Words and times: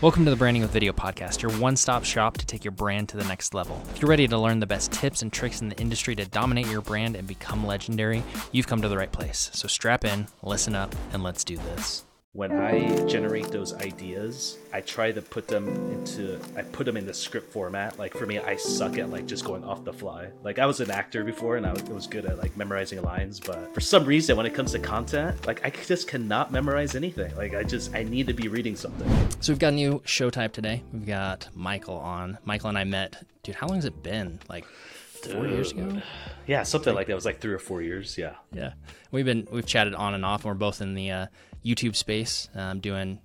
Welcome 0.00 0.24
to 0.26 0.30
the 0.30 0.36
Branding 0.36 0.62
with 0.62 0.70
Video 0.70 0.92
podcast, 0.92 1.42
your 1.42 1.50
one 1.58 1.74
stop 1.74 2.04
shop 2.04 2.38
to 2.38 2.46
take 2.46 2.64
your 2.64 2.70
brand 2.70 3.08
to 3.08 3.16
the 3.16 3.24
next 3.24 3.52
level. 3.52 3.82
If 3.92 4.00
you're 4.00 4.08
ready 4.08 4.28
to 4.28 4.38
learn 4.38 4.60
the 4.60 4.66
best 4.66 4.92
tips 4.92 5.22
and 5.22 5.32
tricks 5.32 5.60
in 5.60 5.70
the 5.70 5.80
industry 5.80 6.14
to 6.14 6.24
dominate 6.24 6.68
your 6.68 6.82
brand 6.82 7.16
and 7.16 7.26
become 7.26 7.66
legendary, 7.66 8.22
you've 8.52 8.68
come 8.68 8.80
to 8.80 8.88
the 8.88 8.96
right 8.96 9.10
place. 9.10 9.50
So 9.54 9.66
strap 9.66 10.04
in, 10.04 10.28
listen 10.40 10.76
up, 10.76 10.94
and 11.12 11.24
let's 11.24 11.42
do 11.42 11.56
this 11.56 12.04
when 12.38 12.52
I 12.52 13.04
generate 13.06 13.48
those 13.48 13.74
ideas, 13.74 14.58
I 14.72 14.80
try 14.80 15.10
to 15.10 15.20
put 15.20 15.48
them 15.48 15.66
into 15.90 16.38
I 16.56 16.62
put 16.62 16.86
them 16.86 16.96
in 16.96 17.04
the 17.04 17.12
script 17.12 17.52
format. 17.52 17.98
Like 17.98 18.14
for 18.14 18.26
me, 18.26 18.38
I 18.38 18.54
suck 18.54 18.96
at 18.96 19.10
like 19.10 19.26
just 19.26 19.44
going 19.44 19.64
off 19.64 19.84
the 19.84 19.92
fly. 19.92 20.28
Like 20.44 20.60
I 20.60 20.66
was 20.66 20.78
an 20.78 20.88
actor 20.88 21.24
before 21.24 21.56
and 21.56 21.66
I 21.66 21.72
was, 21.72 22.06
good 22.06 22.26
at 22.26 22.38
like 22.38 22.56
memorizing 22.56 23.02
lines, 23.02 23.40
but 23.40 23.74
for 23.74 23.80
some 23.80 24.04
reason 24.04 24.36
when 24.36 24.46
it 24.46 24.54
comes 24.54 24.70
to 24.70 24.78
content, 24.78 25.48
like 25.48 25.66
I 25.66 25.70
just 25.70 26.06
cannot 26.06 26.52
memorize 26.52 26.94
anything. 26.94 27.34
Like 27.34 27.56
I 27.56 27.64
just 27.64 27.92
I 27.92 28.04
need 28.04 28.28
to 28.28 28.34
be 28.34 28.46
reading 28.46 28.76
something. 28.76 29.08
So 29.40 29.52
we've 29.52 29.58
got 29.58 29.72
a 29.72 29.76
new 29.76 30.00
show 30.04 30.30
type 30.30 30.52
today. 30.52 30.84
We've 30.92 31.06
got 31.06 31.48
Michael 31.56 31.96
on. 31.96 32.38
Michael 32.44 32.68
and 32.68 32.78
I 32.78 32.84
met. 32.84 33.20
Dude, 33.42 33.56
how 33.56 33.66
long 33.66 33.78
has 33.78 33.84
it 33.84 34.00
been? 34.04 34.38
Like 34.48 34.64
four 34.64 35.42
Dude. 35.42 35.50
years 35.50 35.72
ago. 35.72 36.00
Yeah, 36.46 36.62
something 36.62 36.94
like 36.94 37.08
that. 37.08 37.14
It 37.14 37.16
was 37.16 37.24
like 37.24 37.40
three 37.40 37.52
or 37.52 37.58
four 37.58 37.82
years. 37.82 38.16
Yeah. 38.16 38.34
Yeah, 38.52 38.74
we've 39.10 39.24
been 39.24 39.48
we've 39.50 39.66
chatted 39.66 39.94
on 39.94 40.14
and 40.14 40.24
off. 40.24 40.44
And 40.44 40.50
we're 40.50 40.54
both 40.54 40.80
in 40.80 40.94
the 40.94 41.10
uh, 41.10 41.26
YouTube 41.64 41.96
space, 41.96 42.48
um, 42.54 42.80
doing 42.80 43.20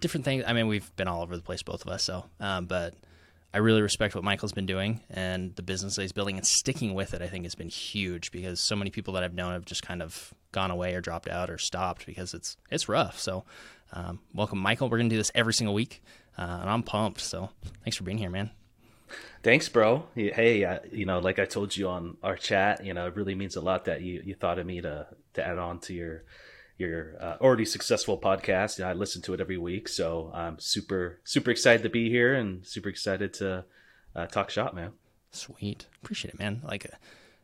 different 0.00 0.24
things. 0.24 0.44
I 0.46 0.52
mean, 0.52 0.68
we've 0.68 0.94
been 0.96 1.08
all 1.08 1.22
over 1.22 1.36
the 1.36 1.42
place, 1.42 1.62
both 1.62 1.82
of 1.82 1.88
us. 1.88 2.02
So, 2.02 2.24
um, 2.40 2.66
but 2.66 2.94
I 3.54 3.58
really 3.58 3.82
respect 3.82 4.14
what 4.14 4.24
Michael's 4.24 4.52
been 4.52 4.66
doing 4.66 5.00
and 5.08 5.54
the 5.56 5.62
business 5.62 5.96
that 5.96 6.02
he's 6.02 6.12
building 6.12 6.36
and 6.36 6.46
sticking 6.46 6.94
with 6.94 7.14
it. 7.14 7.22
I 7.22 7.28
think 7.28 7.44
has 7.44 7.54
been 7.54 7.68
huge 7.68 8.30
because 8.30 8.60
so 8.60 8.76
many 8.76 8.90
people 8.90 9.14
that 9.14 9.22
I've 9.22 9.34
known 9.34 9.52
have 9.52 9.64
just 9.64 9.82
kind 9.82 10.02
of 10.02 10.34
gone 10.52 10.70
away 10.70 10.94
or 10.94 11.00
dropped 11.00 11.28
out 11.28 11.50
or 11.50 11.58
stopped 11.58 12.06
because 12.06 12.34
it's 12.34 12.56
it's 12.70 12.88
rough. 12.88 13.18
So, 13.18 13.44
um, 13.92 14.20
welcome, 14.34 14.58
Michael. 14.58 14.88
We're 14.88 14.98
gonna 14.98 15.10
do 15.10 15.16
this 15.16 15.32
every 15.34 15.54
single 15.54 15.74
week, 15.74 16.02
uh, 16.36 16.58
and 16.60 16.70
I'm 16.70 16.82
pumped. 16.82 17.20
So, 17.20 17.50
thanks 17.84 17.96
for 17.96 18.04
being 18.04 18.18
here, 18.18 18.30
man. 18.30 18.50
Thanks, 19.42 19.68
bro. 19.68 20.06
Hey, 20.14 20.64
uh, 20.64 20.80
you 20.90 21.06
know, 21.06 21.20
like 21.20 21.38
I 21.38 21.44
told 21.44 21.76
you 21.76 21.88
on 21.88 22.16
our 22.22 22.36
chat, 22.36 22.84
you 22.84 22.92
know, 22.92 23.06
it 23.06 23.14
really 23.14 23.36
means 23.36 23.56
a 23.56 23.60
lot 23.60 23.84
that 23.84 24.02
you 24.02 24.20
you 24.24 24.34
thought 24.34 24.58
of 24.58 24.66
me 24.66 24.80
to 24.80 25.06
to 25.34 25.46
add 25.46 25.58
on 25.58 25.78
to 25.80 25.94
your 25.94 26.24
your 26.78 27.14
uh, 27.20 27.36
already 27.40 27.64
successful 27.64 28.18
podcast. 28.18 28.84
I 28.84 28.92
listen 28.92 29.22
to 29.22 29.34
it 29.34 29.40
every 29.40 29.58
week, 29.58 29.88
so 29.88 30.30
I'm 30.34 30.58
super 30.58 31.20
super 31.24 31.50
excited 31.50 31.82
to 31.82 31.88
be 31.88 32.10
here 32.10 32.34
and 32.34 32.66
super 32.66 32.88
excited 32.88 33.32
to 33.34 33.64
uh, 34.14 34.26
talk 34.26 34.50
shop, 34.50 34.74
man. 34.74 34.92
Sweet, 35.30 35.86
appreciate 36.02 36.34
it, 36.34 36.38
man. 36.38 36.62
Like 36.64 36.86
uh, 36.86 36.96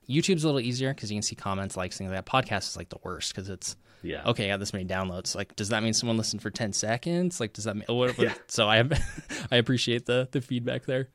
YouTube's 0.09 0.45
a 0.45 0.47
little 0.47 0.61
easier 0.61 0.93
because 0.95 1.11
you 1.11 1.17
can 1.17 1.23
see 1.23 1.37
comments, 1.37 1.77
likes, 1.77 1.99
things 1.99 2.11
like 2.11 2.25
that. 2.25 2.31
Podcast 2.31 2.71
is 2.71 2.77
like 2.77 2.89
the 2.89 2.99
worst 3.03 3.35
because 3.35 3.49
it's 3.49 3.77
yeah. 4.03 4.23
Okay, 4.27 4.47
I 4.47 4.49
got 4.49 4.61
this 4.61 4.73
many 4.73 4.85
downloads. 4.85 5.35
Like, 5.37 5.55
does 5.57 5.69
that 5.69 5.83
mean 5.83 5.93
someone 5.93 6.17
listened 6.17 6.43
for 6.43 6.51
ten 6.51 6.73
seconds? 6.73 7.41
Like, 7.41 7.53
does 7.53 7.65
that 7.65 7.77
mean 7.77 7.85
what? 7.89 8.19
Yeah. 8.19 8.35
So 8.49 8.69
I 8.69 8.83
I 9.51 9.57
appreciate 9.57 10.07
the 10.07 10.29
the 10.31 10.41
feedback 10.41 10.85
there. 10.85 11.09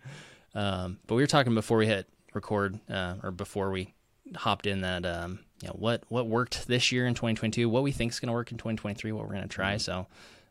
Um, 0.56 1.00
but 1.06 1.16
we 1.16 1.22
were 1.22 1.28
talking 1.28 1.54
before 1.54 1.78
we 1.78 1.86
hit 1.86 2.08
record, 2.34 2.80
uh, 2.90 3.16
or 3.22 3.32
before 3.32 3.70
we 3.70 3.94
hopped 4.36 4.66
in 4.66 4.82
that 4.82 5.06
um, 5.06 5.40
you 5.62 5.68
know 5.68 5.76
what 5.78 6.04
what 6.10 6.28
worked 6.28 6.68
this 6.68 6.92
year 6.92 7.08
in 7.08 7.14
2022, 7.14 7.70
what 7.70 7.84
we 7.84 7.92
think 7.92 8.12
is 8.12 8.20
going 8.20 8.28
to 8.28 8.34
work 8.34 8.52
in 8.52 8.58
2023, 8.58 9.12
what 9.12 9.24
we're 9.24 9.34
going 9.34 9.42
to 9.42 9.48
try. 9.48 9.76
Mm-hmm. 9.76 9.80
So 9.80 10.08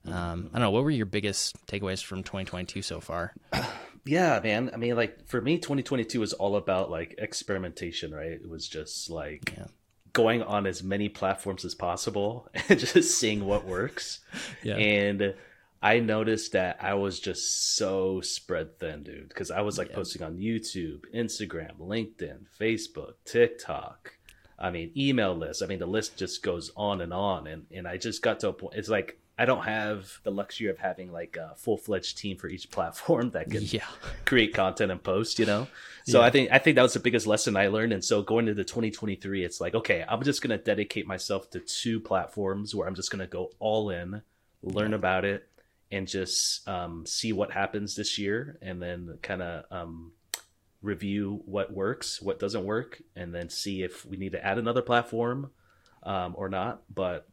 um, 0.06 0.50
I 0.52 0.58
don't 0.58 0.66
know. 0.66 0.70
What 0.70 0.84
were 0.84 0.90
your 0.90 1.06
biggest 1.06 1.56
takeaways 1.66 2.02
from 2.02 2.22
2022 2.22 2.82
so 2.82 3.00
far? 3.00 3.34
Yeah, 4.06 4.38
man. 4.42 4.70
I 4.72 4.76
mean, 4.76 4.94
like 4.94 5.26
for 5.26 5.40
me, 5.40 5.58
2022 5.58 6.20
was 6.20 6.32
all 6.32 6.56
about 6.56 6.90
like 6.90 7.16
experimentation, 7.18 8.14
right? 8.14 8.30
It 8.30 8.48
was 8.48 8.68
just 8.68 9.10
like 9.10 9.52
yeah. 9.56 9.66
going 10.12 10.42
on 10.42 10.66
as 10.66 10.82
many 10.82 11.08
platforms 11.08 11.64
as 11.64 11.74
possible 11.74 12.48
and 12.68 12.78
just 12.78 13.18
seeing 13.18 13.44
what 13.44 13.66
works. 13.66 14.20
yeah. 14.62 14.76
And 14.76 15.34
I 15.82 15.98
noticed 15.98 16.52
that 16.52 16.78
I 16.80 16.94
was 16.94 17.18
just 17.18 17.76
so 17.76 18.20
spread 18.20 18.78
thin, 18.78 19.02
dude, 19.02 19.28
because 19.28 19.50
I 19.50 19.62
was 19.62 19.76
like 19.76 19.88
yeah. 19.88 19.96
posting 19.96 20.22
on 20.22 20.38
YouTube, 20.38 21.00
Instagram, 21.12 21.76
LinkedIn, 21.80 22.46
Facebook, 22.58 23.14
TikTok, 23.24 24.15
I 24.58 24.70
mean, 24.70 24.90
email 24.96 25.34
lists. 25.34 25.62
I 25.62 25.66
mean, 25.66 25.78
the 25.78 25.86
list 25.86 26.16
just 26.16 26.42
goes 26.42 26.70
on 26.76 27.00
and 27.00 27.12
on. 27.12 27.46
And, 27.46 27.66
and 27.70 27.86
I 27.86 27.98
just 27.98 28.22
got 28.22 28.40
to 28.40 28.48
a 28.48 28.52
point. 28.52 28.74
It's 28.76 28.88
like, 28.88 29.18
I 29.38 29.44
don't 29.44 29.64
have 29.64 30.18
the 30.22 30.30
luxury 30.30 30.68
of 30.68 30.78
having 30.78 31.12
like 31.12 31.36
a 31.36 31.54
full 31.56 31.76
fledged 31.76 32.16
team 32.16 32.38
for 32.38 32.48
each 32.48 32.70
platform 32.72 33.30
that 33.30 33.50
can 33.50 33.62
yeah. 33.62 33.84
create 34.24 34.54
content 34.54 34.90
and 34.90 35.02
post, 35.02 35.38
you 35.38 35.44
know? 35.44 35.68
So 36.06 36.20
yeah. 36.20 36.26
I 36.26 36.30
think, 36.30 36.50
I 36.52 36.58
think 36.58 36.76
that 36.76 36.82
was 36.82 36.94
the 36.94 37.00
biggest 37.00 37.26
lesson 37.26 37.56
I 37.56 37.66
learned. 37.68 37.92
And 37.92 38.02
so 38.02 38.22
going 38.22 38.48
into 38.48 38.64
2023, 38.64 39.44
it's 39.44 39.60
like, 39.60 39.74
okay, 39.74 40.04
I'm 40.08 40.22
just 40.22 40.40
going 40.40 40.56
to 40.56 40.64
dedicate 40.64 41.06
myself 41.06 41.50
to 41.50 41.60
two 41.60 42.00
platforms 42.00 42.74
where 42.74 42.88
I'm 42.88 42.94
just 42.94 43.10
going 43.10 43.20
to 43.20 43.26
go 43.26 43.50
all 43.58 43.90
in, 43.90 44.22
learn 44.62 44.92
yeah. 44.92 44.96
about 44.96 45.24
it, 45.26 45.46
and 45.92 46.08
just 46.08 46.66
um, 46.66 47.04
see 47.06 47.32
what 47.32 47.52
happens 47.52 47.94
this 47.94 48.18
year. 48.18 48.58
And 48.62 48.80
then 48.80 49.18
kind 49.20 49.42
of, 49.42 49.64
um, 49.70 50.12
review 50.86 51.42
what 51.44 51.72
works, 51.72 52.22
what 52.22 52.38
doesn't 52.38 52.64
work, 52.64 53.02
and 53.14 53.34
then 53.34 53.50
see 53.50 53.82
if 53.82 54.06
we 54.06 54.16
need 54.16 54.32
to 54.32 54.44
add 54.44 54.58
another 54.58 54.82
platform 54.82 55.50
um, 56.02 56.34
or 56.36 56.48
not. 56.48 56.82
But 56.92 57.28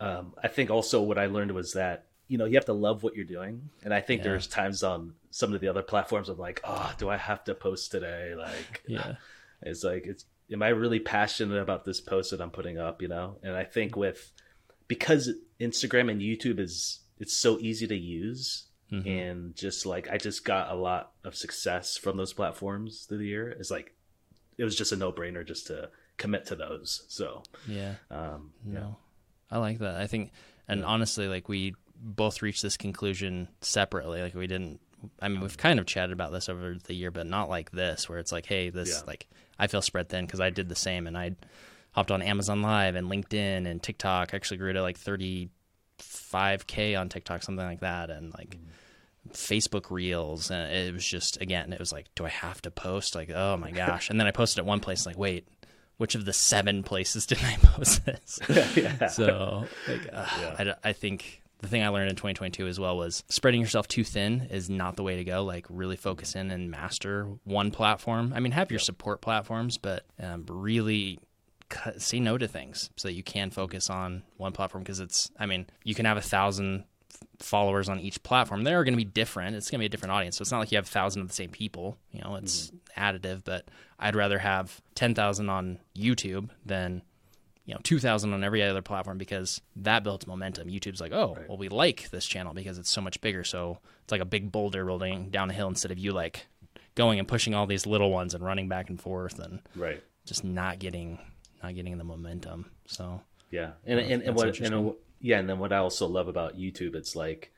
um, 0.00 0.34
I 0.42 0.48
think 0.48 0.70
also 0.70 1.02
what 1.02 1.18
I 1.18 1.26
learned 1.26 1.52
was 1.52 1.72
that 1.72 2.04
you 2.28 2.38
know 2.38 2.44
you 2.44 2.54
have 2.54 2.66
to 2.66 2.72
love 2.72 3.02
what 3.02 3.16
you're 3.16 3.24
doing, 3.24 3.70
and 3.82 3.92
I 3.92 4.00
think 4.00 4.20
yeah. 4.20 4.28
there's 4.30 4.46
times 4.46 4.82
on 4.82 5.14
some 5.30 5.52
of 5.52 5.60
the 5.60 5.68
other 5.68 5.82
platforms 5.82 6.28
I'm 6.28 6.38
like, 6.38 6.60
oh, 6.64 6.92
do 6.98 7.08
I 7.08 7.16
have 7.16 7.44
to 7.44 7.54
post 7.54 7.90
today? 7.90 8.34
Like, 8.36 8.82
yeah, 8.86 9.14
it's 9.62 9.82
like 9.82 10.06
it's 10.06 10.26
am 10.52 10.62
I 10.62 10.68
really 10.68 11.00
passionate 11.00 11.60
about 11.60 11.84
this 11.84 12.00
post 12.00 12.30
that 12.30 12.40
I'm 12.40 12.50
putting 12.50 12.78
up? 12.78 13.02
You 13.02 13.08
know, 13.08 13.38
and 13.42 13.56
I 13.56 13.64
think 13.64 13.96
with 13.96 14.32
because 14.86 15.30
Instagram 15.60 16.10
and 16.10 16.20
YouTube 16.20 16.60
is 16.60 17.00
it's 17.18 17.34
so 17.34 17.58
easy 17.58 17.86
to 17.86 17.96
use 17.96 18.66
Mm-hmm. 18.92 19.08
and 19.08 19.56
just 19.56 19.84
like 19.84 20.08
I 20.08 20.16
just 20.16 20.44
got 20.44 20.70
a 20.70 20.74
lot 20.76 21.10
of 21.24 21.34
success 21.34 21.96
from 21.96 22.16
those 22.16 22.32
platforms 22.32 23.04
through 23.08 23.18
the 23.18 23.26
year. 23.26 23.48
It's 23.48 23.70
like 23.70 23.96
it 24.58 24.62
was 24.62 24.76
just 24.76 24.92
a 24.92 24.96
no 24.96 25.10
brainer 25.10 25.44
just 25.44 25.66
to 25.66 25.90
commit 26.18 26.46
to 26.46 26.56
those. 26.56 27.04
So 27.08 27.42
yeah, 27.66 27.94
um, 28.12 28.52
no, 28.64 28.80
yeah. 28.80 28.86
I 29.50 29.58
like 29.58 29.80
that. 29.80 29.96
I 29.96 30.06
think, 30.06 30.30
and 30.68 30.80
yeah. 30.80 30.86
honestly, 30.86 31.26
like 31.26 31.48
we 31.48 31.74
both 31.96 32.42
reached 32.42 32.62
this 32.62 32.76
conclusion 32.76 33.48
separately. 33.60 34.22
Like 34.22 34.34
we 34.34 34.46
didn't. 34.46 34.80
I 35.20 35.28
mean, 35.28 35.40
we've 35.40 35.58
kind 35.58 35.78
of 35.78 35.86
chatted 35.86 36.12
about 36.12 36.32
this 36.32 36.48
over 36.48 36.76
the 36.84 36.94
year, 36.94 37.10
but 37.10 37.26
not 37.26 37.48
like 37.48 37.70
this, 37.70 38.08
where 38.08 38.18
it's 38.18 38.32
like, 38.32 38.46
hey, 38.46 38.70
this 38.70 39.00
yeah. 39.00 39.06
like 39.06 39.26
I 39.58 39.66
feel 39.66 39.82
spread 39.82 40.08
thin 40.08 40.26
because 40.26 40.40
I 40.40 40.50
did 40.50 40.68
the 40.68 40.76
same, 40.76 41.06
and 41.06 41.18
I 41.18 41.32
hopped 41.92 42.10
on 42.10 42.22
Amazon 42.22 42.62
Live 42.62 42.94
and 42.94 43.10
LinkedIn 43.10 43.66
and 43.66 43.82
TikTok. 43.82 44.32
Actually 44.32 44.58
grew 44.58 44.72
to 44.72 44.82
like 44.82 44.96
thirty 44.96 45.50
5k 45.98 46.98
on 46.98 47.08
TikTok, 47.08 47.42
something 47.42 47.64
like 47.64 47.80
that, 47.80 48.10
and 48.10 48.32
like 48.34 48.56
mm. 48.58 49.32
Facebook 49.32 49.90
Reels, 49.90 50.50
and 50.50 50.72
it 50.72 50.92
was 50.92 51.06
just 51.06 51.40
again, 51.40 51.72
it 51.72 51.78
was 51.78 51.92
like, 51.92 52.06
do 52.14 52.24
I 52.24 52.30
have 52.30 52.62
to 52.62 52.70
post? 52.70 53.14
Like, 53.14 53.30
oh 53.30 53.56
my 53.56 53.70
gosh! 53.70 54.10
and 54.10 54.18
then 54.18 54.26
I 54.26 54.30
posted 54.30 54.60
at 54.60 54.66
one 54.66 54.80
place, 54.80 55.06
like, 55.06 55.18
wait, 55.18 55.46
which 55.98 56.14
of 56.14 56.24
the 56.24 56.32
seven 56.32 56.82
places 56.82 57.26
did 57.26 57.38
I 57.42 57.56
post 57.62 58.04
this? 58.04 58.38
yeah. 58.76 59.06
So, 59.08 59.66
like, 59.88 60.08
uh, 60.12 60.26
yeah. 60.40 60.74
I, 60.84 60.88
I 60.90 60.92
think 60.92 61.42
the 61.60 61.68
thing 61.68 61.82
I 61.82 61.88
learned 61.88 62.10
in 62.10 62.16
2022 62.16 62.66
as 62.66 62.78
well 62.78 62.96
was 62.98 63.24
spreading 63.28 63.60
yourself 63.60 63.88
too 63.88 64.04
thin 64.04 64.48
is 64.50 64.68
not 64.68 64.96
the 64.96 65.02
way 65.02 65.16
to 65.16 65.24
go. 65.24 65.42
Like, 65.44 65.66
really 65.68 65.96
focus 65.96 66.34
in 66.34 66.50
and 66.50 66.70
master 66.70 67.28
one 67.44 67.70
platform. 67.70 68.32
I 68.34 68.40
mean, 68.40 68.52
have 68.52 68.70
your 68.70 68.80
support 68.80 69.20
platforms, 69.20 69.78
but 69.78 70.04
um, 70.20 70.44
really 70.48 71.18
cut, 71.68 72.00
say 72.00 72.20
no 72.20 72.38
to 72.38 72.48
things 72.48 72.90
so 72.96 73.08
that 73.08 73.14
you 73.14 73.22
can 73.22 73.50
focus 73.50 73.90
on 73.90 74.22
one 74.36 74.52
platform 74.52 74.82
because 74.82 75.00
it's 75.00 75.30
i 75.38 75.46
mean 75.46 75.66
you 75.84 75.94
can 75.94 76.06
have 76.06 76.16
a 76.16 76.22
thousand 76.22 76.84
followers 77.38 77.88
on 77.88 77.98
each 77.98 78.22
platform. 78.22 78.62
They're 78.62 78.84
going 78.84 78.92
to 78.92 78.98
be 78.98 79.04
different. 79.04 79.56
It's 79.56 79.70
going 79.70 79.78
to 79.78 79.82
be 79.82 79.86
a 79.86 79.90
different 79.90 80.12
audience. 80.12 80.36
So 80.36 80.42
it's 80.42 80.50
not 80.50 80.58
like 80.58 80.70
you 80.70 80.76
have 80.76 80.86
a 80.86 80.90
thousand 80.90 81.22
of 81.22 81.28
the 81.28 81.34
same 81.34 81.50
people 81.50 81.96
you 82.10 82.20
know 82.20 82.36
it's 82.36 82.70
mm-hmm. 82.70 83.00
additive 83.00 83.42
but 83.44 83.68
i'd 83.98 84.16
rather 84.16 84.38
have 84.38 84.80
10000 84.94 85.48
on 85.48 85.78
youtube 85.96 86.50
than 86.64 87.02
you 87.66 87.74
know 87.74 87.80
2000 87.82 88.32
on 88.32 88.44
every 88.44 88.62
other 88.62 88.82
platform 88.82 89.18
because 89.18 89.60
that 89.76 90.02
builds 90.02 90.26
momentum. 90.26 90.68
Youtube's 90.68 91.00
like 91.00 91.12
oh 91.12 91.34
right. 91.36 91.48
well 91.48 91.58
we 91.58 91.68
like 91.68 92.10
this 92.10 92.24
channel 92.24 92.54
because 92.54 92.78
it's 92.78 92.90
so 92.90 93.00
much 93.00 93.20
bigger. 93.20 93.44
So 93.44 93.78
it's 94.04 94.12
like 94.12 94.20
a 94.20 94.26
big 94.26 94.50
boulder 94.50 94.84
rolling 94.84 95.30
down 95.30 95.50
a 95.50 95.52
hill 95.52 95.68
instead 95.68 95.90
of 95.90 95.98
you 95.98 96.12
like 96.12 96.46
going 96.94 97.18
and 97.18 97.28
pushing 97.28 97.54
all 97.54 97.66
these 97.66 97.86
little 97.86 98.10
ones 98.10 98.34
and 98.34 98.42
running 98.42 98.68
back 98.68 98.88
and 98.88 99.00
forth 99.00 99.38
and 99.38 99.60
right. 99.74 100.02
just 100.24 100.44
not 100.44 100.78
getting 100.78 101.18
not 101.66 101.74
getting 101.74 101.98
the 101.98 102.04
momentum. 102.04 102.70
So 102.86 103.20
yeah, 103.50 103.72
and 103.84 103.98
and, 104.00 104.22
and 104.22 104.36
what 104.36 104.58
and 104.60 104.94
yeah, 105.20 105.38
and 105.38 105.48
then 105.48 105.58
what 105.58 105.72
I 105.72 105.78
also 105.78 106.06
love 106.06 106.28
about 106.28 106.56
YouTube, 106.56 106.94
it's 106.94 107.16
like, 107.16 107.52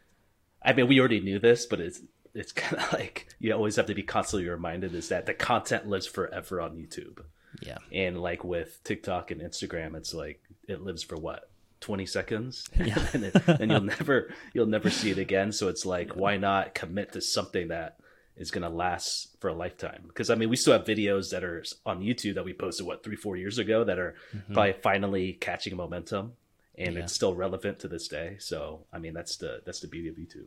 I 0.63 0.73
mean, 0.73 0.89
we 0.89 1.01
already 1.01 1.21
knew 1.21 1.39
this, 1.39 1.67
but 1.67 1.81
it's 1.81 2.01
it's 2.35 2.53
kind 2.65 2.83
of 2.83 2.93
like 2.93 3.29
you 3.39 3.53
always 3.53 3.77
have 3.77 3.87
to 3.87 3.95
be 3.95 4.03
constantly 4.03 4.49
reminded 4.49 4.95
is 4.95 5.09
that 5.09 5.27
the 5.27 5.35
content 5.35 5.89
lives 5.89 6.07
forever 6.07 6.61
on 6.61 6.77
YouTube. 6.77 7.21
Yeah, 7.61 7.79
and 7.93 8.21
like 8.21 8.45
with 8.45 8.83
TikTok 8.85 9.31
and 9.31 9.41
Instagram, 9.41 9.95
it's 9.95 10.15
like 10.15 10.43
it 10.67 10.83
lives 10.83 11.03
for 11.03 11.17
what 11.17 11.49
20 11.81 12.07
seconds 12.07 12.69
yeah. 12.85 13.07
and, 13.13 13.25
it, 13.25 13.37
and, 13.47 13.71
you'll 13.71 13.81
never 13.81 14.35
you'll 14.53 14.67
never 14.67 14.91
see 14.91 15.13
it 15.13 15.19
again 15.19 15.53
so 15.53 15.69
it's 15.69 15.87
like 15.87 16.09
yeah. 16.09 16.15
why 16.17 16.37
not 16.37 16.75
commit 16.75 17.13
to 17.13 17.21
something 17.21 17.69
that 17.69 17.99
is 18.39 18.51
going 18.51 18.63
to 18.63 18.69
last 18.69 19.37
for 19.41 19.49
a 19.49 19.53
lifetime. 19.53 20.05
Because 20.07 20.31
I 20.31 20.35
mean, 20.35 20.49
we 20.49 20.57
still 20.57 20.73
have 20.73 20.85
videos 20.85 21.31
that 21.31 21.45
are 21.45 21.65
on 21.85 22.01
YouTube 22.01 22.35
that 22.37 22.45
we 22.45 22.53
posted 22.53 22.87
what 22.87 23.03
three, 23.03 23.17
four 23.17 23.37
years 23.37 23.59
ago 23.59 23.85
that 23.85 23.99
are 23.99 24.15
mm-hmm. 24.35 24.55
probably 24.55 24.75
finally 24.75 25.33
catching 25.35 25.77
momentum, 25.77 26.33
and 26.77 26.95
yeah. 26.95 27.03
it's 27.03 27.13
still 27.13 27.35
relevant 27.35 27.81
to 27.81 27.89
this 27.89 28.09
day. 28.09 28.37
So 28.39 28.87
I 28.93 28.99
mean, 28.99 29.15
that's 29.15 29.37
the 29.37 29.61
that's 29.65 29.81
the 29.81 29.89
beauty 29.89 30.09
of 30.09 30.17
YouTube. 30.17 30.47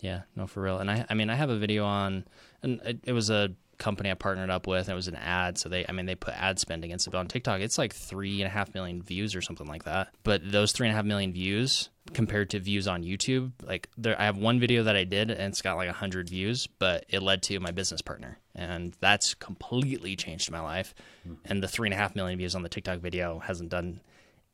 Yeah, 0.00 0.22
no, 0.34 0.46
for 0.46 0.62
real. 0.62 0.78
And 0.78 0.90
I, 0.90 1.06
I 1.08 1.14
mean, 1.14 1.30
I 1.30 1.36
have 1.36 1.48
a 1.48 1.58
video 1.58 1.84
on, 1.84 2.24
and 2.62 2.80
it, 2.84 2.98
it 3.04 3.12
was 3.12 3.30
a 3.30 3.54
company 3.82 4.10
I 4.10 4.14
partnered 4.14 4.50
up 4.50 4.66
with. 4.66 4.86
And 4.86 4.92
it 4.92 4.96
was 4.96 5.08
an 5.08 5.16
ad, 5.16 5.58
so 5.58 5.68
they, 5.68 5.84
I 5.88 5.92
mean, 5.92 6.06
they 6.06 6.14
put 6.14 6.34
ad 6.34 6.58
spend 6.58 6.84
against 6.84 7.06
it. 7.06 7.10
But 7.10 7.18
on 7.18 7.28
TikTok, 7.28 7.60
it's 7.60 7.78
like 7.78 7.92
three 7.92 8.40
and 8.40 8.46
a 8.46 8.50
half 8.50 8.72
million 8.74 9.02
views 9.02 9.34
or 9.34 9.42
something 9.42 9.66
like 9.66 9.84
that. 9.84 10.14
But 10.22 10.50
those 10.50 10.72
three 10.72 10.86
and 10.86 10.92
a 10.92 10.96
half 10.96 11.04
million 11.04 11.32
views 11.32 11.90
compared 12.14 12.50
to 12.50 12.60
views 12.60 12.88
on 12.88 13.02
YouTube, 13.02 13.52
like 13.62 13.88
there, 13.98 14.18
I 14.20 14.24
have 14.24 14.38
one 14.38 14.60
video 14.60 14.84
that 14.84 14.96
I 14.96 15.04
did 15.04 15.30
and 15.30 15.52
it's 15.52 15.62
got 15.62 15.76
like 15.76 15.88
a 15.88 15.92
hundred 15.92 16.28
views, 16.30 16.66
but 16.66 17.04
it 17.08 17.22
led 17.22 17.42
to 17.44 17.58
my 17.60 17.70
business 17.70 18.02
partner, 18.02 18.38
and 18.54 18.96
that's 19.00 19.34
completely 19.34 20.16
changed 20.16 20.50
my 20.50 20.60
life. 20.60 20.94
Mm-hmm. 21.26 21.34
And 21.44 21.62
the 21.62 21.68
three 21.68 21.88
and 21.88 21.94
a 21.94 21.96
half 21.96 22.14
million 22.14 22.38
views 22.38 22.54
on 22.54 22.62
the 22.62 22.68
TikTok 22.68 23.00
video 23.00 23.40
hasn't 23.40 23.70
done 23.70 24.00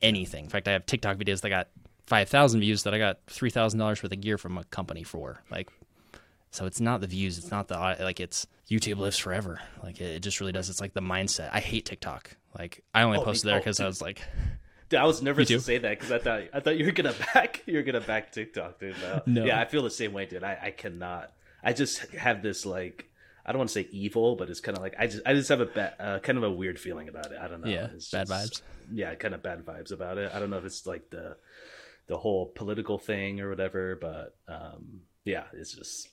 anything. 0.03 0.45
In 0.45 0.51
fact, 0.51 0.69
I 0.69 0.73
have 0.73 0.87
TikTok 0.87 1.17
videos 1.17 1.43
that 1.43 1.51
got 1.51 1.69
five 2.07 2.29
thousand 2.29 2.61
views 2.61 2.85
that 2.85 2.95
I 2.95 2.99
got 2.99 3.19
three 3.27 3.51
thousand 3.51 3.79
dollars 3.79 4.03
worth 4.03 4.13
of 4.13 4.21
gear 4.21 4.39
from 4.39 4.59
a 4.59 4.65
company 4.65 5.03
for. 5.03 5.43
Like, 5.51 5.69
so 6.51 6.67
it's 6.67 6.81
not 6.81 7.01
the 7.01 7.07
views, 7.07 7.39
it's 7.39 7.51
not 7.51 7.69
the 7.69 7.77
like 8.01 8.21
it's 8.21 8.47
YouTube 8.71 8.99
lives 8.99 9.19
forever. 9.19 9.61
Like 9.83 10.01
it, 10.01 10.17
it 10.17 10.21
just 10.21 10.41
really 10.41 10.53
does. 10.53 10.69
It's 10.71 10.81
like 10.81 10.95
the 10.95 11.01
mindset. 11.01 11.51
I 11.53 11.61
hate 11.61 11.87
TikTok. 11.87 12.37
Like 12.59 12.83
I 12.95 13.03
only 13.03 13.19
oh, 13.19 13.25
posted 13.25 13.51
there 13.51 13.59
because 13.59 13.81
oh, 13.81 13.85
I 13.85 13.87
was 13.87 14.03
like. 14.03 14.21
Dude, 14.89 15.01
I 15.01 15.05
was 15.05 15.21
nervous 15.21 15.49
to 15.49 15.61
say 15.61 15.77
that 15.77 15.99
because 15.99 16.11
I 16.11 16.19
thought 16.19 16.43
I 16.55 16.61
thought 16.61 16.79
you 16.79 16.87
were 16.87 16.93
gonna 16.93 17.15
back 17.35 17.63
you're 17.67 17.83
gonna 17.83 18.01
back 18.01 18.33
TikTok, 18.33 18.81
dude. 18.81 18.97
No. 19.03 19.23
no. 19.27 19.45
Yeah, 19.45 19.61
I 19.61 19.67
feel 19.67 19.83
the 19.83 19.91
same 19.91 20.13
way, 20.13 20.27
dude. 20.27 20.45
I, 20.45 20.59
I 20.63 20.71
cannot. 20.71 21.33
I 21.63 21.73
just 21.73 21.99
have 22.15 22.43
this 22.43 22.65
like 22.65 23.11
I 23.45 23.53
don't 23.53 23.59
want 23.59 23.71
to 23.71 23.75
say 23.75 23.89
evil, 23.91 24.37
but 24.37 24.51
it's 24.51 24.61
kind 24.61 24.77
of 24.77 24.83
like 24.83 24.95
I 24.99 25.07
just 25.07 25.23
I 25.27 25.35
just 25.35 25.49
have 25.49 25.61
a 25.61 25.67
bad, 25.67 25.95
uh, 25.99 26.19
kind 26.21 26.39
of 26.39 26.45
a 26.45 26.51
weird 26.51 26.79
feeling 26.79 27.09
about 27.09 27.33
it. 27.33 27.39
I 27.41 27.49
don't 27.49 27.63
know. 27.63 27.71
Yeah, 27.71 27.89
it's 27.95 28.11
bad 28.11 28.29
just, 28.29 28.55
vibes. 28.55 28.63
Yeah, 28.93 29.15
kind 29.15 29.35
of 29.35 29.43
bad 29.43 29.65
vibes 29.65 29.93
about 29.93 30.19
it. 30.19 30.31
I 30.35 30.39
don't 30.39 30.51
know 30.51 30.59
if 30.59 30.65
it's 30.65 30.87
like 30.87 31.11
the 31.11 31.37
the 32.07 32.17
whole 32.17 32.47
political 32.47 32.99
thing 32.99 33.41
or 33.41 33.51
whatever, 33.51 33.97
but 33.97 34.37
um, 34.49 35.01
yeah, 35.25 35.45
it's 35.53 35.75
just 35.75 36.09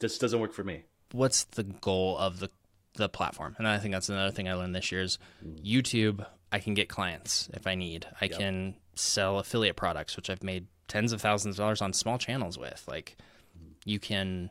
this 0.00 0.18
doesn't 0.18 0.40
work 0.40 0.52
for 0.52 0.64
me. 0.64 0.84
What's 1.12 1.44
the 1.44 1.64
goal 1.64 2.18
of 2.18 2.40
the 2.40 2.50
the 2.94 3.08
platform? 3.08 3.54
And 3.58 3.66
I 3.66 3.78
think 3.78 3.92
that's 3.92 4.08
another 4.08 4.30
thing 4.30 4.48
I 4.48 4.54
learned 4.54 4.74
this 4.74 4.90
year 4.90 5.02
is 5.02 5.18
mm. 5.44 5.64
YouTube. 5.64 6.26
I 6.50 6.58
can 6.58 6.74
get 6.74 6.88
clients 6.88 7.48
if 7.52 7.66
I 7.66 7.74
need. 7.74 8.06
I 8.20 8.26
yep. 8.26 8.38
can 8.38 8.74
sell 8.94 9.38
affiliate 9.38 9.76
products, 9.76 10.16
which 10.16 10.30
I've 10.30 10.42
made 10.42 10.66
tens 10.88 11.12
of 11.12 11.20
thousands 11.20 11.56
of 11.56 11.64
dollars 11.64 11.82
on 11.82 11.92
small 11.92 12.18
channels 12.18 12.58
with. 12.58 12.82
Like, 12.88 13.16
mm. 13.56 13.74
you 13.84 13.98
can 13.98 14.50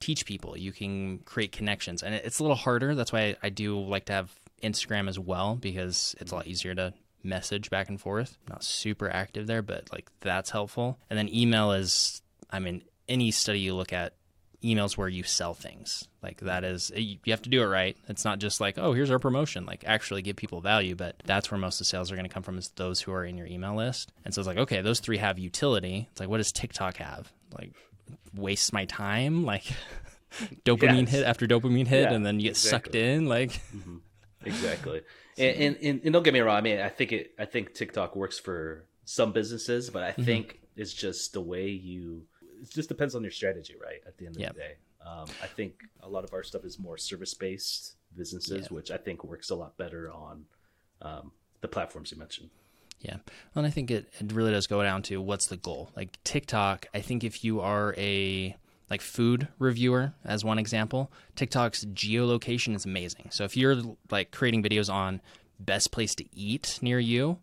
teach 0.00 0.26
people, 0.26 0.56
you 0.56 0.72
can 0.72 1.18
create 1.18 1.52
connections, 1.52 2.02
and 2.02 2.14
it's 2.14 2.38
a 2.38 2.42
little 2.42 2.56
harder. 2.56 2.94
That's 2.94 3.12
why 3.12 3.36
I 3.42 3.50
do 3.50 3.78
like 3.78 4.06
to 4.06 4.12
have 4.12 4.32
Instagram 4.62 5.08
as 5.08 5.18
well 5.18 5.56
because 5.56 6.14
it's 6.20 6.32
a 6.32 6.34
lot 6.34 6.46
easier 6.46 6.74
to 6.74 6.94
message 7.22 7.70
back 7.70 7.88
and 7.88 8.00
forth. 8.00 8.36
I'm 8.46 8.52
Not 8.54 8.64
super 8.64 9.08
active 9.08 9.46
there, 9.46 9.62
but 9.62 9.90
like 9.92 10.10
that's 10.20 10.50
helpful. 10.50 10.98
And 11.08 11.18
then 11.18 11.32
email 11.32 11.72
is, 11.72 12.22
I 12.50 12.58
mean, 12.58 12.82
any 13.08 13.30
study 13.30 13.60
you 13.60 13.74
look 13.74 13.92
at, 13.92 14.14
emails 14.64 14.96
where 14.96 15.08
you 15.08 15.22
sell 15.22 15.54
things. 15.54 16.08
Like 16.22 16.40
that 16.40 16.64
is, 16.64 16.90
you 16.94 17.18
have 17.28 17.42
to 17.42 17.50
do 17.50 17.62
it 17.62 17.66
right. 17.66 17.96
It's 18.08 18.24
not 18.24 18.38
just 18.38 18.60
like, 18.60 18.78
oh, 18.78 18.92
here's 18.92 19.10
our 19.10 19.18
promotion. 19.18 19.66
Like 19.66 19.84
actually 19.86 20.22
give 20.22 20.36
people 20.36 20.60
value, 20.60 20.94
but 20.94 21.16
that's 21.24 21.50
where 21.50 21.58
most 21.58 21.76
of 21.76 21.78
the 21.80 21.84
sales 21.84 22.10
are 22.10 22.16
going 22.16 22.28
to 22.28 22.32
come 22.32 22.42
from 22.42 22.58
is 22.58 22.70
those 22.70 23.00
who 23.00 23.12
are 23.12 23.24
in 23.24 23.36
your 23.36 23.46
email 23.46 23.76
list. 23.76 24.12
And 24.24 24.32
so 24.32 24.40
it's 24.40 24.48
like, 24.48 24.58
okay, 24.58 24.80
those 24.80 25.00
three 25.00 25.18
have 25.18 25.38
utility. 25.38 26.08
It's 26.10 26.20
like, 26.20 26.28
what 26.28 26.38
does 26.38 26.52
TikTok 26.52 26.96
have? 26.96 27.32
Like, 27.56 27.72
waste 28.34 28.72
my 28.72 28.86
time? 28.86 29.44
Like, 29.44 29.64
dopamine 30.64 31.02
yes. 31.02 31.10
hit 31.10 31.24
after 31.24 31.46
dopamine 31.46 31.86
hit, 31.86 32.10
yeah, 32.10 32.12
and 32.12 32.24
then 32.24 32.36
you 32.36 32.44
get 32.44 32.50
exactly. 32.50 32.92
sucked 32.92 32.94
in? 32.94 33.26
Like, 33.26 33.50
mm-hmm. 33.76 33.96
exactly. 34.44 35.02
And, 35.38 35.76
and, 35.76 36.00
and, 36.04 36.12
don't 36.12 36.22
get 36.22 36.32
me 36.32 36.40
wrong. 36.40 36.56
I 36.56 36.60
mean, 36.60 36.80
I 36.80 36.88
think 36.88 37.12
it. 37.12 37.32
I 37.38 37.44
think 37.44 37.74
TikTok 37.74 38.14
works 38.14 38.38
for 38.38 38.86
some 39.04 39.32
businesses, 39.32 39.90
but 39.90 40.02
I 40.02 40.10
mm-hmm. 40.12 40.24
think 40.24 40.60
it's 40.76 40.92
just 40.92 41.32
the 41.32 41.40
way 41.40 41.68
you. 41.68 42.26
It 42.64 42.70
just 42.70 42.88
depends 42.88 43.14
on 43.14 43.22
your 43.22 43.30
strategy, 43.30 43.74
right? 43.80 44.00
At 44.06 44.16
the 44.18 44.26
end 44.26 44.36
of 44.36 44.42
yep. 44.42 44.54
the 44.54 44.60
day, 44.60 44.74
um, 45.04 45.26
I 45.42 45.46
think 45.46 45.82
a 46.02 46.08
lot 46.08 46.24
of 46.24 46.32
our 46.32 46.42
stuff 46.42 46.64
is 46.64 46.78
more 46.78 46.96
service 46.96 47.34
based 47.34 47.96
businesses, 48.16 48.68
yeah. 48.70 48.74
which 48.74 48.90
I 48.90 48.96
think 48.96 49.22
works 49.22 49.50
a 49.50 49.54
lot 49.54 49.76
better 49.76 50.10
on 50.10 50.44
um, 51.02 51.32
the 51.60 51.68
platforms 51.68 52.10
you 52.10 52.18
mentioned. 52.18 52.50
Yeah. 53.00 53.16
And 53.54 53.66
I 53.66 53.70
think 53.70 53.90
it, 53.90 54.08
it 54.18 54.32
really 54.32 54.50
does 54.50 54.66
go 54.66 54.82
down 54.82 55.02
to 55.02 55.20
what's 55.20 55.46
the 55.46 55.58
goal. 55.58 55.90
Like 55.94 56.22
TikTok, 56.24 56.86
I 56.94 57.00
think 57.00 57.22
if 57.22 57.44
you 57.44 57.60
are 57.60 57.94
a 57.98 58.56
like 58.88 59.02
food 59.02 59.48
reviewer 59.58 60.14
as 60.24 60.44
one 60.44 60.58
example, 60.58 61.12
TikTok's 61.36 61.84
geolocation 61.86 62.74
is 62.74 62.86
amazing. 62.86 63.28
So 63.30 63.44
if 63.44 63.56
you're 63.56 63.76
like 64.10 64.30
creating 64.30 64.62
videos 64.62 64.92
on 64.92 65.20
best 65.60 65.90
place 65.90 66.14
to 66.16 66.24
eat 66.34 66.78
near 66.80 66.98
you, 66.98 67.38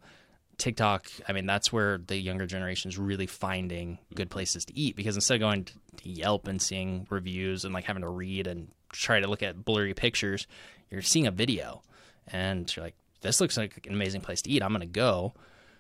TikTok, 0.62 1.08
I 1.28 1.34
mean, 1.34 1.48
that's 1.48 1.74
where 1.74 1.98
the 1.98 2.16
younger 2.16 2.46
generation 2.46 2.90
is 2.90 2.98
really 2.98 3.26
finding 3.26 3.98
good 4.14 4.30
mm-hmm. 4.30 4.34
places 4.34 4.64
to 4.66 4.78
eat 4.78 4.96
because 4.96 5.16
instead 5.16 5.36
of 5.36 5.40
going 5.42 5.64
to 5.66 5.74
Yelp 6.10 6.48
and 6.48 6.62
seeing 6.62 7.08
reviews 7.10 7.66
and 7.66 7.74
like 7.74 7.86
having 7.86 8.04
to 8.04 8.08
read 8.08 8.46
and 8.46 8.68
try 8.94 9.20
to 9.20 9.28
look 9.28 9.42
at 9.42 9.66
blurry 9.66 9.96
pictures, 9.96 10.46
you're 10.92 11.02
seeing 11.02 11.26
a 11.26 11.32
video 11.32 11.82
and 12.28 12.74
you're 12.76 12.86
like, 12.86 12.96
this 13.22 13.42
looks 13.42 13.58
like 13.58 13.88
an 13.88 13.94
amazing 13.94 14.22
place 14.22 14.44
to 14.44 14.52
eat. 14.52 14.62
I'm 14.62 14.70
going 14.70 14.82
to 14.82 14.86
go. 14.86 15.34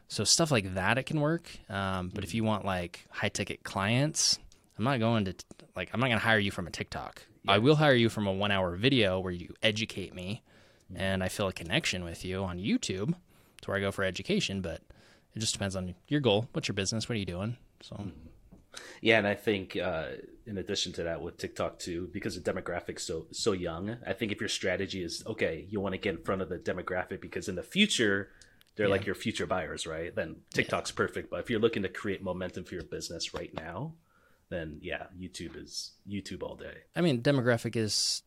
So 0.07 0.23
stuff 0.23 0.51
like 0.51 0.73
that, 0.73 0.97
it 0.97 1.03
can 1.03 1.21
work. 1.21 1.47
Um, 1.69 2.09
but 2.11 2.23
if 2.23 2.31
mm-hmm. 2.31 2.37
you 2.37 2.43
want 2.43 2.65
like 2.65 3.05
high 3.11 3.29
ticket 3.29 3.63
clients, 3.63 4.39
I'm 4.79 4.83
not 4.83 4.99
going 4.99 5.25
to 5.25 5.35
like 5.75 5.91
I'm 5.93 5.99
not 5.99 6.07
going 6.07 6.19
to 6.19 6.25
hire 6.25 6.39
you 6.39 6.49
from 6.49 6.65
a 6.65 6.71
TikTok. 6.71 7.21
I 7.47 7.59
will 7.59 7.75
hire 7.75 7.93
you 7.93 8.09
from 8.09 8.25
a 8.25 8.33
1 8.33 8.49
hour 8.51 8.75
video 8.75 9.19
where 9.19 9.31
you 9.31 9.53
educate 9.61 10.15
me 10.15 10.41
mm-hmm. 10.91 11.01
and 11.01 11.23
I 11.23 11.27
feel 11.27 11.47
a 11.47 11.53
connection 11.53 12.03
with 12.03 12.25
you 12.25 12.43
on 12.43 12.57
YouTube. 12.57 13.13
Where 13.67 13.77
I 13.77 13.81
go 13.81 13.91
for 13.91 14.03
education, 14.03 14.61
but 14.61 14.81
it 15.33 15.39
just 15.39 15.53
depends 15.53 15.75
on 15.75 15.95
your 16.07 16.19
goal. 16.19 16.47
What's 16.53 16.67
your 16.67 16.75
business? 16.75 17.07
What 17.07 17.15
are 17.15 17.19
you 17.19 17.25
doing? 17.25 17.57
So 17.81 18.11
yeah, 19.01 19.17
and 19.17 19.27
I 19.27 19.35
think 19.35 19.75
uh, 19.77 20.07
in 20.45 20.57
addition 20.57 20.93
to 20.93 21.03
that 21.03 21.21
with 21.21 21.37
TikTok 21.37 21.79
too, 21.79 22.09
because 22.13 22.41
the 22.41 22.53
demographics 22.53 23.01
so 23.01 23.27
so 23.31 23.51
young, 23.51 23.97
I 24.05 24.13
think 24.13 24.31
if 24.31 24.39
your 24.39 24.49
strategy 24.49 25.03
is 25.03 25.23
okay, 25.25 25.65
you 25.69 25.79
want 25.79 25.93
to 25.93 25.99
get 25.99 26.15
in 26.15 26.23
front 26.23 26.41
of 26.41 26.49
the 26.49 26.57
demographic 26.57 27.21
because 27.21 27.47
in 27.47 27.55
the 27.55 27.63
future 27.63 28.29
they're 28.75 28.87
yeah. 28.87 28.91
like 28.91 29.05
your 29.05 29.15
future 29.15 29.45
buyers, 29.45 29.85
right? 29.85 30.15
Then 30.15 30.37
TikTok's 30.53 30.91
yeah. 30.91 30.95
perfect. 30.97 31.29
But 31.29 31.41
if 31.41 31.49
you're 31.49 31.59
looking 31.59 31.83
to 31.83 31.89
create 31.89 32.23
momentum 32.23 32.63
for 32.63 32.75
your 32.75 32.85
business 32.85 33.33
right 33.33 33.53
now, 33.53 33.93
then 34.49 34.79
yeah, 34.81 35.07
YouTube 35.19 35.61
is 35.61 35.91
YouTube 36.09 36.43
all 36.43 36.55
day. 36.55 36.77
I 36.95 37.01
mean, 37.01 37.21
demographic 37.21 37.75
is 37.75 38.23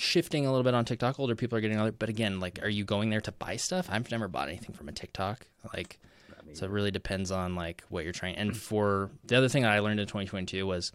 shifting 0.00 0.46
a 0.46 0.50
little 0.50 0.64
bit 0.64 0.74
on 0.74 0.84
TikTok. 0.84 1.18
Older 1.18 1.34
people 1.34 1.58
are 1.58 1.60
getting 1.60 1.78
other, 1.78 1.92
but 1.92 2.08
again, 2.08 2.40
like, 2.40 2.62
are 2.62 2.68
you 2.68 2.84
going 2.84 3.10
there 3.10 3.20
to 3.22 3.32
buy 3.32 3.56
stuff? 3.56 3.88
I've 3.90 4.10
never 4.10 4.28
bought 4.28 4.48
anything 4.48 4.74
from 4.74 4.88
a 4.88 4.92
TikTok. 4.92 5.46
Like, 5.74 5.98
so 6.54 6.66
it 6.66 6.70
really 6.70 6.90
depends 6.90 7.30
on 7.30 7.54
like 7.54 7.84
what 7.88 8.04
you're 8.04 8.12
trying. 8.12 8.36
And 8.36 8.50
hmm. 8.50 8.56
for 8.56 9.10
the 9.24 9.36
other 9.36 9.48
thing 9.48 9.64
I 9.64 9.78
learned 9.80 10.00
in 10.00 10.06
2022 10.06 10.66
was 10.66 10.92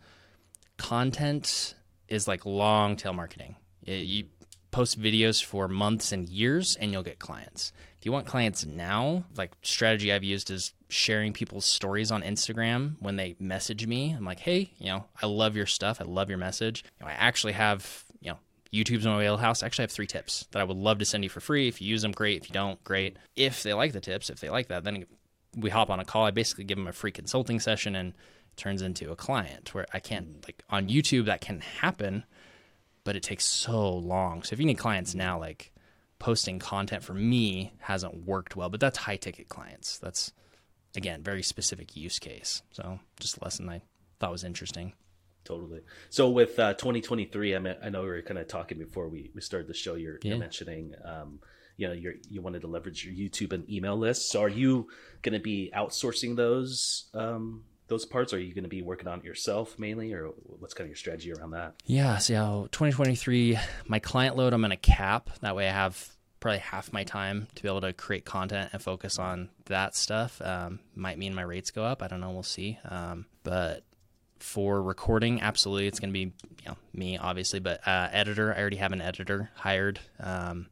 content 0.77 1.75
is 2.07 2.27
like 2.27 2.45
long 2.45 2.95
tail 2.95 3.13
marketing. 3.13 3.55
It, 3.83 3.99
hmm. 3.99 4.05
you 4.05 4.23
post 4.71 5.01
videos 5.01 5.41
for 5.41 5.69
months 5.69 6.11
and 6.11 6.27
years, 6.27 6.75
and 6.75 6.91
you'll 6.91 7.01
get 7.01 7.17
clients. 7.17 7.71
If 7.97 8.05
you 8.05 8.11
want 8.11 8.27
clients 8.27 8.65
now, 8.65 9.23
like 9.37 9.53
strategy 9.61 10.11
I've 10.11 10.23
used 10.23 10.51
is 10.51 10.73
sharing 10.89 11.31
people's 11.31 11.65
stories 11.65 12.11
on 12.11 12.21
Instagram 12.21 12.95
when 12.99 13.15
they 13.15 13.37
message 13.39 13.87
me. 13.87 14.11
I'm 14.11 14.25
like, 14.25 14.39
hey, 14.39 14.73
you 14.77 14.87
know, 14.87 15.05
I 15.21 15.27
love 15.27 15.55
your 15.55 15.65
stuff. 15.65 16.01
I 16.01 16.03
love 16.03 16.27
your 16.27 16.37
message. 16.37 16.83
You 16.99 17.05
know, 17.05 17.11
I 17.11 17.15
actually 17.15 17.53
have, 17.53 18.03
YouTube's 18.75 19.05
my 19.05 19.17
wheelhouse. 19.17 19.63
I 19.63 19.65
actually 19.65 19.83
have 19.83 19.91
three 19.91 20.07
tips 20.07 20.47
that 20.51 20.59
I 20.59 20.65
would 20.65 20.77
love 20.77 20.99
to 20.99 21.05
send 21.05 21.23
you 21.23 21.29
for 21.29 21.39
free. 21.39 21.67
If 21.67 21.81
you 21.81 21.87
use 21.87 22.01
them, 22.01 22.11
great. 22.11 22.41
If 22.41 22.49
you 22.49 22.53
don't, 22.53 22.83
great. 22.83 23.17
If 23.35 23.63
they 23.63 23.73
like 23.73 23.93
the 23.93 24.01
tips, 24.01 24.29
if 24.29 24.39
they 24.39 24.49
like 24.49 24.67
that, 24.67 24.83
then 24.83 25.05
we 25.55 25.69
hop 25.69 25.89
on 25.89 25.99
a 25.99 26.05
call. 26.05 26.25
I 26.25 26.31
basically 26.31 26.65
give 26.65 26.77
them 26.77 26.87
a 26.87 26.93
free 26.93 27.11
consulting 27.11 27.59
session 27.59 27.95
and 27.95 28.13
turns 28.55 28.81
into 28.81 29.11
a 29.11 29.15
client 29.15 29.73
where 29.73 29.85
I 29.93 29.99
can't 29.99 30.45
like 30.45 30.63
on 30.69 30.87
YouTube 30.87 31.25
that 31.25 31.41
can 31.41 31.61
happen, 31.61 32.23
but 33.03 33.15
it 33.15 33.23
takes 33.23 33.45
so 33.45 33.89
long. 33.93 34.43
So 34.43 34.53
if 34.53 34.59
you 34.59 34.65
need 34.65 34.77
clients 34.77 35.15
now, 35.15 35.39
like 35.39 35.71
posting 36.19 36.59
content 36.59 37.03
for 37.03 37.13
me 37.13 37.73
hasn't 37.79 38.25
worked 38.25 38.55
well, 38.55 38.69
but 38.69 38.79
that's 38.79 38.97
high 38.97 39.17
ticket 39.17 39.49
clients. 39.49 39.97
That's 39.99 40.31
again, 40.95 41.21
very 41.23 41.43
specific 41.43 41.95
use 41.95 42.19
case. 42.19 42.61
So 42.71 42.99
just 43.19 43.37
a 43.37 43.43
lesson 43.43 43.69
I 43.69 43.81
thought 44.19 44.31
was 44.31 44.43
interesting. 44.43 44.93
Totally. 45.45 45.81
So 46.09 46.29
with 46.29 46.59
uh, 46.59 46.73
2023, 46.73 47.55
I 47.55 47.59
mean, 47.59 47.75
I 47.81 47.89
know 47.89 48.01
we 48.01 48.09
were 48.09 48.21
kind 48.23 48.39
of 48.39 48.47
talking 48.47 48.79
before 48.79 49.07
we, 49.07 49.31
we 49.33 49.41
started 49.41 49.67
the 49.67 49.73
show. 49.73 49.93
You're, 49.93 50.19
yeah. 50.23 50.31
you're 50.31 50.39
mentioning, 50.39 50.95
um, 51.05 51.39
you 51.77 51.87
know, 51.87 51.93
you 51.93 52.15
you 52.29 52.41
wanted 52.41 52.61
to 52.61 52.67
leverage 52.67 53.05
your 53.05 53.13
YouTube 53.13 53.53
and 53.53 53.69
email 53.69 53.95
lists. 53.95 54.31
So 54.31 54.41
are 54.41 54.49
you 54.49 54.87
going 55.21 55.33
to 55.33 55.39
be 55.39 55.71
outsourcing 55.75 56.35
those 56.35 57.09
um, 57.13 57.63
those 57.87 58.05
parts? 58.05 58.33
Or 58.33 58.37
are 58.37 58.39
you 58.39 58.53
going 58.53 58.63
to 58.63 58.69
be 58.69 58.81
working 58.81 59.07
on 59.07 59.19
it 59.19 59.25
yourself 59.25 59.77
mainly, 59.77 60.13
or 60.13 60.27
what's 60.59 60.73
kind 60.73 60.85
of 60.85 60.89
your 60.89 60.97
strategy 60.97 61.31
around 61.31 61.51
that? 61.51 61.75
Yeah. 61.85 62.17
So 62.17 62.69
2023, 62.71 63.59
my 63.87 63.99
client 63.99 64.35
load, 64.35 64.53
I'm 64.53 64.61
going 64.61 64.71
to 64.71 64.77
cap. 64.77 65.29
That 65.41 65.55
way, 65.55 65.67
I 65.67 65.73
have 65.73 66.09
probably 66.39 66.59
half 66.59 66.93
my 66.93 67.03
time 67.03 67.47
to 67.55 67.63
be 67.63 67.67
able 67.67 67.81
to 67.81 67.93
create 67.93 68.23
content 68.23 68.69
and 68.71 68.81
focus 68.81 69.19
on 69.19 69.49
that 69.65 69.95
stuff. 69.95 70.41
Um, 70.41 70.79
might 70.95 71.17
mean 71.17 71.35
my 71.35 71.41
rates 71.41 71.71
go 71.71 71.83
up. 71.83 72.01
I 72.01 72.07
don't 72.07 72.21
know. 72.21 72.31
We'll 72.31 72.43
see. 72.43 72.77
Um, 72.87 73.25
but 73.43 73.83
for 74.39 74.81
recording, 74.81 75.41
absolutely, 75.41 75.87
it's 75.87 75.99
going 75.99 76.09
to 76.09 76.13
be 76.13 76.19
you 76.19 76.67
know, 76.67 76.77
me, 76.93 77.17
obviously. 77.17 77.59
But 77.59 77.85
uh, 77.87 78.09
editor, 78.11 78.53
I 78.53 78.59
already 78.59 78.77
have 78.77 78.91
an 78.91 79.01
editor 79.01 79.49
hired. 79.55 79.99
Um, 80.19 80.67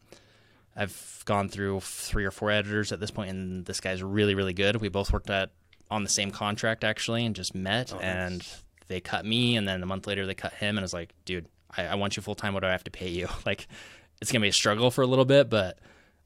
I've 0.75 1.23
gone 1.25 1.49
through 1.49 1.81
three 1.81 2.25
or 2.25 2.31
four 2.31 2.49
editors 2.49 2.91
at 2.91 2.99
this 2.99 3.11
point, 3.11 3.29
and 3.29 3.65
this 3.65 3.79
guy's 3.79 4.01
really, 4.01 4.35
really 4.35 4.53
good. 4.53 4.77
We 4.77 4.89
both 4.89 5.13
worked 5.13 5.29
at 5.29 5.51
on 5.91 6.03
the 6.03 6.09
same 6.09 6.31
contract 6.31 6.83
actually, 6.83 7.25
and 7.25 7.35
just 7.35 7.53
met, 7.53 7.93
oh, 7.93 7.99
and 7.99 8.45
they 8.87 8.99
cut 8.99 9.25
me, 9.25 9.55
and 9.55 9.67
then 9.67 9.83
a 9.83 9.85
month 9.85 10.07
later 10.07 10.25
they 10.25 10.33
cut 10.33 10.53
him, 10.53 10.69
and 10.77 10.79
I 10.79 10.83
was 10.83 10.93
like, 10.93 11.13
dude, 11.25 11.47
I, 11.75 11.85
I 11.85 11.95
want 11.95 12.17
you 12.17 12.23
full 12.23 12.35
time. 12.35 12.53
What 12.53 12.61
do 12.61 12.67
I 12.67 12.71
have 12.71 12.83
to 12.85 12.91
pay 12.91 13.09
you? 13.09 13.27
Like, 13.45 13.67
it's 14.21 14.31
gonna 14.31 14.41
be 14.41 14.49
a 14.49 14.53
struggle 14.53 14.89
for 14.89 15.01
a 15.01 15.07
little 15.07 15.25
bit, 15.25 15.49
but 15.49 15.79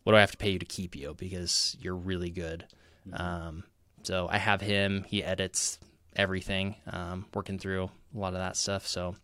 what 0.03 0.13
do 0.13 0.17
I 0.17 0.21
have 0.21 0.31
to 0.31 0.37
pay 0.37 0.51
you 0.51 0.59
to 0.59 0.65
keep 0.65 0.95
you 0.95 1.15
because 1.17 1.75
you're 1.81 1.95
really 1.95 2.29
good. 2.29 2.65
Um, 3.11 3.65
so 4.03 4.29
I 4.31 4.37
have 4.37 4.61
him. 4.61 5.03
He 5.05 5.21
edits 5.21 5.79
everything, 6.17 6.75
um, 6.91 7.25
working 7.33 7.59
through 7.59 7.89
a 8.15 8.17
lot 8.17 8.33
of 8.33 8.39
that 8.39 8.57
stuff. 8.57 8.85
So, 8.87 9.15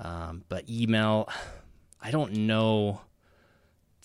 um, 0.00 0.44
but 0.48 0.68
email, 0.68 1.28
I 2.00 2.10
don't 2.10 2.32
know 2.32 3.00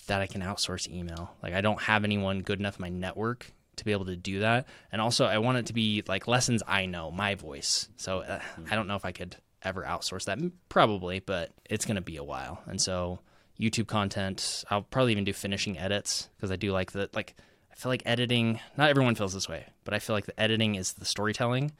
that 0.07 0.21
I 0.21 0.27
can 0.27 0.41
outsource 0.41 0.91
email. 0.91 1.33
Like 1.41 1.53
I 1.53 1.61
don't 1.61 1.81
have 1.81 2.03
anyone 2.03 2.41
good 2.41 2.59
enough 2.59 2.77
in 2.77 2.81
my 2.81 2.89
network 2.89 3.51
to 3.77 3.85
be 3.85 3.91
able 3.91 4.05
to 4.05 4.15
do 4.15 4.39
that. 4.39 4.67
And 4.91 5.01
also, 5.01 5.25
I 5.25 5.37
want 5.39 5.57
it 5.57 5.65
to 5.67 5.73
be 5.73 6.03
like 6.07 6.27
lessons 6.27 6.61
I 6.67 6.85
know, 6.85 7.11
my 7.11 7.35
voice. 7.35 7.89
So 7.95 8.19
uh, 8.19 8.39
I 8.69 8.75
don't 8.75 8.87
know 8.87 8.95
if 8.95 9.05
I 9.05 9.11
could 9.11 9.35
ever 9.63 9.83
outsource 9.83 10.25
that. 10.25 10.39
Probably, 10.69 11.19
but 11.19 11.51
it's 11.69 11.85
going 11.85 11.95
to 11.95 12.01
be 12.01 12.17
a 12.17 12.23
while. 12.23 12.61
And 12.67 12.79
so 12.79 13.19
YouTube 13.59 13.87
content, 13.87 14.63
I'll 14.69 14.83
probably 14.83 15.13
even 15.13 15.23
do 15.23 15.33
finishing 15.33 15.77
edits 15.77 16.29
because 16.35 16.51
I 16.51 16.55
do 16.55 16.71
like 16.71 16.91
the 16.91 17.09
like. 17.13 17.35
I 17.71 17.75
feel 17.75 17.89
like 17.91 18.03
editing. 18.05 18.59
Not 18.77 18.91
everyone 18.91 19.15
feels 19.15 19.33
this 19.33 19.49
way, 19.49 19.65
but 19.83 19.95
I 19.95 19.99
feel 19.99 20.15
like 20.15 20.27
the 20.27 20.39
editing 20.39 20.75
is 20.75 20.93
the 20.93 21.05
storytelling 21.05 21.71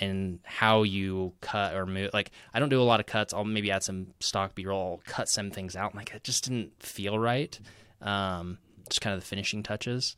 and 0.00 0.40
how 0.44 0.82
you 0.82 1.32
cut 1.40 1.74
or 1.74 1.86
move. 1.86 2.10
Like 2.12 2.30
I 2.52 2.60
don't 2.60 2.68
do 2.68 2.80
a 2.80 2.84
lot 2.84 3.00
of 3.00 3.06
cuts. 3.06 3.32
I'll 3.32 3.44
maybe 3.44 3.70
add 3.70 3.82
some 3.82 4.08
stock 4.20 4.54
B 4.54 4.66
roll, 4.66 5.02
cut 5.06 5.28
some 5.28 5.50
things 5.50 5.76
out. 5.76 5.94
Like 5.94 6.12
it 6.14 6.24
just 6.24 6.44
didn't 6.44 6.82
feel 6.82 7.18
right. 7.18 7.58
Um, 8.00 8.58
just 8.88 9.00
kind 9.00 9.14
of 9.14 9.20
the 9.20 9.26
finishing 9.26 9.62
touches. 9.62 10.16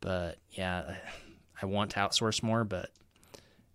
But 0.00 0.38
yeah, 0.52 0.96
I 1.60 1.66
want 1.66 1.92
to 1.92 1.98
outsource 1.98 2.42
more, 2.42 2.64
but 2.64 2.90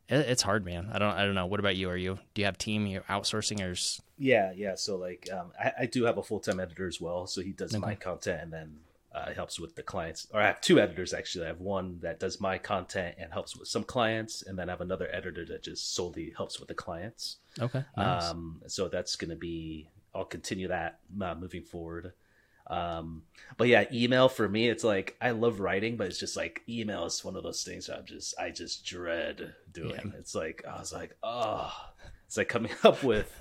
it, 0.10 0.20
it's 0.30 0.42
hard, 0.42 0.66
man. 0.66 0.90
I 0.92 1.00
don't. 1.00 1.14
I 1.14 1.26
don't 1.26 1.36
know. 1.36 1.46
What 1.46 1.60
about 1.60 1.76
you? 1.76 1.90
Are 1.90 1.98
you? 1.98 2.20
Do 2.34 2.42
you 2.42 2.46
have 2.46 2.58
team? 2.58 2.86
You 2.86 3.02
outsourcing 3.10 3.62
or? 3.62 3.76
Yeah, 4.18 4.52
yeah. 4.56 4.76
So 4.76 4.96
like, 4.98 5.28
um, 5.32 5.52
I, 5.60 5.72
I, 5.82 5.86
do 5.86 6.04
have 6.06 6.18
a 6.18 6.24
full 6.24 6.40
time 6.40 6.60
editor 6.60 6.88
as 6.88 7.02
well. 7.02 7.28
So 7.28 7.42
he 7.42 7.52
does 7.52 7.74
okay. 7.74 7.82
my 7.82 7.96
content, 7.96 8.42
and 8.44 8.54
then 8.54 8.78
uh, 9.14 9.32
helps 9.34 9.60
with 9.60 9.76
the 9.76 9.84
clients. 9.84 10.28
Or 10.34 10.42
I 10.42 10.48
have 10.48 10.62
two 10.62 10.80
editors 10.80 11.14
actually. 11.14 11.46
I 11.46 11.50
have 11.50 11.62
one 11.62 12.00
that 12.02 12.20
does 12.20 12.40
my 12.42 12.58
content 12.58 13.16
and 13.18 13.32
helps 13.32 13.56
with 13.56 13.68
some 13.68 13.84
clients, 13.84 14.44
and 14.44 14.58
then 14.58 14.70
I 14.70 14.72
have 14.72 14.82
another 14.82 15.10
editor 15.14 15.46
that 15.46 15.64
just 15.64 15.94
solely 15.94 16.34
helps 16.36 16.60
with 16.60 16.68
the 16.68 16.74
clients. 16.74 17.38
Okay. 17.60 17.84
Nice. 17.96 18.24
Um, 18.24 18.62
so 18.68 18.88
that's 18.88 19.16
going 19.16 19.30
to 19.30 19.36
be. 19.36 19.90
I'll 20.16 20.26
continue 20.26 20.68
that 20.68 21.00
uh, 21.22 21.36
moving 21.36 21.64
forward. 21.64 22.14
Um, 22.68 23.24
but 23.58 23.68
yeah, 23.68 23.86
email 23.92 24.30
for 24.30 24.48
me, 24.48 24.70
it's 24.70 24.84
like 24.84 25.18
I 25.22 25.32
love 25.32 25.60
writing, 25.60 25.98
but 25.98 26.08
it's 26.08 26.20
just 26.20 26.38
like 26.38 26.62
email 26.70 27.06
is 27.06 27.24
one 27.24 27.36
of 27.36 27.44
those 27.44 27.64
things 27.64 27.90
I'm 27.90 28.06
just 28.06 28.40
I 28.40 28.52
just 28.52 28.86
dread 28.86 29.54
doing. 29.72 29.92
Yeah. 29.94 30.20
It's 30.20 30.34
like 30.34 30.64
I 30.70 30.80
was 30.80 30.94
like, 30.94 31.16
oh, 31.24 31.74
it's 32.34 32.38
like 32.40 32.50
coming 32.50 32.72
up 32.84 33.04
with, 33.04 33.32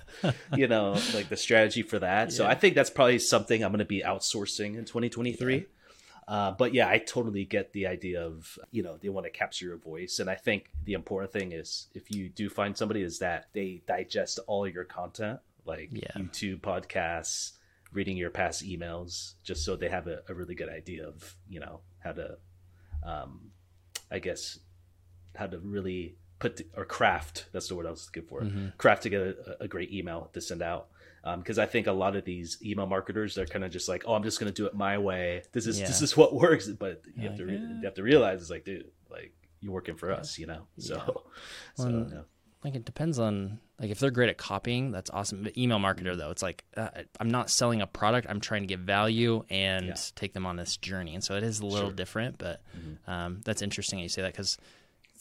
you 0.54 0.68
know, 0.68 0.92
like 1.14 1.30
the 1.30 1.36
strategy 1.36 1.82
for 1.82 1.98
that. 1.98 2.28
Yeah. 2.28 2.36
So 2.36 2.46
I 2.46 2.54
think 2.54 2.74
that's 2.74 2.90
probably 2.90 3.18
something 3.18 3.64
I'm 3.64 3.72
going 3.72 3.78
to 3.78 3.84
be 3.86 4.02
outsourcing 4.02 4.76
in 4.76 4.84
2023. 4.84 5.54
Yeah. 5.54 5.62
Uh, 6.28 6.52
but 6.52 6.74
yeah, 6.74 6.88
I 6.88 6.98
totally 6.98 7.46
get 7.46 7.72
the 7.72 7.86
idea 7.86 8.22
of 8.22 8.58
you 8.70 8.82
know 8.82 8.96
they 8.96 9.08
want 9.08 9.26
to 9.26 9.30
capture 9.30 9.66
your 9.66 9.76
voice, 9.76 10.20
and 10.20 10.30
I 10.30 10.36
think 10.36 10.70
the 10.84 10.92
important 10.92 11.32
thing 11.32 11.50
is 11.50 11.88
if 11.94 12.12
you 12.12 12.28
do 12.28 12.48
find 12.48 12.76
somebody 12.76 13.02
is 13.02 13.18
that 13.18 13.48
they 13.54 13.82
digest 13.88 14.38
all 14.46 14.68
your 14.68 14.84
content, 14.84 15.40
like 15.64 15.88
yeah. 15.90 16.12
YouTube 16.16 16.60
podcasts, 16.60 17.52
reading 17.92 18.16
your 18.16 18.30
past 18.30 18.64
emails, 18.64 19.34
just 19.42 19.64
so 19.64 19.74
they 19.74 19.88
have 19.88 20.06
a, 20.06 20.22
a 20.28 20.34
really 20.34 20.54
good 20.54 20.68
idea 20.68 21.08
of 21.08 21.34
you 21.48 21.58
know 21.58 21.80
how 21.98 22.12
to, 22.12 22.36
um, 23.02 23.50
I 24.08 24.20
guess, 24.20 24.60
how 25.34 25.48
to 25.48 25.58
really 25.58 26.18
put 26.42 26.60
or 26.76 26.84
craft. 26.84 27.46
That's 27.52 27.68
the 27.68 27.76
word 27.76 27.86
I 27.86 27.90
was 27.90 28.06
looking 28.06 28.28
for. 28.28 28.40
Mm-hmm. 28.40 28.68
Craft 28.76 29.04
together 29.04 29.36
a, 29.60 29.64
a 29.64 29.68
great 29.68 29.92
email 29.92 30.28
to 30.32 30.40
send 30.40 30.60
out 30.60 30.88
because 31.36 31.58
um, 31.58 31.62
I 31.62 31.66
think 31.66 31.86
a 31.86 31.92
lot 31.92 32.16
of 32.16 32.24
these 32.24 32.58
email 32.64 32.86
marketers 32.86 33.36
they're 33.36 33.46
kind 33.46 33.64
of 33.64 33.70
just 33.70 33.88
like, 33.88 34.02
oh, 34.06 34.14
I'm 34.14 34.24
just 34.24 34.40
going 34.40 34.52
to 34.52 34.62
do 34.62 34.66
it 34.66 34.74
my 34.74 34.98
way. 34.98 35.44
This 35.52 35.66
is 35.66 35.80
yeah. 35.80 35.86
this 35.86 36.02
is 36.02 36.16
what 36.16 36.34
works. 36.34 36.66
But 36.66 37.02
you 37.16 37.28
have 37.28 37.38
to 37.38 37.46
re- 37.46 37.54
you 37.54 37.84
have 37.84 37.94
to 37.94 38.02
realize 38.02 38.42
it's 38.42 38.50
like, 38.50 38.64
dude, 38.64 38.90
like 39.08 39.32
you're 39.60 39.72
working 39.72 39.94
for 39.94 40.10
us, 40.10 40.38
you 40.38 40.46
know. 40.46 40.62
So, 40.78 40.96
yeah. 40.96 41.84
so 41.84 42.06
yeah. 42.12 42.20
like 42.64 42.74
it 42.74 42.84
depends 42.84 43.20
on 43.20 43.60
like 43.78 43.90
if 43.90 44.00
they're 44.00 44.10
great 44.10 44.30
at 44.30 44.36
copying, 44.36 44.90
that's 44.90 45.10
awesome. 45.10 45.44
But 45.44 45.56
email 45.56 45.78
marketer 45.78 46.16
though, 46.16 46.30
it's 46.30 46.42
like 46.42 46.64
uh, 46.76 46.88
I'm 47.20 47.30
not 47.30 47.50
selling 47.50 47.82
a 47.82 47.86
product. 47.86 48.26
I'm 48.28 48.40
trying 48.40 48.62
to 48.62 48.66
give 48.66 48.80
value 48.80 49.44
and 49.48 49.94
take 50.16 50.32
them 50.32 50.44
on 50.44 50.56
this 50.56 50.76
journey. 50.76 51.14
And 51.14 51.22
so 51.22 51.36
it 51.36 51.44
is 51.44 51.60
a 51.60 51.66
little 51.66 51.90
sure. 51.90 51.96
different, 51.96 52.38
but 52.38 52.62
mm-hmm. 52.76 53.08
um, 53.08 53.40
that's 53.44 53.62
interesting 53.62 54.00
that 54.00 54.02
you 54.02 54.08
say 54.08 54.22
that 54.22 54.32
because 54.32 54.58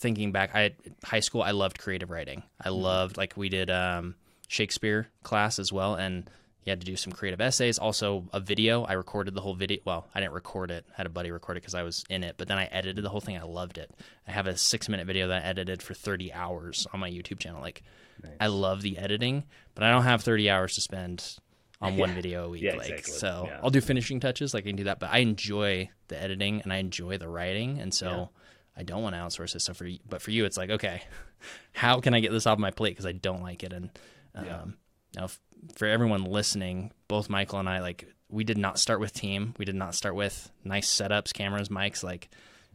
thinking 0.02 0.32
back, 0.32 0.54
I 0.54 0.72
high 1.04 1.20
school 1.22 1.42
I 1.42 1.52
loved 1.52 1.80
creative 1.80 2.10
writing. 2.10 2.44
I 2.60 2.70
mm-hmm. 2.70 2.82
loved 2.82 3.18
like 3.18 3.38
we 3.38 3.50
did. 3.50 3.70
Um, 3.70 4.16
Shakespeare 4.52 5.08
class 5.24 5.60
as 5.60 5.72
well, 5.72 5.96
and 5.96 6.30
you 6.66 6.72
had 6.72 6.82
to 6.82 6.86
do 6.86 6.98
some 6.98 7.14
creative 7.14 7.40
essays. 7.40 7.80
Also, 7.80 8.28
a 8.34 8.42
video. 8.42 8.84
I 8.84 8.94
recorded 8.94 9.34
the 9.34 9.40
whole 9.40 9.56
video. 9.56 9.80
Well, 9.86 10.10
I 10.14 10.20
didn't 10.20 10.34
record 10.34 10.72
it. 10.72 10.86
I 10.92 10.98
had 10.98 11.06
a 11.06 11.10
buddy 11.10 11.32
record 11.32 11.56
it 11.56 11.62
because 11.62 11.74
I 11.74 11.84
was 11.84 12.04
in 12.10 12.26
it. 12.26 12.36
But 12.38 12.50
then 12.50 12.58
I 12.58 12.66
edited 12.66 13.02
the 13.02 13.08
whole 13.08 13.22
thing. 13.22 13.38
I 13.38 13.44
loved 13.44 13.78
it. 13.78 13.90
I 14.28 14.32
have 14.32 14.48
a 14.48 14.58
six 14.58 14.90
minute 14.90 15.08
video 15.08 15.30
that 15.30 15.46
I 15.46 15.48
edited 15.48 15.82
for 15.82 15.94
30 15.94 16.34
hours 16.34 16.86
on 16.92 17.00
my 17.00 17.10
YouTube 17.10 17.40
channel. 17.40 17.62
Like, 17.62 17.82
nice. 18.22 18.34
I 18.42 18.48
love 18.48 18.82
the 18.82 18.98
editing, 18.98 19.46
but 19.74 19.86
I 19.86 19.92
don't 19.92 20.04
have 20.04 20.22
30 20.22 20.50
hours 20.50 20.76
to 20.76 20.82
spend 20.82 21.38
on 21.82 21.96
one 21.96 22.14
video 22.14 22.44
a 22.44 22.50
week. 22.50 22.64
Yeah, 22.64 22.76
like, 22.76 22.90
exactly. 22.90 23.14
so 23.14 23.46
yeah. 23.48 23.60
I'll 23.64 23.70
do 23.70 23.80
finishing 23.80 24.20
touches. 24.20 24.54
Like, 24.54 24.66
I 24.66 24.68
can 24.68 24.76
do 24.76 24.84
that. 24.84 25.00
But 25.00 25.12
I 25.14 25.20
enjoy 25.20 25.90
the 26.10 26.22
editing 26.22 26.62
and 26.62 26.74
I 26.74 26.78
enjoy 26.78 27.18
the 27.18 27.30
writing. 27.30 27.80
And 27.80 27.94
so. 27.94 28.32
Yeah. 28.76 28.82
I 28.82 28.84
don't 28.84 29.04
want 29.04 29.16
to 29.16 29.22
outsource 29.22 29.54
this 29.54 29.64
stuff 29.64 29.78
for 29.78 29.86
you, 29.86 30.00
but 30.08 30.22
for 30.22 30.32
you, 30.32 30.46
it's 30.46 30.58
like, 30.58 30.70
okay, 30.70 31.04
how 31.74 32.00
can 32.00 32.14
I 32.14 32.20
get 32.20 32.32
this 32.32 32.48
off 32.48 32.58
my 32.60 32.72
plate? 32.72 32.92
Because 32.92 33.06
I 33.06 33.12
don't 33.12 33.42
like 33.42 33.64
it, 33.64 33.74
and 33.74 33.90
yeah. 34.36 34.62
Um, 34.62 34.78
now, 35.16 35.28
for 35.76 35.88
everyone 35.88 36.24
listening, 36.24 36.92
both 37.08 37.30
Michael 37.30 37.60
and 37.60 37.68
I, 37.68 37.82
like, 37.82 38.08
we 38.30 38.44
did 38.46 38.58
not 38.58 38.80
start 38.80 39.02
with 39.02 39.14
team. 39.14 39.54
We 39.58 39.66
did 39.66 39.76
not 39.76 39.94
start 39.94 40.16
with 40.16 40.50
nice 40.64 40.90
setups, 40.90 41.34
cameras, 41.34 41.68
mics. 41.68 42.02
Like, 42.02 42.30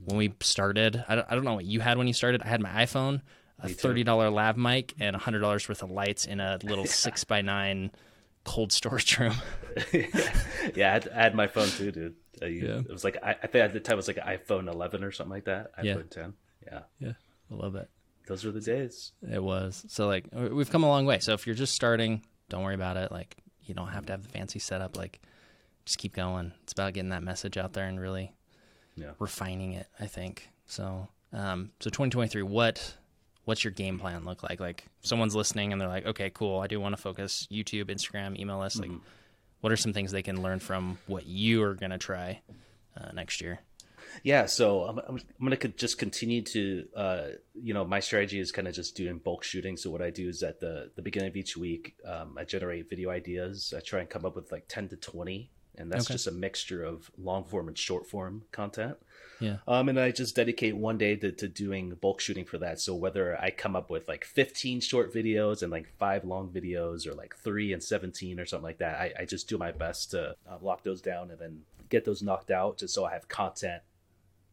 when 0.05 0.19
we 0.19 0.35
started, 0.41 1.03
I 1.09 1.15
don't, 1.15 1.26
I 1.31 1.35
don't 1.35 1.45
know 1.45 1.55
what 1.55 1.65
you 1.65 1.81
had 1.81 1.97
when 1.97 2.07
you 2.07 2.12
started. 2.12 2.43
I 2.43 2.49
had 2.49 2.61
my 2.61 2.69
iPhone, 2.69 3.23
a 3.59 3.69
thirty 3.69 4.05
dollar 4.05 4.29
lav 4.29 4.59
mic, 4.59 4.95
and 5.00 5.17
a 5.17 5.19
hundred 5.19 5.41
dollars 5.41 5.67
worth 5.69 5.83
of 5.83 5.91
lights 5.91 6.26
in 6.26 6.41
a 6.41 6.59
little 6.62 6.85
six 6.87 7.25
by 7.25 7.41
nine 7.41 7.91
cold 8.47 8.73
storage 8.73 9.19
room. 9.19 9.35
yeah, 10.75 10.88
I 10.88 10.93
had, 10.93 11.09
I 11.09 11.23
had, 11.23 11.35
my 11.35 11.47
phone 11.47 11.69
too, 11.69 11.93
dude. 11.93 12.15
You, 12.41 12.49
yeah. 12.49 12.79
It 12.79 12.91
was 12.91 13.05
like 13.05 13.19
I, 13.23 13.31
I, 13.31 13.47
think 13.47 13.65
at 13.65 13.73
the 13.75 13.81
time 13.81 13.95
it 13.95 13.97
was 13.97 14.09
like 14.09 14.17
iPhone 14.17 14.69
11 14.73 15.05
or 15.05 15.12
something 15.12 15.33
like 15.33 15.45
that. 15.45 15.76
iPhone 15.76 15.85
yeah. 15.85 16.23
10. 16.23 16.35
Yeah. 16.67 16.81
Yeah, 16.99 17.12
I 17.50 17.55
love 17.55 17.75
it 17.76 17.91
those 18.26 18.45
were 18.45 18.50
the 18.50 18.61
days. 18.61 19.12
It 19.31 19.43
was. 19.43 19.85
So 19.88 20.07
like 20.07 20.26
we've 20.33 20.71
come 20.71 20.85
a 20.85 20.88
long 20.88 21.07
way. 21.07 21.21
So 21.21 21.33
if 21.33 21.47
you're 21.47 21.57
just 21.57 21.75
starting, 21.75 22.23
don't 22.49 22.62
worry 22.62 22.75
about 22.75 22.97
it. 22.97 23.11
Like 23.11 23.37
you 23.65 23.75
don't 23.75 23.88
have 23.88 24.07
to 24.07 24.12
have 24.12 24.23
the 24.23 24.29
fancy 24.29 24.59
setup. 24.59 24.97
Like 24.97 25.21
just 25.85 25.99
keep 25.99 26.15
going. 26.15 26.53
It's 26.62 26.73
about 26.73 26.93
getting 26.93 27.11
that 27.11 27.23
message 27.23 27.57
out 27.57 27.73
there 27.73 27.87
and 27.87 27.99
really 27.99 28.35
yeah. 28.97 29.12
refining 29.19 29.73
it. 29.73 29.87
I 29.99 30.07
think 30.07 30.50
so. 30.67 31.09
Um, 31.33 31.71
so 31.81 31.91
2023, 31.91 32.43
what 32.43 32.97
what's 33.47 33.65
your 33.65 33.71
game 33.71 33.99
plan 33.99 34.25
look 34.25 34.43
like? 34.43 34.61
Like 34.61 34.85
someone's 35.00 35.35
listening 35.35 35.73
and 35.73 35.81
they're 35.81 35.88
like, 35.88 36.05
okay, 36.05 36.31
cool. 36.31 36.61
I 36.61 36.67
do 36.67 36.79
want 36.79 36.95
to 36.95 37.00
focus 37.00 37.49
YouTube, 37.50 37.85
Instagram, 37.85 38.38
email 38.38 38.59
list. 38.59 38.79
Like, 38.79 38.91
mm-hmm. 38.91 39.05
what 39.62 39.73
are 39.73 39.76
some 39.76 39.95
things 39.95 40.12
they 40.12 40.23
can 40.23 40.43
learn 40.43 40.59
from 40.59 40.99
what 41.07 41.26
you 41.26 41.62
are 41.62 41.75
gonna 41.75 41.97
try 41.97 42.43
uh, 43.00 43.12
next 43.15 43.41
year? 43.41 43.61
Yeah, 44.23 44.47
so 44.47 44.83
I'm, 44.83 44.99
I'm, 44.99 45.21
I'm 45.41 45.47
going 45.47 45.57
to 45.59 45.69
just 45.69 45.99
continue 45.99 46.43
to, 46.43 46.85
uh, 46.97 47.23
you 47.55 47.75
know, 47.75 47.85
my 47.85 48.00
strategy 48.00 48.38
is 48.38 48.50
kind 48.50 48.67
of 48.67 48.75
just 48.75 48.97
doing 48.97 49.19
bulk 49.19 49.45
shooting. 49.45 49.76
So 49.76 49.91
what 49.91 50.00
I 50.00 50.11
do 50.11 50.29
is 50.29 50.43
at 50.43 50.59
the, 50.59 50.91
the 50.97 51.03
beginning 51.03 51.29
of 51.29 51.37
each 51.37 51.57
week, 51.57 51.97
um, 52.07 52.37
I 52.38 52.45
generate 52.45 52.88
video 52.88 53.11
ideas. 53.11 53.75
I 53.76 53.81
try 53.81 54.00
and 54.00 54.09
come 54.09 54.25
up 54.25 54.35
with 54.35 54.50
like 54.50 54.65
10 54.69 54.88
to 54.88 54.97
20, 54.97 55.50
and 55.76 55.93
that's 55.93 56.07
okay. 56.07 56.15
just 56.15 56.26
a 56.29 56.33
mixture 56.33 56.83
of 56.83 57.11
long 57.19 57.45
form 57.45 57.69
and 57.69 57.76
short 57.76 58.07
form 58.07 58.45
content. 58.53 58.97
Yeah. 59.40 59.57
Um, 59.69 59.88
and 59.88 60.00
I 60.00 60.11
just 60.11 60.35
dedicate 60.35 60.76
one 60.76 60.99
day 60.99 61.16
to, 61.16 61.33
to 61.33 61.49
doing 61.49 61.95
bulk 62.00 62.21
shooting 62.21 62.45
for 62.45 62.59
that. 62.59 62.81
So 62.81 62.95
whether 62.95 63.38
I 63.40 63.50
come 63.50 63.76
up 63.76 63.90
with 63.90 64.09
like 64.09 64.25
15 64.25 64.81
short 64.81 65.12
videos 65.12 65.62
and 65.62 65.71
like 65.71 65.88
five 65.99 66.25
long 66.25 66.49
videos 66.49 67.07
or 67.07 67.14
like 67.14 67.37
three 67.37 67.73
and 67.73 67.83
17 67.83 68.40
or 68.40 68.47
something 68.47 68.64
like 68.64 68.78
that, 68.78 69.00
I, 69.00 69.12
I 69.21 69.25
just 69.25 69.49
do 69.49 69.59
my 69.59 69.73
best 69.73 70.11
to 70.12 70.35
uh, 70.49 70.59
lock 70.61 70.83
those 70.85 71.02
down 71.02 71.31
and 71.31 71.38
then 71.38 71.62
get 71.88 72.05
those 72.05 72.23
knocked 72.23 72.50
out 72.50 72.78
just 72.78 72.95
so 72.95 73.05
I 73.05 73.12
have 73.12 73.28
content 73.28 73.83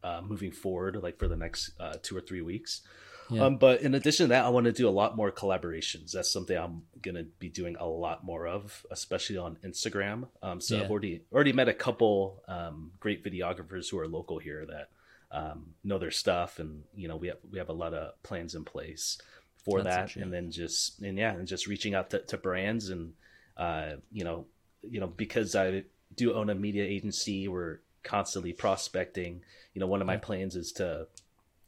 uh, 0.02 0.20
moving 0.22 0.52
forward, 0.52 1.02
like 1.02 1.18
for 1.18 1.28
the 1.28 1.36
next 1.36 1.70
uh, 1.80 1.94
two 2.02 2.16
or 2.16 2.20
three 2.20 2.42
weeks. 2.42 2.82
Yeah. 3.30 3.44
Um, 3.44 3.56
but 3.56 3.80
in 3.80 3.94
addition 3.94 4.24
to 4.24 4.28
that, 4.28 4.44
I 4.44 4.48
want 4.50 4.66
to 4.66 4.72
do 4.72 4.88
a 4.88 4.90
lot 4.90 5.16
more 5.16 5.32
collaborations. 5.32 6.12
That's 6.12 6.30
something 6.30 6.56
I'm 6.56 6.82
gonna 7.00 7.24
be 7.38 7.48
doing 7.48 7.76
a 7.78 7.86
lot 7.86 8.24
more 8.24 8.46
of, 8.46 8.84
especially 8.90 9.38
on 9.38 9.56
Instagram. 9.64 10.28
Um, 10.42 10.60
so 10.60 10.76
yeah. 10.76 10.84
I've 10.84 10.90
already 10.90 11.22
already 11.32 11.52
met 11.52 11.68
a 11.68 11.74
couple 11.74 12.42
um, 12.48 12.92
great 13.00 13.24
videographers 13.24 13.90
who 13.90 13.98
are 13.98 14.08
local 14.08 14.38
here 14.38 14.66
that 14.66 14.90
um, 15.30 15.74
know 15.82 15.98
their 15.98 16.10
stuff, 16.10 16.58
and 16.58 16.82
you 16.94 17.08
know 17.08 17.16
we 17.16 17.28
have 17.28 17.38
we 17.50 17.58
have 17.58 17.68
a 17.70 17.74
lot 17.74 17.94
of 17.94 18.22
plans 18.22 18.54
in 18.54 18.64
place 18.64 19.18
for 19.64 19.82
That's 19.82 20.14
that. 20.14 20.22
And 20.22 20.32
then 20.32 20.50
just 20.50 21.00
and 21.00 21.18
yeah, 21.18 21.32
and 21.32 21.46
just 21.46 21.66
reaching 21.66 21.94
out 21.94 22.10
to, 22.10 22.20
to 22.20 22.36
brands 22.36 22.90
and 22.90 23.14
uh, 23.56 23.94
you 24.12 24.24
know 24.24 24.46
you 24.82 25.00
know 25.00 25.06
because 25.06 25.54
I 25.56 25.84
do 26.14 26.34
own 26.34 26.50
a 26.50 26.54
media 26.54 26.84
agency, 26.84 27.48
we're 27.48 27.80
constantly 28.02 28.52
prospecting. 28.52 29.42
You 29.72 29.80
know, 29.80 29.86
one 29.86 30.00
of 30.00 30.06
my 30.06 30.16
plans 30.16 30.54
is 30.54 30.72
to 30.72 31.08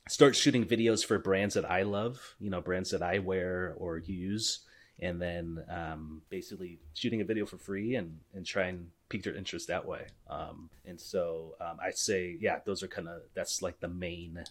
start 0.09 0.37
shooting 0.37 0.65
videos 0.65 1.05
for 1.05 1.19
brands 1.19 1.55
that 1.55 1.71
I 1.71 1.83
love, 1.83 2.35
you 2.39 2.51
know, 2.51 2.61
brands 2.61 2.91
that 2.91 3.03
I 3.03 3.19
wear 3.19 3.75
or 3.77 3.99
use, 3.99 4.61
and 5.01 5.21
then 5.21 5.65
um, 5.69 6.23
basically 6.31 6.79
shooting 6.95 7.21
a 7.21 7.25
video 7.25 7.47
for 7.47 7.59
free 7.59 7.95
and 7.97 8.19
and 8.35 8.47
try 8.47 8.67
and 8.67 8.91
pique 9.09 9.25
their 9.25 9.35
interest 9.35 9.69
that 9.69 9.87
way. 9.87 10.07
Um, 10.29 10.71
and 10.85 11.01
so 11.01 11.55
um, 11.61 11.79
I'd 11.83 11.99
say, 11.99 12.37
yeah, 12.41 12.59
those 12.65 12.83
are 12.83 12.89
kind 12.89 13.09
of 13.09 13.23
that's 13.35 13.63
like 13.63 13.81
the 13.81 13.89
main 13.89 14.43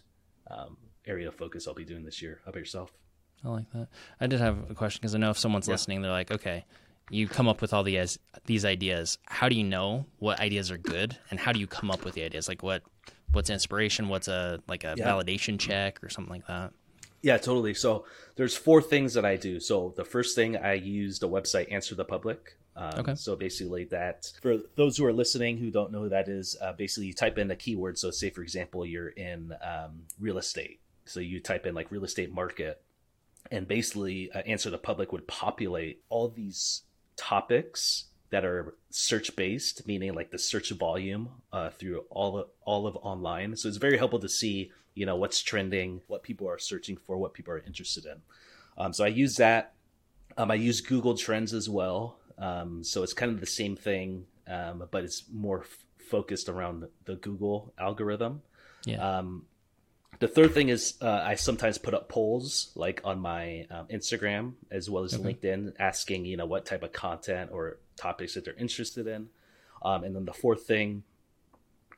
um, 0.49 0.77
area 1.05 1.27
of 1.27 1.35
focus 1.35 1.67
I'll 1.67 1.73
be 1.73 1.85
doing 1.85 2.05
this 2.05 2.21
year. 2.21 2.41
How 2.45 2.49
about 2.49 2.59
yourself? 2.59 2.91
I 3.43 3.49
like 3.49 3.71
that. 3.73 3.87
I 4.19 4.27
did 4.27 4.39
have 4.39 4.69
a 4.69 4.75
question 4.75 5.01
because 5.01 5.15
I 5.15 5.19
know 5.19 5.29
if 5.29 5.37
someone's 5.37 5.67
yeah. 5.67 5.73
listening, 5.73 6.01
they're 6.01 6.11
like, 6.11 6.31
okay, 6.31 6.65
you 7.09 7.27
come 7.27 7.47
up 7.47 7.61
with 7.61 7.73
all 7.73 7.83
these 7.83 8.17
these 8.45 8.65
ideas. 8.65 9.17
How 9.25 9.49
do 9.49 9.55
you 9.55 9.63
know 9.63 10.05
what 10.19 10.39
ideas 10.39 10.71
are 10.71 10.77
good, 10.77 11.17
and 11.29 11.39
how 11.39 11.51
do 11.51 11.59
you 11.59 11.67
come 11.67 11.91
up 11.91 12.03
with 12.03 12.15
the 12.15 12.23
ideas? 12.23 12.47
Like 12.47 12.63
what 12.63 12.83
what's 13.35 13.49
inspiration? 13.49 14.09
What's 14.09 14.27
a 14.27 14.59
like 14.67 14.83
a 14.83 14.95
yeah. 14.97 15.07
validation 15.07 15.59
check 15.59 16.03
or 16.03 16.09
something 16.09 16.33
like 16.33 16.47
that? 16.47 16.71
Yeah, 17.21 17.37
totally. 17.37 17.73
So 17.73 18.05
there's 18.35 18.55
four 18.55 18.81
things 18.81 19.13
that 19.15 19.25
I 19.25 19.35
do. 19.35 19.59
So 19.59 19.93
the 19.95 20.05
first 20.05 20.35
thing 20.35 20.57
I 20.57 20.73
use 20.73 21.19
the 21.19 21.29
website 21.29 21.71
Answer 21.71 21.95
the 21.95 22.05
Public. 22.05 22.57
Um, 22.77 22.91
okay. 22.99 23.15
So 23.15 23.35
basically, 23.35 23.85
that 23.85 24.31
for 24.41 24.57
those 24.75 24.97
who 24.97 25.05
are 25.05 25.13
listening 25.13 25.57
who 25.57 25.71
don't 25.71 25.91
know 25.91 26.01
who 26.01 26.09
that 26.09 26.27
is, 26.27 26.57
uh, 26.61 26.73
basically 26.73 27.07
you 27.07 27.13
type 27.13 27.37
in 27.37 27.49
a 27.51 27.55
keyword. 27.55 27.97
So 27.97 28.11
say 28.11 28.29
for 28.29 28.41
example 28.41 28.85
you're 28.85 29.09
in 29.09 29.53
um, 29.63 30.03
real 30.19 30.37
estate, 30.37 30.81
so 31.05 31.19
you 31.19 31.39
type 31.39 31.65
in 31.65 31.73
like 31.73 31.91
real 31.91 32.03
estate 32.03 32.33
market, 32.33 32.81
and 33.51 33.67
basically 33.67 34.31
uh, 34.31 34.39
Answer 34.39 34.69
the 34.69 34.77
Public 34.77 35.11
would 35.11 35.27
populate 35.27 36.01
all 36.09 36.27
these 36.27 36.83
topics 37.15 38.05
that 38.35 38.43
are 38.43 38.75
search 38.89 39.33
based, 39.37 39.87
meaning 39.87 40.13
like 40.13 40.29
the 40.29 40.37
search 40.37 40.69
volume 40.71 41.29
uh, 41.53 41.69
through 41.69 42.03
all 42.09 42.37
of, 42.37 42.47
all 42.63 42.85
of 42.85 42.97
online. 42.97 43.55
So 43.55 43.69
it's 43.69 43.77
very 43.77 43.97
helpful 43.97 44.19
to 44.19 44.27
see 44.27 44.73
you 44.93 45.05
know 45.05 45.15
what's 45.15 45.41
trending, 45.41 46.01
what 46.07 46.21
people 46.21 46.49
are 46.49 46.59
searching 46.59 46.97
for, 46.97 47.17
what 47.17 47.33
people 47.33 47.53
are 47.53 47.59
interested 47.59 48.05
in. 48.05 48.17
Um, 48.77 48.91
so 48.91 49.05
I 49.05 49.07
use 49.07 49.37
that. 49.37 49.71
Um, 50.37 50.51
I 50.51 50.55
use 50.55 50.81
Google 50.81 51.15
Trends 51.15 51.53
as 51.53 51.69
well. 51.69 52.17
Um, 52.37 52.83
so 52.83 53.03
it's 53.03 53.13
kind 53.13 53.31
of 53.31 53.39
the 53.39 53.45
same 53.45 53.77
thing, 53.77 54.25
um, 54.49 54.83
but 54.91 55.05
it's 55.05 55.23
more 55.31 55.61
f- 55.61 55.85
focused 56.09 56.49
around 56.49 56.83
the 57.05 57.15
Google 57.15 57.73
algorithm. 57.79 58.41
Yeah. 58.83 59.19
Um, 59.19 59.45
the 60.19 60.27
third 60.27 60.53
thing 60.53 60.67
is 60.67 60.95
uh, 61.01 61.21
I 61.23 61.35
sometimes 61.35 61.77
put 61.77 61.93
up 61.93 62.09
polls 62.09 62.71
like 62.75 62.99
on 63.05 63.19
my 63.19 63.65
um, 63.71 63.87
Instagram 63.87 64.55
as 64.69 64.89
well 64.89 65.05
as 65.05 65.13
okay. 65.13 65.23
LinkedIn, 65.33 65.73
asking 65.79 66.25
you 66.25 66.35
know 66.35 66.45
what 66.45 66.65
type 66.65 66.83
of 66.83 66.91
content 66.91 67.51
or 67.53 67.77
topics 67.95 68.33
that 68.33 68.45
they're 68.45 68.55
interested 68.55 69.07
in. 69.07 69.29
Um, 69.83 70.03
and 70.03 70.15
then 70.15 70.25
the 70.25 70.33
fourth 70.33 70.63
thing 70.63 71.03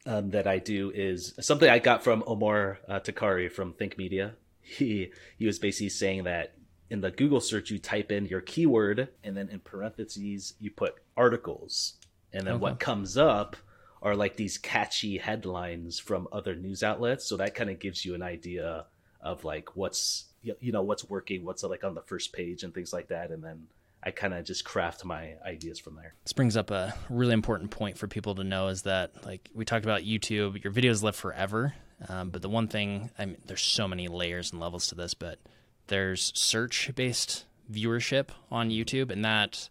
um, 0.05 0.31
that 0.31 0.47
I 0.47 0.59
do 0.59 0.91
is 0.93 1.33
something 1.39 1.69
I 1.69 1.79
got 1.79 2.03
from 2.03 2.23
Omar 2.25 2.79
uh, 2.87 2.99
Takari 2.99 3.51
from 3.51 3.73
Think 3.73 3.97
Media. 3.97 4.35
He 4.61 5.11
he 5.37 5.45
was 5.45 5.59
basically 5.59 5.89
saying 5.89 6.23
that 6.25 6.53
in 6.89 7.01
the 7.01 7.11
Google 7.11 7.41
search 7.41 7.69
you 7.69 7.79
type 7.79 8.11
in 8.11 8.25
your 8.25 8.41
keyword 8.41 9.09
and 9.23 9.35
then 9.35 9.49
in 9.49 9.59
parentheses 9.59 10.53
you 10.59 10.71
put 10.71 10.95
articles, 11.15 11.93
and 12.33 12.45
then 12.45 12.55
okay. 12.55 12.61
what 12.61 12.79
comes 12.79 13.17
up 13.17 13.55
are 14.01 14.15
like 14.15 14.35
these 14.35 14.57
catchy 14.57 15.17
headlines 15.17 15.99
from 15.99 16.27
other 16.31 16.55
news 16.55 16.83
outlets. 16.83 17.25
So 17.25 17.37
that 17.37 17.55
kind 17.55 17.69
of 17.69 17.79
gives 17.79 18.05
you 18.05 18.13
an 18.15 18.21
idea 18.21 18.85
of 19.21 19.43
like 19.43 19.75
what's 19.75 20.25
you 20.41 20.71
know 20.71 20.83
what's 20.83 21.09
working, 21.09 21.43
what's 21.43 21.63
like 21.63 21.83
on 21.83 21.95
the 21.95 22.01
first 22.01 22.31
page 22.33 22.63
and 22.63 22.73
things 22.73 22.93
like 22.93 23.09
that, 23.09 23.31
and 23.31 23.43
then 23.43 23.67
I 24.07 24.11
kind 24.11 24.33
of 24.33 24.45
just 24.45 24.63
craft 24.63 25.03
my 25.03 25.33
ideas 25.45 25.79
from 25.79 25.97
there. 25.97 26.13
This 26.23 26.31
brings 26.31 26.55
up 26.55 26.71
a 26.71 26.95
really 27.09 27.33
important 27.33 27.71
point 27.71 27.97
for 27.97 28.07
people 28.07 28.35
to 28.35 28.43
know 28.45 28.69
is 28.69 28.83
that 28.83 29.25
like 29.25 29.49
we 29.53 29.65
talked 29.65 29.83
about 29.83 30.03
YouTube, 30.03 30.63
your 30.63 30.71
videos 30.71 31.03
live 31.03 31.17
forever. 31.17 31.73
Um, 32.07 32.29
but 32.29 32.41
the 32.41 32.47
one 32.47 32.69
thing, 32.69 33.09
I 33.19 33.25
mean, 33.25 33.35
there's 33.47 33.63
so 33.63 33.85
many 33.85 34.07
layers 34.07 34.53
and 34.53 34.61
levels 34.61 34.87
to 34.87 34.95
this, 34.95 35.13
but 35.13 35.39
there's 35.87 36.31
search 36.35 36.89
based 36.95 37.43
viewership 37.69 38.29
on 38.49 38.69
YouTube, 38.69 39.11
and 39.11 39.25
that 39.25 39.67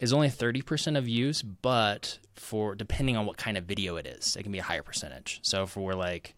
is 0.00 0.12
only 0.12 0.28
30% 0.28 0.96
of 0.96 1.06
views, 1.06 1.42
but 1.42 2.20
for 2.36 2.76
depending 2.76 3.16
on 3.16 3.26
what 3.26 3.38
kind 3.38 3.56
of 3.56 3.64
video 3.64 3.96
it 3.96 4.06
is, 4.06 4.36
it 4.36 4.44
can 4.44 4.52
be 4.52 4.60
a 4.60 4.62
higher 4.62 4.84
percentage. 4.84 5.40
So 5.42 5.64
if 5.64 5.76
we're 5.76 5.94
like 5.94 6.36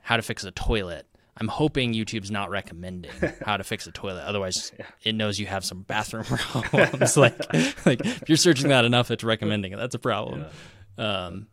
how 0.00 0.16
to 0.16 0.22
fix 0.22 0.42
a 0.42 0.50
toilet, 0.50 1.06
I'm 1.40 1.48
hoping 1.48 1.94
YouTube's 1.94 2.30
not 2.30 2.50
recommending 2.50 3.10
how 3.44 3.56
to 3.56 3.64
fix 3.64 3.86
a 3.86 3.92
toilet. 3.92 4.22
Otherwise, 4.24 4.72
yeah. 4.78 4.86
it 5.04 5.14
knows 5.14 5.38
you 5.38 5.46
have 5.46 5.64
some 5.64 5.82
bathroom 5.82 6.24
problems. 6.24 7.16
like, 7.16 7.38
like 7.86 8.04
if 8.04 8.28
you're 8.28 8.36
searching 8.36 8.68
that 8.68 8.84
enough, 8.84 9.10
it's 9.10 9.24
recommending 9.24 9.72
it. 9.72 9.76
That's 9.76 9.94
a 9.94 9.98
problem. 10.00 10.46
Yeah. 10.98 11.26
Um, 11.26 11.46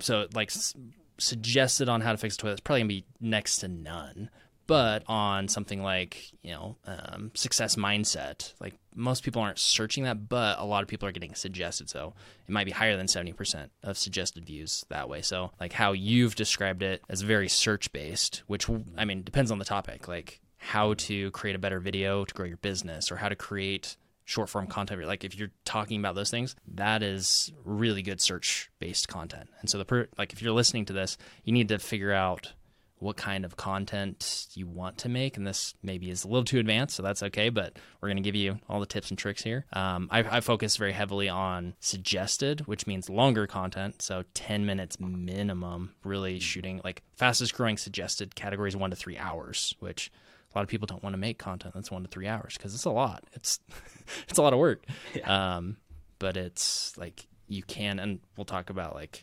so 0.00 0.26
like 0.34 0.50
s- 0.50 0.74
suggested 1.18 1.88
on 1.88 2.00
how 2.00 2.12
to 2.12 2.18
fix 2.18 2.34
a 2.34 2.38
toilet 2.38 2.54
is 2.54 2.60
probably 2.60 2.80
gonna 2.80 2.88
be 2.88 3.04
next 3.20 3.58
to 3.58 3.68
none 3.68 4.30
but 4.68 5.02
on 5.08 5.48
something 5.48 5.82
like 5.82 6.30
you 6.42 6.52
know 6.52 6.76
um, 6.86 7.32
success 7.34 7.74
mindset 7.74 8.52
like 8.60 8.74
most 8.94 9.24
people 9.24 9.42
aren't 9.42 9.58
searching 9.58 10.04
that 10.04 10.28
but 10.28 10.60
a 10.60 10.64
lot 10.64 10.82
of 10.82 10.88
people 10.88 11.08
are 11.08 11.12
getting 11.12 11.34
suggested 11.34 11.90
so 11.90 12.14
it 12.46 12.52
might 12.52 12.66
be 12.66 12.70
higher 12.70 12.96
than 12.96 13.06
70% 13.06 13.70
of 13.82 13.98
suggested 13.98 14.44
views 14.44 14.84
that 14.88 15.08
way. 15.08 15.22
So 15.22 15.50
like 15.60 15.72
how 15.72 15.92
you've 15.92 16.34
described 16.34 16.82
it 16.82 17.02
as 17.08 17.22
very 17.22 17.48
search 17.48 17.90
based 17.92 18.42
which 18.46 18.68
i 18.96 19.04
mean 19.04 19.22
depends 19.22 19.50
on 19.50 19.58
the 19.58 19.64
topic 19.64 20.06
like 20.06 20.40
how 20.58 20.94
to 20.94 21.30
create 21.30 21.56
a 21.56 21.58
better 21.58 21.80
video 21.80 22.24
to 22.24 22.34
grow 22.34 22.46
your 22.46 22.56
business 22.58 23.10
or 23.10 23.16
how 23.16 23.28
to 23.28 23.36
create 23.36 23.96
short 24.24 24.50
form 24.50 24.66
content. 24.66 25.02
Like 25.06 25.24
if 25.24 25.38
you're 25.38 25.52
talking 25.64 25.98
about 25.98 26.14
those 26.14 26.30
things 26.30 26.54
that 26.74 27.02
is 27.02 27.50
really 27.64 28.02
good 28.02 28.20
search 28.20 28.70
based 28.78 29.08
content. 29.08 29.48
And 29.60 29.70
so 29.70 29.78
the 29.78 29.86
per- 29.86 30.08
like 30.18 30.34
if 30.34 30.42
you're 30.42 30.52
listening 30.52 30.84
to 30.86 30.92
this 30.92 31.16
you 31.44 31.52
need 31.52 31.68
to 31.68 31.78
figure 31.78 32.12
out 32.12 32.52
what 33.00 33.16
kind 33.16 33.44
of 33.44 33.56
content 33.56 34.46
you 34.54 34.66
want 34.66 34.98
to 34.98 35.08
make. 35.08 35.36
And 35.36 35.46
this 35.46 35.74
maybe 35.82 36.10
is 36.10 36.24
a 36.24 36.28
little 36.28 36.44
too 36.44 36.58
advanced, 36.58 36.96
so 36.96 37.02
that's 37.02 37.22
okay, 37.22 37.48
but 37.48 37.78
we're 38.00 38.08
going 38.08 38.16
to 38.16 38.22
give 38.22 38.34
you 38.34 38.58
all 38.68 38.80
the 38.80 38.86
tips 38.86 39.10
and 39.10 39.18
tricks 39.18 39.42
here. 39.42 39.66
Um, 39.72 40.08
I, 40.10 40.20
I, 40.20 40.40
focus 40.40 40.76
very 40.76 40.92
heavily 40.92 41.28
on 41.28 41.74
suggested, 41.80 42.66
which 42.66 42.86
means 42.86 43.08
longer 43.08 43.46
content. 43.46 44.02
So 44.02 44.24
10 44.34 44.66
minutes 44.66 44.98
minimum, 44.98 45.94
really 46.04 46.38
shooting 46.40 46.80
like 46.84 47.02
fastest 47.16 47.54
growing 47.54 47.76
suggested 47.76 48.34
categories 48.34 48.76
one 48.76 48.90
to 48.90 48.96
three 48.96 49.16
hours, 49.16 49.74
which 49.80 50.10
a 50.52 50.58
lot 50.58 50.62
of 50.62 50.68
people 50.68 50.86
don't 50.86 51.02
want 51.02 51.14
to 51.14 51.18
make 51.18 51.38
content 51.38 51.74
that's 51.74 51.90
one 51.90 52.02
to 52.02 52.08
three 52.08 52.26
hours 52.26 52.56
because 52.56 52.74
it's 52.74 52.84
a 52.84 52.90
lot. 52.90 53.24
It's, 53.34 53.60
it's 54.28 54.38
a 54.38 54.42
lot 54.42 54.52
of 54.52 54.58
work. 54.58 54.84
Yeah. 55.14 55.56
Um, 55.56 55.76
but 56.18 56.36
it's 56.36 56.96
like 56.96 57.26
you 57.46 57.62
can, 57.62 57.98
and 57.98 58.20
we'll 58.36 58.44
talk 58.44 58.70
about 58.70 58.94
like 58.94 59.22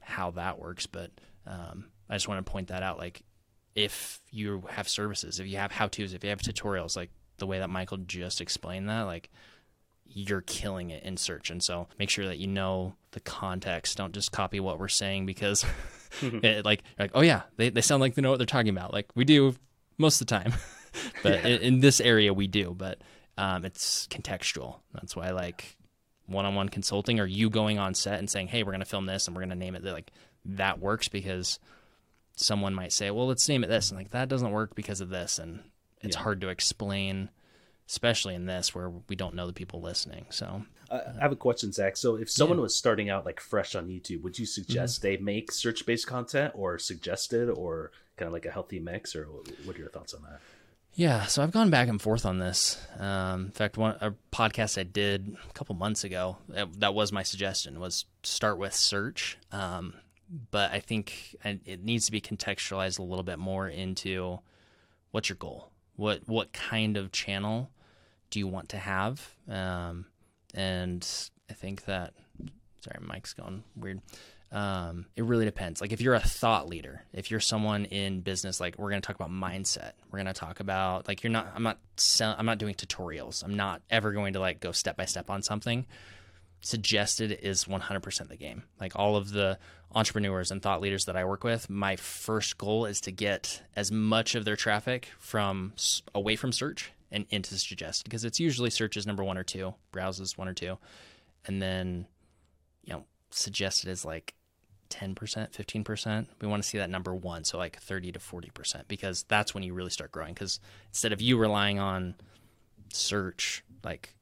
how 0.00 0.32
that 0.32 0.58
works, 0.58 0.86
but 0.86 1.10
um, 1.46 1.86
I 2.08 2.14
just 2.14 2.28
want 2.28 2.44
to 2.44 2.50
point 2.50 2.68
that 2.68 2.82
out. 2.82 2.98
Like, 2.98 3.22
if 3.74 4.20
you 4.30 4.64
have 4.70 4.88
services, 4.88 5.40
if 5.40 5.46
you 5.46 5.56
have 5.56 5.72
how 5.72 5.88
tos, 5.88 6.14
if 6.14 6.22
you 6.22 6.30
have 6.30 6.40
tutorials, 6.40 6.96
like 6.96 7.10
the 7.38 7.46
way 7.46 7.58
that 7.58 7.70
Michael 7.70 7.98
just 7.98 8.40
explained 8.40 8.88
that, 8.88 9.02
like 9.02 9.30
you're 10.06 10.42
killing 10.42 10.90
it 10.90 11.02
in 11.02 11.16
search. 11.16 11.50
And 11.50 11.62
so 11.62 11.88
make 11.98 12.10
sure 12.10 12.26
that 12.26 12.38
you 12.38 12.46
know 12.46 12.94
the 13.12 13.20
context. 13.20 13.96
Don't 13.96 14.12
just 14.12 14.32
copy 14.32 14.60
what 14.60 14.78
we're 14.78 14.88
saying 14.88 15.26
because 15.26 15.64
it, 16.22 16.64
like, 16.64 16.82
like, 16.98 17.10
oh 17.14 17.22
yeah, 17.22 17.42
they, 17.56 17.70
they 17.70 17.80
sound 17.80 18.00
like 18.00 18.14
they 18.14 18.22
know 18.22 18.30
what 18.30 18.38
they're 18.38 18.46
talking 18.46 18.70
about. 18.70 18.92
Like 18.92 19.08
we 19.14 19.24
do 19.24 19.54
most 19.98 20.20
of 20.20 20.26
the 20.26 20.38
time, 20.38 20.52
but 21.22 21.44
yeah. 21.44 21.48
in, 21.48 21.62
in, 21.62 21.80
this 21.80 22.00
area 22.00 22.32
we 22.32 22.46
do, 22.46 22.74
but 22.76 23.00
um, 23.38 23.64
it's 23.64 24.06
contextual. 24.08 24.80
That's 24.92 25.16
why 25.16 25.30
like 25.30 25.76
one-on-one 26.26 26.68
consulting 26.68 27.20
or 27.20 27.26
you 27.26 27.50
going 27.50 27.78
on 27.78 27.94
set 27.94 28.18
and 28.18 28.30
saying, 28.30 28.48
Hey, 28.48 28.62
we're 28.62 28.72
going 28.72 28.80
to 28.80 28.86
film 28.86 29.06
this 29.06 29.26
and 29.26 29.34
we're 29.34 29.42
going 29.42 29.50
to 29.50 29.56
name 29.56 29.74
it. 29.74 29.84
Like 29.84 30.12
that 30.44 30.78
works 30.78 31.08
because 31.08 31.58
someone 32.36 32.74
might 32.74 32.92
say, 32.92 33.10
well, 33.10 33.26
let's 33.26 33.48
name 33.48 33.64
it 33.64 33.68
this. 33.68 33.90
And 33.90 33.98
like, 33.98 34.10
that 34.10 34.28
doesn't 34.28 34.50
work 34.50 34.74
because 34.74 35.00
of 35.00 35.08
this. 35.08 35.38
And 35.38 35.60
it's 36.00 36.16
yeah. 36.16 36.22
hard 36.22 36.40
to 36.42 36.48
explain, 36.48 37.30
especially 37.88 38.34
in 38.34 38.46
this 38.46 38.74
where 38.74 38.90
we 39.08 39.16
don't 39.16 39.34
know 39.34 39.46
the 39.46 39.52
people 39.52 39.80
listening. 39.80 40.26
So 40.30 40.64
uh, 40.90 41.00
I 41.18 41.22
have 41.22 41.32
a 41.32 41.36
question, 41.36 41.72
Zach. 41.72 41.96
So 41.96 42.16
if 42.16 42.30
someone 42.30 42.58
yeah. 42.58 42.62
was 42.62 42.76
starting 42.76 43.10
out 43.10 43.24
like 43.24 43.40
fresh 43.40 43.74
on 43.74 43.88
YouTube, 43.88 44.22
would 44.22 44.38
you 44.38 44.46
suggest 44.46 44.98
mm-hmm. 44.98 45.08
they 45.08 45.16
make 45.16 45.52
search 45.52 45.86
based 45.86 46.06
content 46.06 46.52
or 46.54 46.78
suggested 46.78 47.48
or 47.48 47.92
kind 48.16 48.26
of 48.26 48.32
like 48.32 48.46
a 48.46 48.50
healthy 48.50 48.78
mix? 48.78 49.16
Or 49.16 49.24
what 49.64 49.76
are 49.76 49.80
your 49.80 49.90
thoughts 49.90 50.14
on 50.14 50.22
that? 50.22 50.40
Yeah, 50.96 51.24
so 51.26 51.42
I've 51.42 51.50
gone 51.50 51.70
back 51.70 51.88
and 51.88 52.00
forth 52.00 52.24
on 52.24 52.38
this. 52.38 52.80
Um, 52.98 53.46
in 53.46 53.50
fact, 53.50 53.76
one 53.76 53.96
a 54.00 54.14
podcast 54.32 54.78
I 54.78 54.84
did 54.84 55.36
a 55.48 55.52
couple 55.52 55.74
months 55.74 56.04
ago 56.04 56.36
that, 56.48 56.80
that 56.80 56.94
was 56.94 57.10
my 57.10 57.24
suggestion 57.24 57.80
was 57.80 58.04
start 58.22 58.58
with 58.58 58.74
search. 58.74 59.36
Um, 59.50 59.94
but 60.50 60.72
I 60.72 60.80
think 60.80 61.36
it 61.44 61.84
needs 61.84 62.06
to 62.06 62.12
be 62.12 62.20
contextualized 62.20 62.98
a 62.98 63.02
little 63.02 63.24
bit 63.24 63.38
more 63.38 63.68
into 63.68 64.38
what's 65.10 65.28
your 65.28 65.36
goal, 65.36 65.70
what 65.96 66.22
what 66.26 66.52
kind 66.52 66.96
of 66.96 67.12
channel 67.12 67.70
do 68.30 68.38
you 68.38 68.48
want 68.48 68.70
to 68.70 68.78
have, 68.78 69.34
um, 69.48 70.06
and 70.54 71.06
I 71.50 71.52
think 71.54 71.84
that 71.84 72.14
sorry, 72.80 72.98
Mike's 73.00 73.32
going 73.32 73.64
weird. 73.76 74.00
Um, 74.52 75.06
it 75.16 75.24
really 75.24 75.44
depends. 75.46 75.80
Like 75.80 75.92
if 75.92 76.00
you're 76.00 76.14
a 76.14 76.20
thought 76.20 76.68
leader, 76.68 77.02
if 77.12 77.30
you're 77.30 77.40
someone 77.40 77.86
in 77.86 78.20
business, 78.20 78.60
like 78.60 78.78
we're 78.78 78.90
going 78.90 79.02
to 79.02 79.06
talk 79.06 79.16
about 79.16 79.30
mindset. 79.30 79.92
We're 80.10 80.18
going 80.18 80.26
to 80.26 80.32
talk 80.32 80.60
about 80.60 81.08
like 81.08 81.22
you're 81.22 81.32
not. 81.32 81.52
I'm 81.54 81.64
not. 81.64 81.78
I'm 82.20 82.46
not 82.46 82.58
doing 82.58 82.74
tutorials. 82.74 83.42
I'm 83.42 83.54
not 83.54 83.82
ever 83.90 84.12
going 84.12 84.34
to 84.34 84.40
like 84.40 84.60
go 84.60 84.72
step 84.72 84.96
by 84.96 85.06
step 85.06 85.28
on 85.28 85.42
something 85.42 85.86
suggested 86.64 87.38
is 87.42 87.64
100% 87.64 88.28
the 88.28 88.36
game. 88.36 88.64
Like 88.80 88.92
all 88.96 89.16
of 89.16 89.30
the 89.30 89.58
entrepreneurs 89.94 90.50
and 90.50 90.62
thought 90.62 90.80
leaders 90.80 91.04
that 91.04 91.16
I 91.16 91.24
work 91.24 91.44
with, 91.44 91.68
my 91.68 91.96
first 91.96 92.58
goal 92.58 92.86
is 92.86 93.00
to 93.02 93.12
get 93.12 93.62
as 93.76 93.92
much 93.92 94.34
of 94.34 94.44
their 94.44 94.56
traffic 94.56 95.08
from 95.18 95.74
away 96.14 96.36
from 96.36 96.52
search 96.52 96.90
and 97.12 97.26
into 97.30 97.54
suggested 97.56 98.04
because 98.04 98.24
it's 98.24 98.40
usually 98.40 98.70
search 98.70 98.96
is 98.96 99.06
number 99.06 99.22
one 99.22 99.38
or 99.38 99.44
two, 99.44 99.74
browses 99.92 100.36
one 100.36 100.48
or 100.48 100.54
two, 100.54 100.78
and 101.46 101.62
then 101.62 102.06
you 102.82 102.92
know 102.92 103.04
suggested 103.30 103.88
is 103.88 104.04
like 104.04 104.34
10%, 104.90 105.14
15%. 105.14 106.26
We 106.40 106.48
want 106.48 106.62
to 106.62 106.68
see 106.68 106.78
that 106.78 106.90
number 106.90 107.14
one, 107.14 107.44
so 107.44 107.58
like 107.58 107.78
30 107.78 108.12
to 108.12 108.18
40%, 108.18 108.88
because 108.88 109.24
that's 109.24 109.54
when 109.54 109.62
you 109.62 109.74
really 109.74 109.90
start 109.90 110.12
growing. 110.12 110.34
Because 110.34 110.60
instead 110.88 111.12
of 111.12 111.20
you 111.20 111.36
relying 111.36 111.78
on 111.78 112.14
search, 112.92 113.64
like 113.82 114.14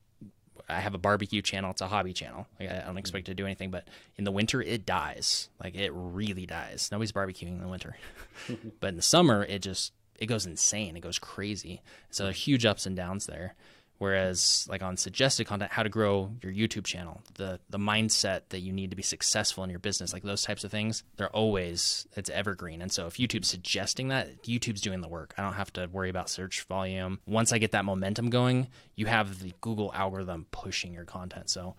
I 0.73 0.81
have 0.81 0.95
a 0.95 0.99
barbecue 0.99 1.43
channel, 1.43 1.71
it's 1.71 1.81
a 1.81 1.89
hobby 1.89 2.13
channel. 2.13 2.47
Like, 2.59 2.71
I 2.71 2.81
don't 2.81 2.99
expect 2.99 3.27
to 3.27 3.35
do 3.35 3.45
anything, 3.45 3.71
but 3.71 3.87
in 4.17 4.25
the 4.25 4.33
winter, 4.33 4.63
it 4.63 4.87
dies. 4.87 5.49
Like 5.63 5.75
it 5.75 5.93
really 5.95 6.47
dies. 6.47 6.89
Nobody's 6.91 7.13
barbecuing 7.13 7.49
in 7.49 7.61
the 7.61 7.69
winter. 7.69 7.97
but 8.81 8.89
in 8.89 8.97
the 8.97 9.03
summer, 9.03 9.45
it 9.45 9.61
just, 9.61 9.93
it 10.19 10.27
goes 10.27 10.47
insane. 10.47 10.97
It 10.97 11.01
goes 11.01 11.19
crazy. 11.19 11.83
So 12.11 12.31
huge 12.31 12.65
ups 12.65 12.87
and 12.87 12.97
downs 12.97 13.27
there. 13.27 13.55
Whereas 14.03 14.67
like 14.69 14.83
on 14.83 14.97
suggested 14.97 15.47
content, 15.47 15.71
how 15.71 15.85
to 15.85 15.89
grow 15.89 16.33
your 16.43 16.53
YouTube 16.53 16.85
channel, 16.85 17.21
the 17.35 17.61
the 17.71 17.79
mindset 17.79 18.41
that 18.49 18.59
you 18.59 18.73
need 18.73 18.91
to 18.91 18.97
be 18.97 19.03
successful 19.05 19.63
in 19.63 19.71
your 19.71 19.79
business, 19.79 20.13
like 20.13 20.25
those 20.25 20.43
types 20.43 20.65
of 20.65 20.73
things, 20.73 21.05
they're 21.19 21.31
always 21.31 22.09
it's 22.17 22.29
evergreen. 22.29 22.83
And 22.83 22.91
so 22.91 23.07
if 23.07 23.15
YouTube's 23.15 23.47
suggesting 23.47 24.09
that, 24.09 24.43
YouTube's 24.43 24.81
doing 24.81 25.03
the 25.03 25.09
work. 25.09 25.35
I 25.39 25.43
don't 25.43 25.53
have 25.53 25.73
to 25.75 25.87
worry 25.87 26.11
about 26.11 26.29
search 26.29 26.63
volume. 26.63 27.21
Once 27.29 27.53
I 27.53 27.59
get 27.59 27.71
that 27.71 27.85
momentum 27.85 28.29
going, 28.29 28.67
you 28.97 29.07
have 29.07 29.39
the 29.39 29.53
Google 29.61 29.93
algorithm 29.95 30.49
pushing 30.51 30.93
your 30.93 31.05
content. 31.05 31.49
So 31.49 31.77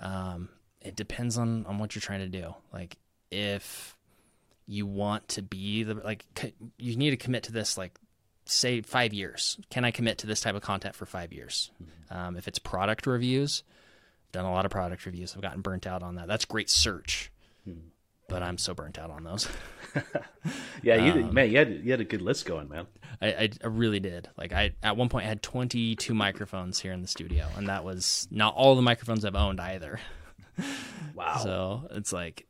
um, 0.00 0.50
it 0.80 0.94
depends 0.94 1.36
on 1.36 1.66
on 1.66 1.78
what 1.78 1.96
you're 1.96 2.02
trying 2.02 2.20
to 2.20 2.28
do. 2.28 2.54
Like 2.72 2.98
if 3.32 3.96
you 4.66 4.86
want 4.86 5.26
to 5.30 5.42
be 5.42 5.82
the 5.82 5.94
like 5.94 6.24
you 6.78 6.94
need 6.94 7.10
to 7.10 7.16
commit 7.16 7.42
to 7.42 7.52
this 7.52 7.76
like 7.76 7.98
say 8.46 8.80
five 8.82 9.12
years. 9.12 9.58
Can 9.70 9.84
I 9.84 9.90
commit 9.90 10.18
to 10.18 10.26
this 10.26 10.40
type 10.40 10.54
of 10.54 10.62
content 10.62 10.94
for 10.94 11.06
five 11.06 11.32
years? 11.32 11.70
Mm-hmm. 11.82 12.16
Um, 12.16 12.36
if 12.36 12.48
it's 12.48 12.58
product 12.58 13.06
reviews, 13.06 13.62
I've 14.28 14.32
done 14.32 14.44
a 14.44 14.52
lot 14.52 14.64
of 14.64 14.70
product 14.70 15.06
reviews. 15.06 15.34
I've 15.34 15.42
gotten 15.42 15.60
burnt 15.60 15.86
out 15.86 16.02
on 16.02 16.16
that. 16.16 16.28
That's 16.28 16.44
great 16.44 16.70
search, 16.70 17.30
mm-hmm. 17.68 17.88
but 18.28 18.42
I'm 18.42 18.58
so 18.58 18.74
burnt 18.74 18.98
out 18.98 19.10
on 19.10 19.24
those. 19.24 19.48
yeah, 20.82 20.96
you 20.96 21.24
um, 21.24 21.34
man, 21.34 21.50
you 21.50 21.58
had 21.58 21.80
you 21.84 21.90
had 21.90 22.00
a 22.00 22.04
good 22.04 22.22
list 22.22 22.46
going, 22.46 22.68
man. 22.68 22.86
I, 23.20 23.28
I, 23.28 23.48
I 23.62 23.66
really 23.66 24.00
did. 24.00 24.28
Like 24.36 24.52
I 24.52 24.74
at 24.82 24.96
one 24.96 25.08
point 25.08 25.24
I 25.24 25.28
had 25.28 25.42
22 25.42 26.14
microphones 26.14 26.80
here 26.80 26.92
in 26.92 27.02
the 27.02 27.08
studio, 27.08 27.46
and 27.56 27.68
that 27.68 27.84
was 27.84 28.28
not 28.30 28.54
all 28.54 28.74
the 28.74 28.82
microphones 28.82 29.24
I've 29.24 29.36
owned 29.36 29.60
either. 29.60 30.00
wow. 31.14 31.38
So 31.42 31.88
it's 31.92 32.12
like 32.12 32.46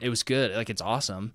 it 0.00 0.08
was 0.08 0.22
good. 0.22 0.52
Like 0.52 0.70
it's 0.70 0.80
awesome 0.80 1.34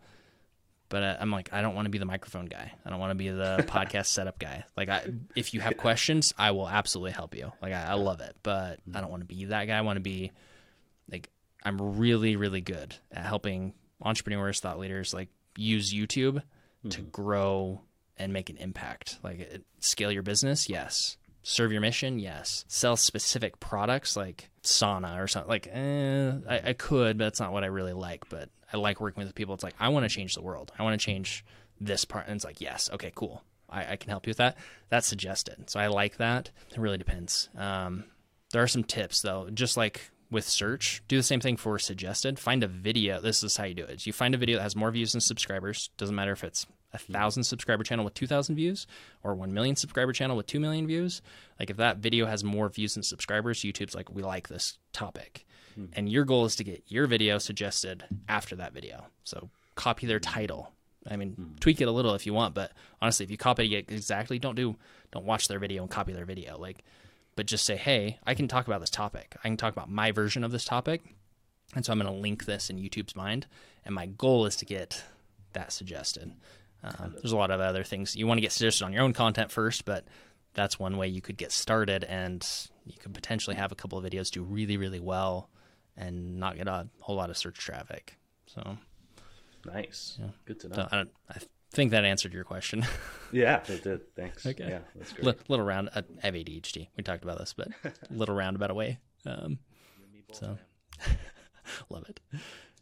but 0.89 1.03
I, 1.03 1.17
am 1.21 1.31
like, 1.31 1.51
I 1.51 1.61
don't 1.61 1.75
want 1.75 1.85
to 1.85 1.89
be 1.89 1.97
the 1.97 2.05
microphone 2.05 2.45
guy. 2.45 2.71
I 2.85 2.89
don't 2.89 2.99
want 2.99 3.11
to 3.11 3.15
be 3.15 3.29
the 3.29 3.57
podcast 3.67 4.07
setup 4.07 4.39
guy. 4.39 4.63
Like, 4.75 4.89
I, 4.89 5.07
if 5.35 5.53
you 5.53 5.59
have 5.59 5.77
questions, 5.77 6.33
I 6.37 6.51
will 6.51 6.67
absolutely 6.67 7.11
help 7.11 7.35
you. 7.35 7.51
Like, 7.61 7.73
I, 7.73 7.83
I 7.83 7.93
love 7.95 8.21
it, 8.21 8.35
but 8.43 8.79
I 8.93 9.01
don't 9.01 9.09
want 9.09 9.21
to 9.21 9.27
be 9.27 9.45
that 9.45 9.65
guy. 9.65 9.77
I 9.77 9.81
want 9.81 9.97
to 9.97 10.01
be 10.01 10.31
like, 11.11 11.29
I'm 11.63 11.97
really, 11.97 12.35
really 12.35 12.61
good 12.61 12.95
at 13.11 13.25
helping 13.25 13.73
entrepreneurs, 14.01 14.59
thought 14.59 14.79
leaders, 14.79 15.13
like 15.13 15.29
use 15.57 15.93
YouTube 15.93 16.35
mm-hmm. 16.35 16.89
to 16.89 17.01
grow 17.01 17.81
and 18.17 18.31
make 18.31 18.49
an 18.49 18.57
impact. 18.57 19.19
Like, 19.23 19.61
scale 19.79 20.11
your 20.11 20.23
business, 20.23 20.69
yes. 20.69 21.17
Serve 21.43 21.71
your 21.71 21.81
mission, 21.81 22.19
yes. 22.19 22.65
Sell 22.67 22.97
specific 22.97 23.59
products 23.59 24.15
like 24.17 24.49
sauna 24.63 25.21
or 25.21 25.27
something. 25.27 25.49
Like, 25.49 25.67
eh, 25.71 26.31
I, 26.49 26.69
I 26.69 26.73
could, 26.73 27.17
but 27.17 27.25
that's 27.25 27.39
not 27.39 27.53
what 27.53 27.63
I 27.63 27.67
really 27.67 27.93
like. 27.93 28.27
But 28.29 28.49
I 28.71 28.77
like 28.77 28.99
working 28.99 29.23
with 29.23 29.35
people. 29.35 29.53
It's 29.53 29.63
like 29.63 29.75
I 29.79 29.89
want 29.89 30.03
to 30.09 30.15
change 30.15 30.35
the 30.35 30.41
world. 30.41 30.71
I 30.77 30.83
want 30.83 30.99
to 30.99 31.05
change 31.05 31.45
this 31.79 32.05
part, 32.05 32.27
and 32.27 32.35
it's 32.35 32.45
like 32.45 32.61
yes, 32.61 32.89
okay, 32.93 33.11
cool. 33.15 33.43
I, 33.69 33.93
I, 33.93 33.95
can 33.97 34.09
help 34.09 34.25
you 34.25 34.31
with 34.31 34.37
that. 34.37 34.57
That's 34.89 35.07
suggested. 35.07 35.69
So 35.69 35.77
I 35.77 35.87
like 35.87 36.17
that. 36.17 36.51
It 36.71 36.77
really 36.77 36.97
depends. 36.97 37.49
Um, 37.57 38.05
there 38.51 38.63
are 38.63 38.67
some 38.67 38.85
tips 38.85 39.21
though, 39.21 39.49
just 39.53 39.75
like 39.75 40.09
with 40.31 40.47
search, 40.47 41.01
do 41.07 41.17
the 41.17 41.23
same 41.23 41.39
thing 41.39 41.57
for 41.57 41.77
suggested. 41.79 42.39
Find 42.39 42.63
a 42.63 42.67
video. 42.67 43.19
This 43.19 43.43
is 43.43 43.57
how 43.57 43.65
you 43.65 43.73
do 43.73 43.83
it. 43.83 44.05
You 44.05 44.13
find 44.13 44.33
a 44.33 44.37
video 44.37 44.57
that 44.57 44.63
has 44.63 44.75
more 44.75 44.91
views 44.91 45.11
than 45.11 45.21
subscribers. 45.21 45.89
Doesn't 45.97 46.15
matter 46.15 46.31
if 46.31 46.43
it's 46.43 46.65
a 46.97 47.11
thousand 47.11 47.43
subscriber 47.43 47.83
channel 47.83 48.05
with 48.05 48.13
2,000 48.13 48.55
views 48.55 48.87
or 49.23 49.35
1 49.35 49.53
million 49.53 49.75
subscriber 49.75 50.13
channel 50.13 50.35
with 50.35 50.47
2 50.47 50.59
million 50.59 50.87
views. 50.87 51.21
Like 51.59 51.69
if 51.69 51.77
that 51.77 51.97
video 51.97 52.25
has 52.25 52.43
more 52.43 52.69
views 52.69 52.95
than 52.95 53.03
subscribers, 53.03 53.61
YouTube's 53.61 53.95
like, 53.95 54.09
we 54.11 54.21
like 54.23 54.47
this 54.47 54.77
topic. 54.93 55.45
Hmm. 55.75 55.85
And 55.93 56.09
your 56.09 56.25
goal 56.25 56.45
is 56.45 56.55
to 56.57 56.63
get 56.63 56.83
your 56.87 57.07
video 57.07 57.37
suggested 57.37 58.03
after 58.27 58.55
that 58.57 58.73
video. 58.73 59.05
So 59.23 59.49
copy 59.75 60.07
their 60.07 60.19
title. 60.19 60.71
I 61.09 61.15
mean, 61.15 61.33
hmm. 61.33 61.55
tweak 61.59 61.81
it 61.81 61.87
a 61.87 61.91
little 61.91 62.15
if 62.15 62.25
you 62.25 62.33
want, 62.33 62.53
but 62.53 62.71
honestly, 63.01 63.23
if 63.23 63.31
you 63.31 63.37
copy 63.37 63.75
it 63.75 63.91
exactly, 63.91 64.39
don't 64.39 64.55
do 64.55 64.75
don't 65.11 65.25
watch 65.25 65.47
their 65.47 65.59
video 65.59 65.83
and 65.83 65.91
copy 65.91 66.13
their 66.13 66.25
video. 66.25 66.57
Like, 66.57 66.83
but 67.35 67.45
just 67.45 67.65
say, 67.65 67.77
hey, 67.77 68.19
I 68.25 68.33
can 68.33 68.47
talk 68.47 68.67
about 68.67 68.81
this 68.81 68.89
topic. 68.89 69.35
I 69.43 69.47
can 69.47 69.57
talk 69.57 69.71
about 69.71 69.89
my 69.89 70.11
version 70.11 70.43
of 70.43 70.51
this 70.51 70.65
topic, 70.65 71.01
and 71.75 71.85
so 71.85 71.91
I'm 71.91 71.99
going 71.99 72.11
to 72.11 72.19
link 72.19 72.45
this 72.45 72.69
in 72.69 72.77
YouTube's 72.77 73.15
mind. 73.15 73.47
And 73.85 73.93
my 73.95 74.07
goal 74.07 74.45
is 74.45 74.55
to 74.57 74.65
get 74.65 75.03
that 75.53 75.71
suggested. 75.71 76.33
Um, 76.83 77.15
there's 77.15 77.31
a 77.31 77.37
lot 77.37 77.51
of 77.51 77.59
other 77.59 77.83
things 77.83 78.15
you 78.15 78.27
want 78.27 78.37
to 78.37 78.41
get 78.41 78.51
suggested 78.51 78.85
on 78.85 78.93
your 78.93 79.03
own 79.03 79.13
content 79.13 79.51
first, 79.51 79.85
but 79.85 80.05
that's 80.53 80.79
one 80.79 80.97
way 80.97 81.07
you 81.07 81.21
could 81.21 81.37
get 81.37 81.51
started, 81.51 82.03
and 82.03 82.45
you 82.85 82.97
could 82.99 83.13
potentially 83.13 83.55
have 83.55 83.71
a 83.71 83.75
couple 83.75 83.97
of 83.97 84.05
videos 84.05 84.31
do 84.31 84.43
really, 84.43 84.77
really 84.77 84.99
well 84.99 85.49
and 85.95 86.39
not 86.39 86.57
get 86.57 86.67
a 86.67 86.87
whole 86.99 87.15
lot 87.15 87.29
of 87.29 87.37
search 87.37 87.57
traffic. 87.57 88.17
So 88.45 88.77
nice. 89.65 90.17
Yeah. 90.19 90.29
Good 90.45 90.59
to 90.61 90.69
know. 90.69 90.75
So 90.75 90.87
I, 90.91 90.99
I, 91.29 91.37
think 91.71 91.91
that 91.91 92.05
answered 92.05 92.33
your 92.33 92.43
question. 92.43 92.85
yeah, 93.31 93.61
it 93.67 93.83
did. 93.83 94.15
Thanks. 94.15 94.45
Okay. 94.45 94.67
Yeah, 94.69 94.79
that's 94.95 95.13
great. 95.13 95.27
L- 95.27 95.35
little 95.47 95.65
round. 95.65 95.89
I 95.93 96.03
have 96.21 96.33
ADHD. 96.33 96.87
We 96.95 97.03
talked 97.03 97.23
about 97.23 97.39
this, 97.39 97.53
but 97.53 97.67
little 98.09 98.35
roundabout 98.35 98.71
away. 98.71 98.99
Um, 99.25 99.59
so 100.31 100.57
love 101.89 102.05
it. 102.09 102.19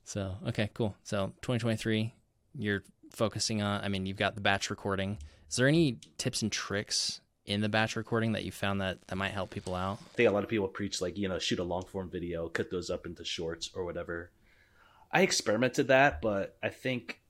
So 0.04 0.36
okay, 0.48 0.70
cool. 0.74 0.96
So 1.04 1.34
2023, 1.42 2.14
you're 2.58 2.84
focusing 3.16 3.62
on. 3.62 3.84
I 3.84 3.88
mean, 3.88 4.06
you've 4.06 4.18
got 4.18 4.36
the 4.36 4.42
batch 4.42 4.70
recording. 4.70 5.18
Is 5.50 5.56
there 5.56 5.68
any 5.68 6.00
tips 6.18 6.42
and 6.42 6.52
tricks 6.52 7.22
in 7.46 7.62
the 7.62 7.70
batch 7.70 7.96
recording 7.96 8.34
that 8.34 8.44
you 8.44 8.52
found 8.52 8.82
that 8.82 9.08
that 9.08 9.16
might 9.16 9.32
help 9.32 9.52
people 9.52 9.76
out? 9.76 10.00
I 10.02 10.16
think 10.16 10.30
a 10.30 10.34
lot 10.34 10.44
of 10.44 10.50
people 10.50 10.68
preach 10.68 11.02
like 11.02 11.18
you 11.18 11.28
know 11.28 11.40
shoot 11.40 11.60
a 11.60 11.64
long 11.64 11.86
form 11.86 12.10
video, 12.10 12.50
cut 12.50 12.72
those 12.72 12.90
up 12.90 13.06
into 13.06 13.24
shorts 13.24 13.70
or 13.74 13.86
whatever. 13.86 14.32
I 15.12 15.22
experimented 15.22 15.88
that, 15.88 16.22
but 16.22 16.58
I 16.62 16.70
think 16.70 17.22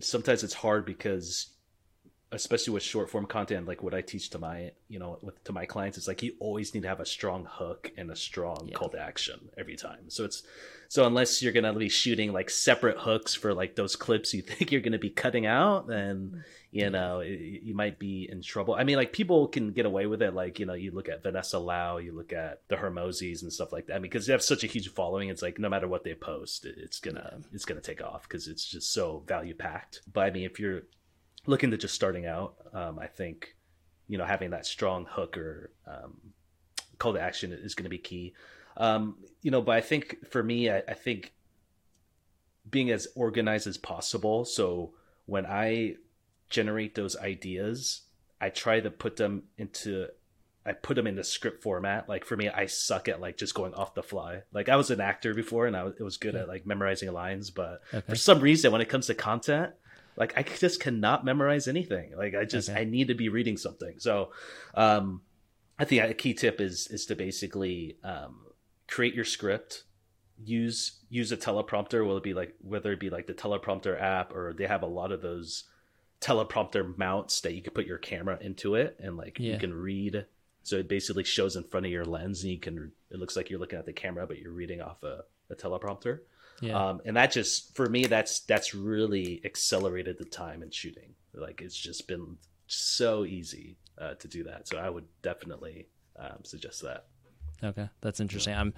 sometimes 0.00 0.42
it's 0.42 0.54
hard 0.54 0.84
because 0.84 1.53
especially 2.34 2.72
with 2.74 2.82
short 2.82 3.10
form 3.10 3.26
content 3.26 3.66
like 3.66 3.82
what 3.82 3.94
i 3.94 4.00
teach 4.00 4.30
to 4.30 4.38
my 4.38 4.70
you 4.88 4.98
know 4.98 5.18
with 5.22 5.42
to 5.44 5.52
my 5.52 5.64
clients 5.64 5.96
it's 5.98 6.08
like 6.08 6.22
you 6.22 6.34
always 6.40 6.74
need 6.74 6.82
to 6.82 6.88
have 6.88 7.00
a 7.00 7.06
strong 7.06 7.46
hook 7.48 7.92
and 7.96 8.10
a 8.10 8.16
strong 8.16 8.68
yeah. 8.68 8.74
call 8.74 8.88
to 8.88 9.00
action 9.00 9.48
every 9.56 9.76
time. 9.76 10.08
So 10.08 10.24
it's 10.24 10.42
so 10.88 11.06
unless 11.06 11.42
you're 11.42 11.52
gonna 11.52 11.72
be 11.72 11.88
shooting 11.88 12.32
like 12.32 12.50
separate 12.50 12.98
hooks 12.98 13.34
for 13.34 13.54
like 13.54 13.74
those 13.76 13.96
clips 13.96 14.34
you 14.34 14.42
think 14.48 14.72
you're 14.72 14.80
gonna 14.80 14.98
be 14.98 15.10
cutting 15.10 15.46
out 15.46 15.86
then 15.86 16.44
you 16.70 16.90
know 16.90 17.20
it, 17.20 17.62
you 17.62 17.74
might 17.74 17.98
be 17.98 18.28
in 18.30 18.42
trouble. 18.42 18.74
I 18.74 18.84
mean 18.84 18.96
like 18.96 19.12
people 19.12 19.48
can 19.48 19.72
get 19.72 19.86
away 19.86 20.06
with 20.06 20.22
it 20.22 20.34
like 20.34 20.58
you 20.58 20.66
know 20.66 20.74
you 20.74 20.90
look 20.90 21.08
at 21.08 21.22
vanessa 21.22 21.58
lau 21.58 21.98
you 21.98 22.12
look 22.12 22.32
at 22.32 22.62
the 22.68 22.76
Hormozis 22.76 23.42
and 23.42 23.52
stuff 23.52 23.72
like 23.72 23.86
that. 23.86 23.94
I 23.94 23.96
mean, 23.96 24.02
because 24.02 24.26
they 24.26 24.32
have 24.32 24.42
such 24.42 24.64
a 24.64 24.68
huge 24.68 24.92
following 24.92 25.28
it's 25.28 25.42
like 25.42 25.58
no 25.58 25.68
matter 25.68 25.88
what 25.88 26.04
they 26.04 26.14
post 26.14 26.66
it's 26.66 27.00
gonna 27.00 27.30
yeah. 27.32 27.46
it's 27.52 27.64
gonna 27.64 27.80
take 27.80 28.02
off 28.02 28.22
because 28.22 28.48
it's 28.48 28.64
just 28.64 28.92
so 28.92 29.22
value 29.26 29.54
packed 29.54 30.02
but 30.12 30.22
i 30.26 30.30
mean 30.30 30.44
if 30.44 30.58
you're 30.58 30.82
looking 31.46 31.70
to 31.70 31.76
just 31.76 31.94
starting 31.94 32.26
out, 32.26 32.54
um, 32.72 32.98
I 32.98 33.06
think 33.06 33.56
you 34.08 34.18
know 34.18 34.24
having 34.24 34.50
that 34.50 34.66
strong 34.66 35.06
hook 35.08 35.36
or 35.36 35.70
um, 35.86 36.20
call 36.98 37.14
to 37.14 37.20
action 37.20 37.52
is 37.52 37.74
going 37.74 37.84
to 37.84 37.90
be 37.90 37.98
key. 37.98 38.34
Um, 38.76 39.16
you 39.42 39.50
know, 39.50 39.62
but 39.62 39.76
I 39.76 39.80
think 39.80 40.26
for 40.30 40.42
me, 40.42 40.68
I, 40.68 40.78
I, 40.78 40.94
think 40.94 41.32
being 42.68 42.90
as 42.90 43.06
organized 43.14 43.68
as 43.68 43.76
possible. 43.76 44.44
So 44.44 44.94
when 45.26 45.46
I 45.46 45.94
generate 46.50 46.96
those 46.96 47.16
ideas, 47.16 48.02
I 48.40 48.48
try 48.48 48.80
to 48.80 48.90
put 48.90 49.16
them 49.16 49.44
into 49.58 50.08
I 50.66 50.72
put 50.72 50.94
them 50.94 51.06
in 51.06 51.14
the 51.14 51.24
script 51.24 51.62
format. 51.62 52.08
Like 52.08 52.24
for 52.24 52.36
me, 52.36 52.48
I 52.48 52.66
suck 52.66 53.08
at 53.08 53.20
like 53.20 53.36
just 53.36 53.54
going 53.54 53.74
off 53.74 53.94
the 53.94 54.02
fly. 54.02 54.42
Like 54.52 54.68
I 54.68 54.76
was 54.76 54.90
an 54.90 55.00
actor 55.00 55.34
before, 55.34 55.66
and 55.66 55.76
I 55.76 55.84
was, 55.84 55.94
it 55.98 56.02
was 56.02 56.16
good 56.16 56.34
yeah. 56.34 56.40
at 56.40 56.48
like 56.48 56.66
memorizing 56.66 57.12
lines. 57.12 57.50
But 57.50 57.82
okay. 57.92 58.04
for 58.08 58.16
some 58.16 58.40
reason, 58.40 58.72
when 58.72 58.80
it 58.80 58.88
comes 58.88 59.06
to 59.06 59.14
content, 59.14 59.74
like 60.16 60.32
I 60.36 60.42
just 60.42 60.80
cannot 60.80 61.24
memorize 61.24 61.68
anything. 61.68 62.16
Like 62.16 62.34
I 62.34 62.44
just 62.44 62.70
okay. 62.70 62.80
I 62.80 62.84
need 62.84 63.08
to 63.08 63.14
be 63.14 63.28
reading 63.28 63.56
something. 63.56 63.98
So, 63.98 64.30
um, 64.74 65.22
I 65.78 65.84
think 65.84 66.02
a 66.02 66.14
key 66.14 66.34
tip 66.34 66.60
is 66.60 66.86
is 66.88 67.06
to 67.06 67.16
basically 67.16 67.96
um, 68.04 68.46
create 68.86 69.14
your 69.14 69.24
script. 69.24 69.84
Use 70.42 71.00
use 71.10 71.32
a 71.32 71.36
teleprompter. 71.36 72.06
Will 72.06 72.16
it 72.16 72.22
be 72.22 72.34
like 72.34 72.54
whether 72.60 72.92
it 72.92 73.00
be 73.00 73.10
like 73.10 73.26
the 73.26 73.34
teleprompter 73.34 74.00
app 74.00 74.34
or 74.34 74.52
they 74.52 74.66
have 74.66 74.82
a 74.82 74.86
lot 74.86 75.12
of 75.12 75.22
those 75.22 75.64
teleprompter 76.20 76.96
mounts 76.96 77.40
that 77.42 77.54
you 77.54 77.62
can 77.62 77.72
put 77.72 77.86
your 77.86 77.98
camera 77.98 78.38
into 78.40 78.76
it 78.76 78.96
and 78.98 79.16
like 79.16 79.38
yeah. 79.38 79.52
you 79.52 79.58
can 79.58 79.74
read 79.74 80.24
So 80.64 80.76
it 80.76 80.88
basically 80.88 81.24
shows 81.24 81.56
in 81.56 81.64
front 81.64 81.84
of 81.84 81.92
your 81.92 82.06
lens, 82.06 82.42
and 82.42 82.52
you 82.52 82.58
can. 82.58 82.90
It 83.10 83.18
looks 83.18 83.36
like 83.36 83.50
you're 83.50 83.60
looking 83.60 83.78
at 83.78 83.86
the 83.86 83.92
camera, 83.92 84.26
but 84.26 84.38
you're 84.38 84.52
reading 84.52 84.80
off 84.80 85.02
a, 85.02 85.24
a 85.50 85.54
teleprompter. 85.54 86.20
Yeah. 86.60 86.88
Um, 86.88 87.00
and 87.04 87.16
that 87.16 87.32
just 87.32 87.74
for 87.74 87.88
me, 87.88 88.06
that's 88.06 88.40
that's 88.40 88.74
really 88.74 89.40
accelerated 89.44 90.18
the 90.18 90.24
time 90.24 90.62
in 90.62 90.70
shooting. 90.70 91.14
Like 91.34 91.60
it's 91.60 91.76
just 91.76 92.06
been 92.06 92.36
so 92.66 93.24
easy 93.24 93.76
uh, 93.98 94.14
to 94.14 94.28
do 94.28 94.44
that. 94.44 94.68
So 94.68 94.78
I 94.78 94.88
would 94.88 95.06
definitely 95.22 95.88
um, 96.18 96.44
suggest 96.44 96.82
that. 96.82 97.06
Okay, 97.62 97.88
that's 98.00 98.20
interesting. 98.20 98.54
I'm 98.54 98.74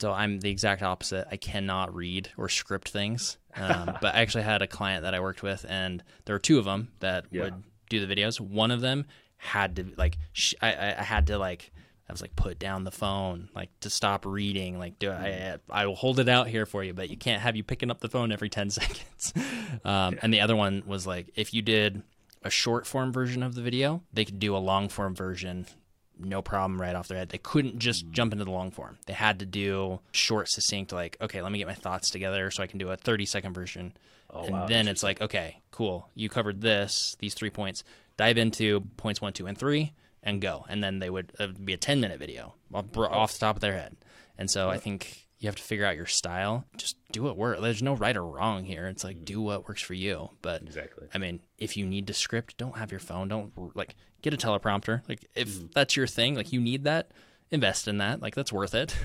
so 0.00 0.12
I'm 0.12 0.40
the 0.40 0.50
exact 0.50 0.82
opposite. 0.82 1.28
I 1.30 1.36
cannot 1.36 1.94
read 1.94 2.30
or 2.36 2.48
script 2.48 2.88
things. 2.88 3.38
Um, 3.54 3.96
but 4.00 4.14
I 4.14 4.20
actually 4.20 4.44
had 4.44 4.62
a 4.62 4.66
client 4.66 5.04
that 5.04 5.14
I 5.14 5.20
worked 5.20 5.42
with, 5.42 5.64
and 5.68 6.02
there 6.24 6.34
were 6.34 6.40
two 6.40 6.58
of 6.58 6.64
them 6.64 6.90
that 7.00 7.26
yeah. 7.30 7.44
would 7.44 7.62
do 7.88 8.04
the 8.04 8.12
videos. 8.12 8.40
One 8.40 8.70
of 8.70 8.80
them 8.80 9.06
had 9.36 9.76
to 9.76 9.86
like 9.96 10.18
sh- 10.32 10.54
I, 10.60 10.94
I 10.98 11.02
had 11.02 11.28
to 11.28 11.38
like 11.38 11.72
I 12.12 12.14
was 12.14 12.20
like 12.20 12.36
put 12.36 12.58
down 12.58 12.84
the 12.84 12.90
phone 12.90 13.48
like 13.54 13.70
to 13.80 13.88
stop 13.88 14.26
reading 14.26 14.78
like 14.78 14.98
do 14.98 15.10
I 15.10 15.56
I 15.70 15.86
will 15.86 15.94
hold 15.94 16.18
it 16.18 16.28
out 16.28 16.46
here 16.46 16.66
for 16.66 16.84
you 16.84 16.92
but 16.92 17.08
you 17.08 17.16
can't 17.16 17.40
have 17.40 17.56
you 17.56 17.64
picking 17.64 17.90
up 17.90 18.00
the 18.00 18.08
phone 18.10 18.30
every 18.32 18.50
10 18.50 18.68
seconds 18.70 19.32
um, 19.82 20.18
and 20.20 20.32
the 20.32 20.42
other 20.42 20.54
one 20.54 20.82
was 20.84 21.06
like 21.06 21.30
if 21.36 21.54
you 21.54 21.62
did 21.62 22.02
a 22.42 22.50
short 22.50 22.86
form 22.86 23.14
version 23.14 23.42
of 23.42 23.54
the 23.54 23.62
video 23.62 24.02
they 24.12 24.26
could 24.26 24.38
do 24.38 24.54
a 24.54 24.58
long 24.58 24.90
form 24.90 25.14
version 25.14 25.66
no 26.18 26.42
problem 26.42 26.78
right 26.78 26.94
off 26.94 27.08
their 27.08 27.16
head. 27.16 27.30
They 27.30 27.38
couldn't 27.38 27.78
just 27.78 28.06
mm. 28.06 28.12
jump 28.12 28.34
into 28.34 28.44
the 28.44 28.50
long 28.50 28.70
form. 28.70 28.98
They 29.06 29.14
had 29.14 29.40
to 29.40 29.46
do 29.46 29.98
short, 30.12 30.48
succinct, 30.50 30.92
like, 30.92 31.16
okay, 31.22 31.40
let 31.40 31.50
me 31.50 31.58
get 31.58 31.66
my 31.66 31.74
thoughts 31.74 32.10
together 32.10 32.50
so 32.50 32.62
I 32.62 32.68
can 32.68 32.78
do 32.78 32.90
a 32.90 32.96
30 32.96 33.24
second 33.24 33.54
version. 33.54 33.94
Oh, 34.30 34.44
and 34.44 34.52
wow, 34.52 34.66
then 34.66 34.86
it's 34.86 35.02
like, 35.02 35.22
okay, 35.22 35.62
cool. 35.72 36.08
You 36.14 36.28
covered 36.28 36.60
this, 36.60 37.16
these 37.18 37.34
three 37.34 37.50
points. 37.50 37.82
Dive 38.18 38.36
into 38.36 38.82
points 38.98 39.22
one, 39.22 39.32
two, 39.32 39.46
and 39.46 39.56
three 39.56 39.94
and 40.22 40.40
go. 40.40 40.64
And 40.68 40.82
then 40.82 40.98
they 40.98 41.10
would 41.10 41.32
uh, 41.38 41.48
be 41.48 41.72
a 41.72 41.76
10 41.76 42.00
minute 42.00 42.18
video 42.18 42.54
off 42.72 43.32
the 43.32 43.38
top 43.38 43.56
of 43.56 43.60
their 43.60 43.74
head. 43.74 43.96
And 44.38 44.50
so 44.50 44.70
I 44.70 44.78
think 44.78 45.28
you 45.42 45.48
have 45.48 45.56
to 45.56 45.62
figure 45.62 45.84
out 45.84 45.96
your 45.96 46.06
style. 46.06 46.64
Just 46.76 46.96
do 47.10 47.24
what 47.24 47.36
works. 47.36 47.60
There's 47.60 47.82
no 47.82 47.94
right 47.94 48.16
or 48.16 48.24
wrong 48.24 48.64
here. 48.64 48.86
It's 48.86 49.02
like 49.02 49.24
do 49.24 49.40
what 49.40 49.66
works 49.68 49.82
for 49.82 49.94
you. 49.94 50.30
But 50.40 50.62
exactly. 50.62 51.08
I 51.12 51.18
mean, 51.18 51.40
if 51.58 51.76
you 51.76 51.84
need 51.84 52.06
to 52.06 52.14
script, 52.14 52.56
don't 52.56 52.76
have 52.76 52.92
your 52.92 53.00
phone. 53.00 53.26
Don't 53.26 53.52
like 53.76 53.96
get 54.22 54.32
a 54.32 54.36
teleprompter. 54.36 55.02
Like 55.08 55.26
if 55.34 55.48
mm-hmm. 55.48 55.66
that's 55.74 55.96
your 55.96 56.06
thing, 56.06 56.36
like 56.36 56.52
you 56.52 56.60
need 56.60 56.84
that, 56.84 57.10
invest 57.50 57.88
in 57.88 57.98
that. 57.98 58.22
Like 58.22 58.36
that's 58.36 58.52
worth 58.52 58.74
it. 58.74 58.96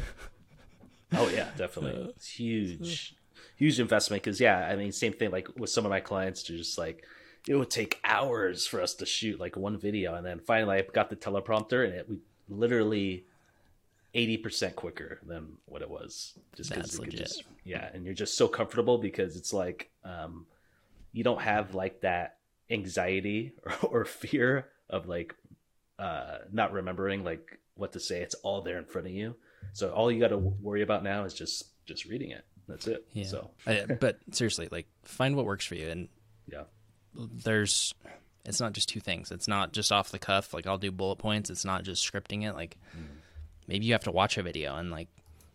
oh 1.14 1.28
yeah, 1.30 1.50
definitely. 1.58 2.14
It's 2.16 2.30
huge, 2.30 3.16
huge 3.56 3.80
investment. 3.80 4.22
Because 4.22 4.40
yeah, 4.40 4.60
I 4.60 4.76
mean, 4.76 4.92
same 4.92 5.14
thing. 5.14 5.32
Like 5.32 5.48
with 5.58 5.72
some 5.72 5.86
of 5.86 5.90
my 5.90 6.02
clients, 6.02 6.44
to 6.44 6.56
just 6.56 6.78
like 6.78 7.04
it 7.48 7.56
would 7.56 7.70
take 7.70 8.00
hours 8.04 8.68
for 8.68 8.82
us 8.82 8.94
to 8.96 9.06
shoot 9.06 9.40
like 9.40 9.56
one 9.56 9.78
video, 9.78 10.16
and 10.16 10.26
then 10.26 10.40
finally 10.40 10.78
I 10.78 10.82
got 10.82 11.10
the 11.10 11.16
teleprompter, 11.16 11.86
and 11.86 11.94
it 11.94 12.10
we 12.10 12.20
literally 12.50 13.26
80% 14.16 14.76
quicker 14.76 15.20
than 15.26 15.58
what 15.66 15.82
it 15.82 15.90
was 15.90 16.34
just 16.56 16.70
because 16.72 16.98
just 17.10 17.44
yeah 17.66 17.90
and 17.94 18.06
you're 18.06 18.14
just 18.14 18.38
so 18.38 18.48
comfortable 18.48 18.98
because 18.98 19.36
it's 19.36 19.52
like 19.52 19.92
um 20.06 20.46
you 21.12 21.24
don't 21.24 21.42
have 21.42 21.76
like 21.76 22.02
that 22.02 22.38
anxiety 22.72 23.52
or, 23.64 23.74
or 23.90 24.06
fear 24.06 24.70
of 24.90 25.08
like 25.08 25.36
uh 26.00 26.38
not 26.52 26.72
remembering 26.72 27.24
like 27.24 27.60
what 27.78 27.94
to 27.94 28.00
say. 28.00 28.22
It's 28.22 28.36
all 28.36 28.62
there 28.62 28.78
in 28.78 28.86
front 28.86 29.08
of 29.08 29.14
you. 29.14 29.36
So 29.74 29.92
all 29.92 30.12
you 30.12 30.20
got 30.20 30.30
to 30.30 30.38
worry 30.38 30.82
about 30.82 31.04
now 31.04 31.24
is 31.24 31.34
just 31.34 31.66
just 31.86 32.06
reading 32.06 32.32
it. 32.32 32.44
That's 32.68 32.88
it. 32.88 33.06
Yeah. 33.14 33.26
so. 33.26 33.52
I, 33.66 33.86
but 34.00 34.20
seriously 34.32 34.68
like 34.72 34.88
find 35.04 35.36
what 35.36 35.46
works 35.46 35.66
for 35.66 35.76
you. 35.76 35.90
And 35.90 36.10
yeah 36.52 36.64
there's 37.18 37.94
it's 38.46 38.60
not 38.60 38.74
just 38.74 38.88
two 38.88 39.00
things 39.00 39.32
it's 39.32 39.48
not 39.48 39.74
just 39.74 39.92
off 39.92 40.12
the 40.12 40.20
cuff 40.20 40.54
like 40.54 40.68
i'll 40.68 40.78
do 40.78 40.92
bullet 40.92 41.18
points 41.18 41.50
it's 41.50 41.66
not 41.66 41.84
just 41.84 42.10
scripting 42.10 42.48
it 42.48 42.54
like 42.54 42.78
mm 42.98 43.06
maybe 43.68 43.86
you 43.86 43.94
have 43.94 44.04
to 44.04 44.12
watch 44.12 44.38
a 44.38 44.44
video 44.44 44.76
and 44.78 44.90
like 44.90 45.10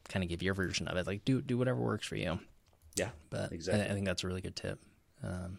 kind 0.08 0.22
of 0.22 0.28
give 0.28 0.42
your 0.42 0.54
version 0.54 0.86
of 0.88 0.96
it. 0.96 1.06
Like 1.06 1.24
do 1.24 1.40
do 1.40 1.58
whatever 1.58 1.80
works 1.80 2.06
for 2.06 2.16
you. 2.16 2.38
Yeah, 2.94 3.10
but 3.30 3.52
exactly. 3.52 3.84
I, 3.84 3.90
I 3.90 3.94
think 3.94 4.06
that's 4.06 4.22
a 4.22 4.26
really 4.26 4.42
good 4.42 4.56
tip. 4.56 4.78
Um, 5.24 5.58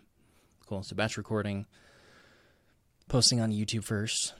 cool. 0.68 0.84
So 0.84 0.96
batch 0.96 1.18
recording, 1.18 1.66
posting 3.10 3.42
on 3.42 3.52
YouTube 3.52 3.84
first, 3.84 4.34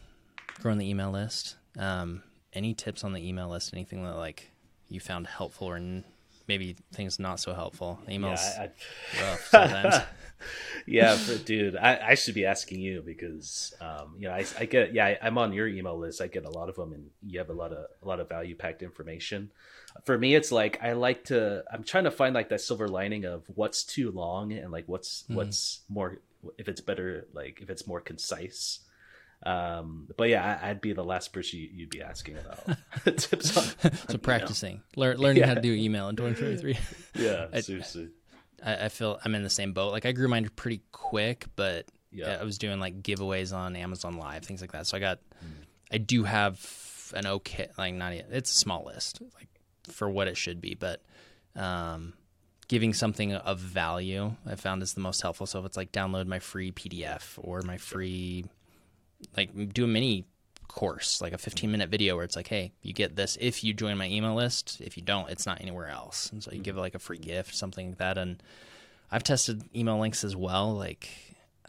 growing 0.62 0.78
the 0.78 0.90
email 0.90 1.12
list. 1.12 1.58
Um, 1.78 2.22
any 2.54 2.76
tips 2.76 3.04
on 3.04 3.14
the 3.14 3.28
email 3.28 3.50
list? 3.50 3.74
Anything 3.74 4.04
that 4.04 4.16
like 4.16 4.52
you 4.88 5.00
found 5.00 5.26
helpful 5.26 5.68
or 5.68 5.78
n- 5.78 6.04
maybe 6.48 6.76
things 6.94 7.20
not 7.20 7.40
so 7.40 7.54
helpful? 7.54 8.00
Emails 8.08 8.42
yeah, 8.56 8.68
I, 8.68 9.22
rough 9.24 9.48
sometimes. 9.50 9.96
yeah, 10.86 11.18
but 11.28 11.46
dude, 11.46 11.76
I, 11.76 12.10
I, 12.10 12.16
should 12.16 12.36
be 12.36 12.46
asking 12.46 12.80
you 12.80 13.02
because 13.06 13.74
um, 13.82 14.16
you 14.18 14.28
know 14.28 14.34
I, 14.34 14.46
I 14.60 14.66
get 14.66 14.94
yeah 14.94 15.16
I, 15.22 15.28
am 15.28 15.38
on 15.38 15.54
your 15.54 15.68
email 15.68 15.98
list. 15.98 16.22
I 16.22 16.28
get 16.28 16.46
a 16.46 16.50
lot 16.50 16.70
of 16.70 16.76
them, 16.76 16.94
and 16.94 17.10
you 17.26 17.40
have 17.40 17.50
a 17.50 17.54
lot 17.54 17.72
of 17.72 17.86
a 18.02 18.08
lot 18.08 18.20
of 18.20 18.30
value 18.30 18.56
packed 18.56 18.84
information. 18.84 19.52
For 20.06 20.18
me, 20.18 20.36
it's 20.36 20.52
like 20.52 20.80
I 20.82 20.94
like 20.94 21.26
to. 21.26 21.64
I'm 21.72 21.84
trying 21.84 22.06
to 22.06 22.12
find 22.12 22.34
like 22.34 22.50
that 22.50 22.62
silver 22.62 22.88
lining 22.88 23.26
of 23.26 23.44
what's 23.56 23.84
too 23.84 24.12
long 24.12 24.52
and 24.54 24.72
like 24.72 24.86
what's 24.88 25.24
mm. 25.30 25.36
what's 25.36 25.82
more 25.90 26.20
if 26.58 26.68
it's 26.68 26.82
better 26.82 27.28
like 27.34 27.60
if 27.62 27.70
it's 27.70 27.88
more 27.88 28.02
concise. 28.02 28.80
Um, 29.46 30.08
but 30.18 30.30
yeah, 30.30 30.60
I, 30.62 30.70
would 30.70 30.82
be 30.82 30.94
the 30.94 31.04
last 31.04 31.34
person 31.34 31.60
you, 31.60 31.70
would 31.80 31.90
be 31.90 32.02
asking 32.02 32.38
about 32.38 32.78
tips 33.18 33.58
on. 33.58 33.94
so 34.10 34.18
practicing, 34.18 34.82
learning 34.96 35.38
yeah. 35.38 35.48
how 35.48 35.54
to 35.54 35.62
do 35.62 35.74
email 35.74 36.08
in 36.10 36.16
2023. 36.16 36.78
yeah, 37.22 37.60
seriously. 37.60 38.10
I, 38.64 38.86
I, 38.86 38.90
feel 38.90 39.20
I'm 39.24 39.36
in 39.36 39.44
the 39.44 39.50
same 39.50 39.74
boat. 39.74 39.92
Like 39.92 40.06
I 40.06 40.14
grew 40.14 40.30
mine 40.30 40.50
pretty 40.56 40.82
quick, 40.92 41.46
but 41.56 41.86
yeah. 42.12 42.38
I 42.40 42.44
was 42.44 42.58
doing 42.58 42.80
like 42.80 43.02
giveaways 43.02 43.54
on 43.54 43.76
Amazon 43.76 44.18
Live, 44.18 44.46
things 44.46 44.62
like 44.62 44.72
that. 44.72 44.88
So 44.88 44.96
I 44.96 45.02
got, 45.02 45.20
mm. 45.44 45.66
I 45.92 45.98
do 45.98 46.24
have 46.24 47.12
an 47.16 47.28
okay, 47.28 47.68
like 47.78 47.94
not 47.96 48.16
yet. 48.16 48.28
It's 48.32 48.52
a 48.52 48.56
small 48.56 48.86
list, 48.86 49.22
like 49.36 49.50
for 49.90 50.10
what 50.10 50.28
it 50.28 50.38
should 50.38 50.62
be, 50.62 50.76
but 50.76 51.02
um, 51.56 52.14
giving 52.68 52.94
something 52.94 53.34
of 53.34 53.60
value 53.60 54.36
I 54.46 54.56
found 54.56 54.82
is 54.84 54.94
the 54.94 55.02
most 55.02 55.22
helpful. 55.22 55.46
So 55.46 55.60
if 55.60 55.66
it's 55.66 55.78
like 55.78 55.92
download 55.92 56.28
my 56.28 56.40
free 56.40 56.72
PDF 56.72 57.38
or 57.38 57.62
my 57.62 57.78
free, 57.78 58.46
like 59.36 59.74
do 59.74 59.84
a 59.84 59.88
mini 59.88 60.26
course, 60.74 61.22
like 61.22 61.34
a 61.34 61.38
15 61.38 61.72
minute 61.72 61.90
video 61.90 62.16
where 62.16 62.26
it's 62.26 62.36
like, 62.36 62.48
hey, 62.48 62.74
you 62.82 62.94
get 62.94 63.16
this 63.16 63.38
if 63.40 63.64
you 63.64 63.74
join 63.74 63.98
my 63.98 64.08
email 64.08 64.34
list. 64.34 64.82
If 64.82 64.98
you 64.98 65.04
don't, 65.04 65.30
it's 65.30 65.46
not 65.46 65.62
anywhere 65.62 65.88
else. 65.88 66.30
And 66.32 66.44
so 66.44 66.52
you 66.52 66.58
mm-hmm. 66.58 66.64
give 66.64 66.78
it 66.78 66.82
like 66.82 66.96
a 66.96 67.00
free 67.00 67.20
gift, 67.20 67.56
something 67.56 67.90
like 67.90 67.98
that. 68.00 68.18
And 68.18 68.42
I've 69.12 69.24
tested 69.24 69.64
email 69.76 70.00
links 70.00 70.24
as 70.24 70.36
well. 70.36 70.74
Like, 70.74 71.10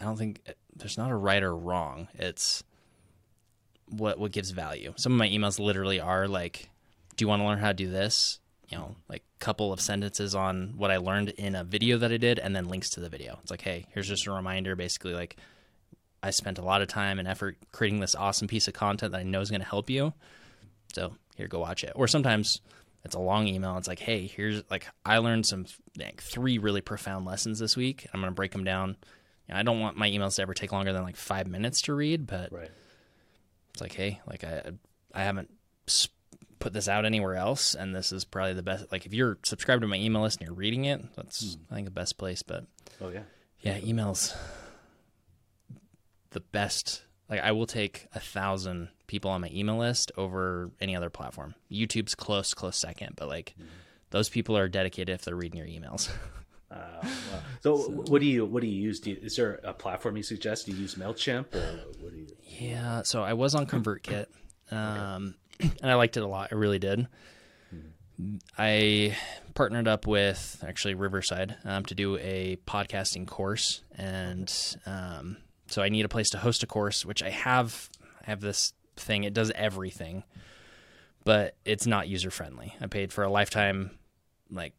I 0.01 0.05
don't 0.05 0.17
think 0.17 0.41
uh, 0.49 0.53
there's 0.75 0.99
not 0.99 1.11
a 1.11 1.17
right 1.17 1.43
or 1.43 1.55
wrong. 1.55 2.09
It's 2.15 2.65
what 3.91 4.19
what 4.19 4.33
gives 4.33 4.51
value. 4.51 4.95
Some 4.97 5.13
of 5.13 5.19
my 5.19 5.29
emails 5.29 5.59
literally 5.59 6.01
are 6.01 6.27
like, 6.27 6.71
do 7.17 7.25
you 7.25 7.29
want 7.29 7.43
to 7.43 7.47
learn 7.47 7.59
how 7.59 7.69
to 7.69 7.75
do 7.75 7.91
this? 7.91 8.41
You 8.69 8.79
know, 8.79 8.97
like 9.09 9.23
a 9.41 9.45
couple 9.45 9.73
of 9.73 9.81
sentences 9.81 10.35
on 10.35 10.75
what 10.77 10.91
I 10.91 10.97
learned 10.97 11.31
in 11.31 11.55
a 11.55 11.63
video 11.63 11.99
that 11.99 12.11
I 12.11 12.17
did, 12.17 12.39
and 12.39 12.57
then 12.57 12.69
links 12.69 12.91
to 12.91 13.01
the 13.01 13.11
video. 13.11 13.39
It's 13.43 13.51
like, 13.51 13.61
hey, 13.61 13.87
here's 13.93 14.09
just 14.09 14.27
a 14.27 14.33
reminder, 14.33 14.75
basically 14.75 15.13
like 15.13 15.37
I 16.25 16.31
spent 16.31 16.59
a 16.59 16.63
lot 16.63 16.81
of 16.81 16.89
time 16.89 17.19
and 17.19 17.29
effort 17.29 17.59
creating 17.71 18.01
this 18.01 18.15
awesome 18.15 18.49
piece 18.49 18.67
of 18.67 18.73
content 18.73 19.13
that 19.13 19.19
I 19.19 19.25
know 19.25 19.43
is 19.43 19.51
going 19.51 19.61
to 19.61 19.67
help 19.67 19.91
you. 19.91 20.15
So 20.95 21.15
here, 21.37 21.49
go 21.49 21.59
watch 21.59 21.85
it. 21.85 21.93
Or 21.95 22.09
sometimes 22.09 22.63
it's 23.05 23.15
a 23.15 23.21
long 23.21 23.47
email. 23.47 23.77
It's 23.77 23.89
like, 23.89 23.99
hey, 23.99 24.27
here's 24.27 24.63
like 24.71 24.87
I 25.05 25.19
learned 25.19 25.45
some 25.45 25.67
like 25.99 26.23
three 26.23 26.57
really 26.57 26.81
profound 26.81 27.27
lessons 27.27 27.59
this 27.59 27.77
week. 27.77 28.07
I'm 28.13 28.21
going 28.21 28.33
to 28.33 28.35
break 28.35 28.53
them 28.53 28.65
down. 28.65 28.97
I 29.51 29.63
don't 29.63 29.81
want 29.81 29.99
my 29.99 30.09
emails 30.09 30.37
to 30.37 30.43
ever 30.43 30.55
take 30.55 30.73
longer 30.73 30.95
than 30.95 31.03
like 31.03 31.17
five 31.17 31.47
minutes 31.47 31.83
to 31.83 31.95
read, 31.95 32.27
but 32.27 32.51
right. 32.51 32.71
it's 33.73 33.83
like, 33.83 33.93
hey, 33.93 34.23
like 34.27 34.43
I 34.43 34.71
I 35.13 35.25
haven't 35.25 35.51
put 36.59 36.73
this 36.73 36.89
out 36.89 37.05
anywhere 37.05 37.35
else, 37.35 37.75
and 37.75 37.95
this 37.95 38.11
is 38.11 38.25
probably 38.25 38.55
the 38.55 38.63
best. 38.63 38.91
Like 38.91 39.05
if 39.05 39.13
you're 39.13 39.37
subscribed 39.43 39.83
to 39.83 39.87
my 39.87 39.99
email 39.99 40.23
list 40.23 40.41
and 40.41 40.49
you're 40.49 40.57
reading 40.57 40.87
it, 40.87 41.05
that's 41.15 41.55
hmm. 41.55 41.61
I 41.71 41.75
think 41.75 41.85
the 41.85 41.91
best 41.91 42.17
place. 42.17 42.41
But 42.41 42.65
oh 43.03 43.11
yeah, 43.11 43.25
yeah, 43.61 43.79
emails 43.81 44.35
the 46.35 46.41
best. 46.41 47.03
Like 47.31 47.41
I 47.41 47.53
will 47.53 47.67
take 47.67 48.07
a 48.15 48.21
thousand 48.21 48.91
people 49.07 49.31
on 49.31 49.41
my 49.41 49.51
email 49.53 49.79
list 49.79 50.13
over 50.19 50.71
any 50.81 50.95
other 50.95 51.09
platform. 51.09 51.55
YouTube's 51.73 52.15
close, 52.15 52.53
close 52.53 52.77
second, 52.77 53.15
but 53.17 53.29
like 53.29 53.55
mm-hmm. 53.59 53.69
those 54.11 54.29
people 54.29 54.57
are 54.59 54.69
dedicated 54.69 55.15
if 55.15 55.23
they're 55.23 55.35
reading 55.35 55.59
your 55.59 55.67
emails. 55.67 56.11
uh, 56.71 56.77
wow. 57.03 57.11
so, 57.63 57.77
so, 57.77 57.91
what 57.91 58.21
do 58.21 58.27
you 58.27 58.45
what 58.45 58.61
do 58.61 58.69
you 58.69 58.81
use? 58.81 59.01
Do 59.01 59.11
you, 59.11 59.19
is 59.23 59.37
there 59.37 59.61
a 59.65 59.73
platform 59.73 60.19
you 60.19 60.23
suggest? 60.23 60.67
Do 60.67 60.73
you 60.73 60.79
use 60.79 60.97
Mailchimp 60.97 61.55
or 61.55 61.81
what 62.01 62.13
do 62.13 62.19
you? 62.19 62.27
Yeah, 62.47 63.03
so 63.03 63.23
I 63.23 63.33
was 63.33 63.55
on 63.55 63.67
ConvertKit, 63.67 64.27
um, 64.71 65.35
okay. 65.61 65.73
and 65.83 65.91
I 65.91 65.95
liked 65.95 66.17
it 66.19 66.23
a 66.23 66.27
lot. 66.27 66.51
I 66.53 66.57
really 66.57 66.79
did. 66.79 67.09
Hmm. 67.71 68.37
I 68.59 69.17
partnered 69.55 69.89
up 69.89 70.07
with 70.07 70.63
actually 70.67 70.95
Riverside 70.95 71.57
um, 71.65 71.85
to 71.87 71.95
do 71.95 72.19
a 72.19 72.59
podcasting 72.67 73.27
course, 73.27 73.83
and 73.97 74.53
um, 74.85 75.39
so 75.75 75.83
I 75.83 75.89
need 75.89 76.05
a 76.05 76.09
place 76.09 76.31
to 76.31 76.39
host 76.39 76.63
a 76.63 76.69
course, 76.69 77.05
which 77.05 77.21
I 77.21 77.31
have. 77.31 77.91
I 78.25 78.31
have 78.31 78.41
this 78.41 78.75
thing. 78.97 79.25
It 79.25 79.35
does 79.35 79.51
everything, 79.57 80.23
but 81.25 81.57
it's 81.65 81.85
not 81.85 82.07
user 82.07 82.31
friendly. 82.31 82.77
I 82.81 82.87
paid 82.87 83.13
for 83.13 83.25
a 83.25 83.29
lifetime 83.29 83.91
like 84.53 84.73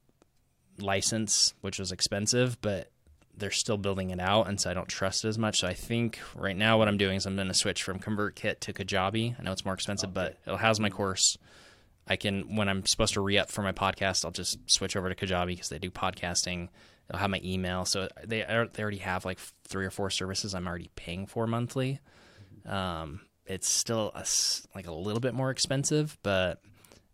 license, 0.80 1.54
which 1.60 1.80
was 1.80 1.92
expensive, 1.92 2.62
but 2.62 2.92
they're 3.36 3.52
still 3.52 3.76
building 3.76 4.12
it 4.12 4.22
out, 4.22 4.48
and 4.48 4.58
so 4.58 4.72
I 4.72 4.74
don't 4.74 4.88
trust 4.88 5.26
it 5.26 5.28
as 5.28 5.38
much. 5.38 5.60
So 5.60 5.68
I 5.68 5.74
think 5.74 6.18
right 6.34 6.56
now 6.56 6.78
what 6.78 6.88
I'm 6.88 6.98
doing 6.98 7.18
is 7.18 7.26
I'm 7.26 7.36
going 7.36 7.50
to 7.50 7.54
switch 7.54 7.84
from 7.84 8.00
ConvertKit 8.00 8.62
to 8.62 8.72
Kajabi. 8.72 9.36
I 9.38 9.44
know 9.44 9.52
it's 9.52 9.66
more 9.66 9.74
expensive, 9.74 10.14
but 10.14 10.38
it'll 10.46 10.56
house 10.56 10.80
my 10.80 10.90
course. 10.90 11.38
I 12.08 12.16
can 12.16 12.56
when 12.56 12.70
I'm 12.70 12.86
supposed 12.86 13.16
to 13.16 13.22
re 13.22 13.38
up 13.38 13.52
for 13.52 13.64
my 13.64 13.74
podcast, 13.74 14.24
I'll 14.24 14.32
just 14.32 14.60
switch 14.72 14.96
over 14.96 15.14
to 15.14 15.26
Kajabi 15.26 15.48
because 15.48 15.68
they 15.68 15.78
do 15.78 15.92
podcasting. 15.92 16.70
They'll 17.08 17.20
have 17.20 17.30
my 17.30 17.42
email, 17.44 17.86
so 17.86 18.08
they 18.24 18.42
they 18.74 18.82
already 18.82 18.98
have 18.98 19.26
like 19.26 19.40
three 19.68 19.86
or 19.86 19.92
four 19.92 20.10
services 20.10 20.56
I'm 20.56 20.68
already 20.68 20.90
paying 20.96 21.28
for 21.28 21.46
monthly. 21.46 22.00
Um, 22.66 23.22
it's 23.46 23.70
still 23.70 24.12
a, 24.16 24.26
like 24.74 24.88
a 24.88 24.92
little 24.92 25.20
bit 25.20 25.36
more 25.36 25.52
expensive, 25.52 26.18
but 26.24 26.62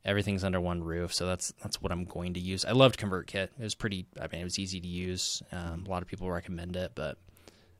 everything's 0.05 0.43
under 0.43 0.61
one 0.61 0.83
roof. 0.83 1.13
So 1.13 1.27
that's 1.27 1.51
that's 1.61 1.81
what 1.81 1.91
I'm 1.91 2.05
going 2.05 2.33
to 2.35 2.39
use. 2.39 2.65
I 2.65 2.71
loved 2.71 2.99
ConvertKit. 2.99 3.35
It 3.35 3.59
was 3.59 3.75
pretty. 3.75 4.07
I 4.19 4.27
mean, 4.31 4.41
it 4.41 4.45
was 4.45 4.59
easy 4.59 4.79
to 4.79 4.87
use. 4.87 5.43
Um, 5.51 5.83
a 5.85 5.89
lot 5.89 6.01
of 6.01 6.07
people 6.07 6.29
recommend 6.29 6.75
it, 6.75 6.93
but 6.95 7.17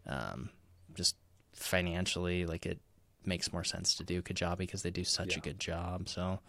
um, 0.06 0.50
just 0.96 1.16
financially, 1.54 2.46
like 2.46 2.66
it 2.66 2.80
makes 3.26 3.54
more 3.54 3.64
sense 3.64 3.96
to 3.96 4.04
do 4.04 4.22
Kajabi 4.22 4.60
because 4.60 4.82
they 4.82 4.92
do 4.92 5.04
such 5.04 5.34
yeah. 5.34 5.38
a 5.38 5.42
good 5.42 5.60
job. 5.60 6.10
So. 6.10 6.40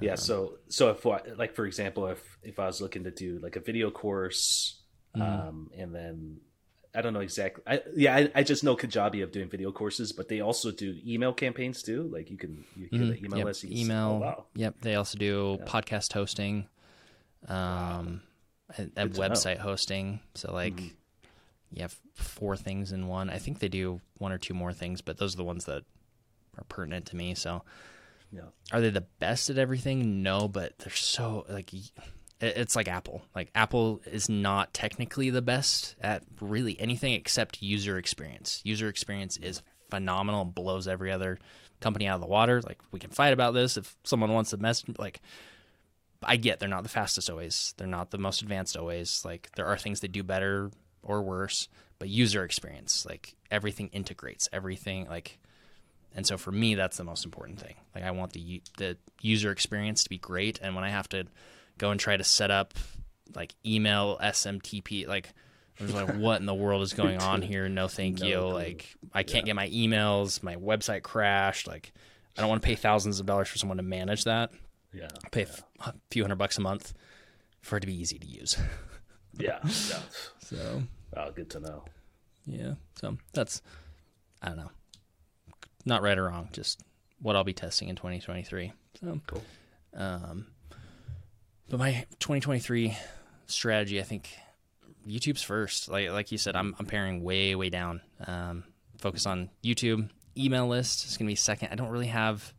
Yeah, 0.00 0.12
um, 0.12 0.16
so 0.16 0.58
so 0.68 0.90
if 0.90 1.04
like 1.04 1.54
for 1.54 1.66
example, 1.66 2.06
if 2.06 2.38
if 2.42 2.58
I 2.58 2.66
was 2.66 2.80
looking 2.80 3.04
to 3.04 3.10
do 3.10 3.38
like 3.42 3.56
a 3.56 3.60
video 3.60 3.90
course, 3.90 4.81
mm-hmm. 5.16 5.22
um, 5.22 5.70
and 5.76 5.94
then 5.94 6.40
I 6.94 7.00
don't 7.00 7.14
know 7.14 7.20
exactly. 7.20 7.62
I, 7.66 7.80
yeah, 7.96 8.16
I, 8.16 8.32
I, 8.34 8.42
just 8.42 8.64
know 8.64 8.76
Kajabi 8.76 9.22
of 9.22 9.32
doing 9.32 9.48
video 9.48 9.72
courses, 9.72 10.12
but 10.12 10.28
they 10.28 10.40
also 10.40 10.70
do 10.70 10.94
email 11.06 11.32
campaigns 11.32 11.82
too. 11.82 12.02
Like 12.12 12.30
you 12.30 12.36
can 12.36 12.64
you 12.76 12.88
can 12.88 13.12
mm-hmm. 13.12 13.24
email 13.24 13.46
yep. 13.46 13.64
email. 13.64 14.08
Oh, 14.08 14.18
wow. 14.18 14.44
Yep. 14.54 14.74
They 14.82 14.94
also 14.96 15.18
do 15.18 15.58
yeah. 15.58 15.66
podcast 15.66 16.12
hosting, 16.12 16.68
um, 17.48 18.22
and, 18.76 18.92
and 18.96 19.12
website 19.14 19.56
know. 19.58 19.62
hosting. 19.62 20.20
So 20.34 20.52
like, 20.52 20.76
mm-hmm. 20.76 20.94
you 21.72 21.82
have 21.82 21.96
four 22.14 22.56
things 22.56 22.92
in 22.92 23.08
one. 23.08 23.30
I 23.30 23.38
think 23.38 23.60
they 23.60 23.68
do 23.68 24.00
one 24.18 24.32
or 24.32 24.38
two 24.38 24.54
more 24.54 24.74
things, 24.74 25.00
but 25.00 25.16
those 25.16 25.34
are 25.34 25.38
the 25.38 25.44
ones 25.44 25.64
that 25.64 25.84
are 26.58 26.64
pertinent 26.68 27.06
to 27.06 27.16
me. 27.16 27.34
So, 27.34 27.62
yeah. 28.30 28.42
Are 28.70 28.82
they 28.82 28.90
the 28.90 29.06
best 29.18 29.48
at 29.48 29.56
everything? 29.56 30.22
No, 30.22 30.46
but 30.46 30.78
they're 30.78 30.90
so 30.90 31.46
like 31.48 31.70
it's 32.42 32.76
like 32.76 32.88
Apple. 32.88 33.22
Like 33.34 33.50
Apple 33.54 34.00
is 34.04 34.28
not 34.28 34.74
technically 34.74 35.30
the 35.30 35.42
best 35.42 35.94
at 36.00 36.24
really 36.40 36.78
anything 36.80 37.14
except 37.14 37.62
user 37.62 37.96
experience. 37.98 38.60
User 38.64 38.88
experience 38.88 39.36
is 39.36 39.62
phenomenal, 39.90 40.44
blows 40.44 40.88
every 40.88 41.12
other 41.12 41.38
company 41.80 42.06
out 42.06 42.16
of 42.16 42.20
the 42.20 42.26
water. 42.26 42.60
Like 42.60 42.80
we 42.90 42.98
can 42.98 43.10
fight 43.10 43.32
about 43.32 43.54
this 43.54 43.76
if 43.76 43.96
someone 44.04 44.32
wants 44.32 44.50
to 44.50 44.56
mess 44.56 44.84
like 44.98 45.20
I 46.24 46.36
get 46.36 46.60
they're 46.60 46.68
not 46.68 46.82
the 46.82 46.88
fastest 46.88 47.30
always. 47.30 47.74
They're 47.76 47.86
not 47.86 48.10
the 48.10 48.18
most 48.18 48.42
advanced 48.42 48.76
always. 48.76 49.24
Like 49.24 49.50
there 49.56 49.66
are 49.66 49.78
things 49.78 50.00
they 50.00 50.08
do 50.08 50.22
better 50.22 50.70
or 51.02 51.22
worse, 51.22 51.68
but 51.98 52.08
user 52.08 52.44
experience, 52.44 53.06
like 53.06 53.34
everything 53.50 53.88
integrates, 53.88 54.48
everything 54.52 55.06
like 55.08 55.38
and 56.14 56.26
so 56.26 56.36
for 56.36 56.52
me 56.52 56.74
that's 56.74 56.96
the 56.96 57.04
most 57.04 57.24
important 57.24 57.60
thing. 57.60 57.74
Like 57.94 58.04
I 58.04 58.10
want 58.10 58.32
the 58.32 58.62
the 58.78 58.96
user 59.20 59.52
experience 59.52 60.02
to 60.04 60.10
be 60.10 60.18
great 60.18 60.58
and 60.60 60.74
when 60.74 60.84
I 60.84 60.90
have 60.90 61.08
to 61.10 61.26
go 61.82 61.90
and 61.90 61.98
try 61.98 62.16
to 62.16 62.24
set 62.24 62.50
up 62.50 62.74
like 63.34 63.54
email 63.66 64.16
SMTP. 64.22 65.06
Like, 65.06 65.34
I 65.80 65.82
was 65.82 65.92
like, 65.92 66.14
what 66.16 66.40
in 66.40 66.46
the 66.46 66.54
world 66.54 66.82
is 66.82 66.92
going 66.92 67.18
on 67.18 67.42
here? 67.42 67.68
No, 67.68 67.88
thank 67.88 68.20
no 68.20 68.26
you. 68.26 68.38
Clue. 68.38 68.52
Like, 68.52 68.94
I 69.12 69.24
can't 69.24 69.44
yeah. 69.44 69.50
get 69.50 69.56
my 69.56 69.68
emails. 69.68 70.42
My 70.42 70.54
website 70.56 71.02
crashed. 71.02 71.66
Like, 71.66 71.92
I 72.38 72.40
don't 72.40 72.48
want 72.48 72.62
to 72.62 72.66
pay 72.66 72.76
thousands 72.76 73.20
of 73.20 73.26
dollars 73.26 73.48
for 73.48 73.58
someone 73.58 73.78
to 73.78 73.82
manage 73.82 74.24
that. 74.24 74.52
Yeah, 74.94 75.08
I'll 75.24 75.30
pay 75.30 75.46
yeah. 75.46 75.86
a 75.86 75.94
few 76.10 76.22
hundred 76.22 76.36
bucks 76.36 76.56
a 76.56 76.60
month 76.60 76.94
for 77.60 77.76
it 77.78 77.80
to 77.80 77.86
be 77.86 78.00
easy 78.00 78.18
to 78.18 78.26
use. 78.26 78.56
yeah, 79.38 79.58
yeah. 79.64 79.98
So, 80.38 80.82
oh, 81.16 81.30
good 81.32 81.50
to 81.50 81.60
know. 81.60 81.84
Yeah. 82.46 82.74
So 83.00 83.16
that's, 83.32 83.60
I 84.40 84.48
don't 84.48 84.58
know, 84.58 84.70
not 85.84 86.02
right 86.02 86.18
or 86.18 86.24
wrong, 86.24 86.48
just 86.52 86.82
what 87.20 87.36
I'll 87.36 87.44
be 87.44 87.54
testing 87.54 87.88
in 87.88 87.96
2023. 87.96 88.72
So 89.00 89.20
cool. 89.26 89.42
Um, 89.94 90.46
but 91.68 91.78
my 91.78 92.06
2023 92.18 92.96
strategy, 93.46 94.00
I 94.00 94.04
think 94.04 94.30
YouTube's 95.06 95.42
first. 95.42 95.88
Like 95.88 96.10
like 96.10 96.32
you 96.32 96.38
said, 96.38 96.56
I'm 96.56 96.74
I'm 96.78 96.86
paring 96.86 97.22
way 97.22 97.54
way 97.54 97.70
down. 97.70 98.00
Um, 98.26 98.64
focus 98.98 99.26
on 99.26 99.50
YouTube. 99.64 100.08
Email 100.36 100.66
list 100.68 101.06
is 101.06 101.16
gonna 101.16 101.28
be 101.28 101.34
second. 101.34 101.68
I 101.70 101.74
don't 101.74 101.90
really 101.90 102.06
have 102.06 102.52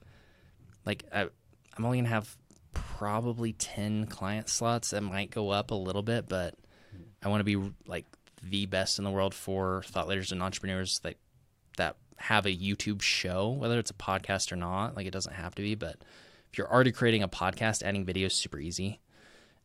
like 0.85 1.05
I, 1.13 1.27
I'm 1.77 1.85
only 1.85 1.99
gonna 1.99 2.09
have 2.09 2.35
probably 2.73 3.53
10 3.53 4.07
client 4.07 4.49
slots 4.49 4.91
that 4.91 5.01
might 5.01 5.29
go 5.31 5.49
up 5.49 5.71
a 5.71 5.75
little 5.75 6.01
bit, 6.01 6.27
but 6.27 6.55
I 7.21 7.29
want 7.29 7.39
to 7.39 7.43
be 7.43 7.71
like 7.85 8.05
the 8.41 8.65
best 8.65 8.97
in 8.97 9.03
the 9.05 9.11
world 9.11 9.33
for 9.33 9.83
thought 9.85 10.07
leaders 10.07 10.31
and 10.31 10.41
entrepreneurs 10.41 10.99
that 10.99 11.15
that 11.77 11.95
have 12.17 12.45
a 12.45 12.55
YouTube 12.55 13.01
show, 13.01 13.49
whether 13.49 13.79
it's 13.79 13.91
a 13.91 13.95
podcast 13.95 14.51
or 14.51 14.55
not. 14.55 14.95
Like 14.95 15.05
it 15.05 15.11
doesn't 15.11 15.33
have 15.33 15.55
to 15.55 15.61
be, 15.61 15.75
but 15.75 15.97
if 16.53 16.59
you're 16.59 16.71
already 16.71 16.91
creating 16.91 17.23
a 17.23 17.27
podcast, 17.27 17.81
adding 17.81 18.05
video 18.05 18.27
is 18.27 18.35
super 18.35 18.59
easy. 18.59 18.99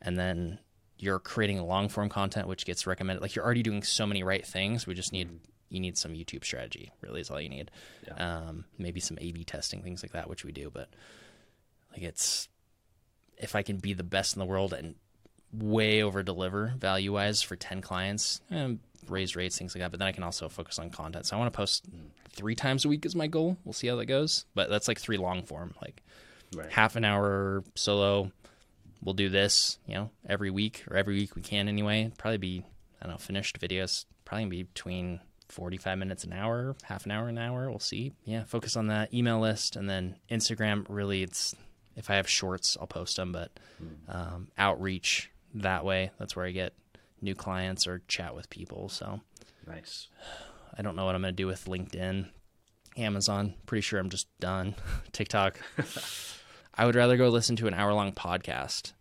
And 0.00 0.18
then 0.18 0.58
you're 0.96 1.18
creating 1.18 1.60
long 1.60 1.90
form 1.90 2.08
content, 2.08 2.48
which 2.48 2.64
gets 2.64 2.86
recommended. 2.86 3.20
Like 3.20 3.34
you're 3.34 3.44
already 3.44 3.62
doing 3.62 3.82
so 3.82 4.06
many 4.06 4.22
right 4.22 4.44
things. 4.44 4.86
We 4.86 4.94
just 4.94 5.12
need 5.12 5.28
you 5.68 5.80
need 5.80 5.98
some 5.98 6.12
YouTube 6.12 6.44
strategy. 6.44 6.90
Really, 7.02 7.20
is 7.20 7.30
all 7.30 7.42
you 7.42 7.50
need. 7.50 7.70
Yeah. 8.06 8.46
Um, 8.46 8.64
maybe 8.78 9.00
some 9.00 9.18
A/B 9.20 9.44
testing, 9.44 9.82
things 9.82 10.02
like 10.02 10.12
that, 10.12 10.30
which 10.30 10.46
we 10.46 10.52
do. 10.52 10.70
But 10.72 10.88
like 11.92 12.00
it's 12.00 12.48
if 13.36 13.54
I 13.54 13.62
can 13.62 13.76
be 13.76 13.92
the 13.92 14.02
best 14.02 14.34
in 14.34 14.40
the 14.40 14.46
world 14.46 14.72
and 14.72 14.94
way 15.52 16.02
over 16.02 16.22
deliver 16.22 16.72
value 16.78 17.12
wise 17.12 17.42
for 17.42 17.56
10 17.56 17.80
clients 17.80 18.42
and 18.50 18.80
raise 19.08 19.34
rates 19.34 19.56
things 19.56 19.74
like 19.74 19.80
that 19.80 19.90
but 19.90 19.98
then 19.98 20.06
i 20.06 20.12
can 20.12 20.22
also 20.22 20.46
focus 20.46 20.78
on 20.78 20.90
content 20.90 21.24
so 21.24 21.34
i 21.34 21.38
want 21.38 21.50
to 21.50 21.56
post 21.56 21.86
three 22.28 22.54
times 22.54 22.84
a 22.84 22.88
week 22.88 23.06
is 23.06 23.16
my 23.16 23.26
goal 23.26 23.56
we'll 23.64 23.72
see 23.72 23.86
how 23.86 23.96
that 23.96 24.04
goes 24.04 24.44
but 24.54 24.68
that's 24.68 24.88
like 24.88 24.98
three 24.98 25.16
long 25.16 25.42
form 25.42 25.74
like 25.80 26.02
right. 26.54 26.70
half 26.70 26.96
an 26.96 27.04
hour 27.04 27.64
solo. 27.74 28.32
We'll 29.02 29.14
do 29.14 29.28
this, 29.28 29.78
you 29.86 29.94
know, 29.94 30.10
every 30.28 30.50
week 30.50 30.84
or 30.90 30.96
every 30.96 31.14
week 31.14 31.36
we 31.36 31.42
can 31.42 31.68
anyway. 31.68 32.10
Probably 32.18 32.38
be, 32.38 32.64
I 33.00 33.06
don't 33.06 33.14
know, 33.14 33.18
finished 33.18 33.60
videos. 33.60 34.06
Probably 34.24 34.46
be 34.46 34.62
between 34.64 35.20
45 35.48 35.98
minutes 35.98 36.24
an 36.24 36.32
hour, 36.32 36.76
half 36.82 37.04
an 37.04 37.12
hour 37.12 37.28
an 37.28 37.38
hour. 37.38 37.70
We'll 37.70 37.78
see. 37.78 38.12
Yeah, 38.24 38.44
focus 38.44 38.76
on 38.76 38.88
that 38.88 39.14
email 39.14 39.40
list 39.40 39.76
and 39.76 39.88
then 39.88 40.16
Instagram. 40.30 40.84
Really, 40.88 41.22
it's 41.22 41.54
if 41.96 42.10
I 42.10 42.16
have 42.16 42.28
shorts, 42.28 42.76
I'll 42.80 42.86
post 42.86 43.16
them, 43.16 43.32
but 43.32 43.50
hmm. 43.78 44.10
um, 44.10 44.48
outreach 44.58 45.30
that 45.54 45.84
way. 45.84 46.10
That's 46.18 46.36
where 46.36 46.46
I 46.46 46.50
get 46.50 46.74
new 47.20 47.34
clients 47.34 47.86
or 47.86 48.02
chat 48.08 48.34
with 48.34 48.50
people. 48.50 48.88
So 48.88 49.20
nice. 49.66 50.08
I 50.78 50.82
don't 50.82 50.94
know 50.94 51.06
what 51.06 51.16
I'm 51.16 51.22
going 51.22 51.32
to 51.32 51.36
do 51.36 51.48
with 51.48 51.64
LinkedIn, 51.64 52.28
Amazon. 52.98 53.54
Pretty 53.66 53.82
sure 53.82 53.98
I'm 53.98 54.10
just 54.10 54.26
done. 54.40 54.74
TikTok. 55.12 55.58
I 56.74 56.86
would 56.86 56.94
rather 56.94 57.16
go 57.16 57.28
listen 57.28 57.56
to 57.56 57.66
an 57.66 57.74
hour 57.74 57.92
long 57.92 58.12
podcast 58.12 58.92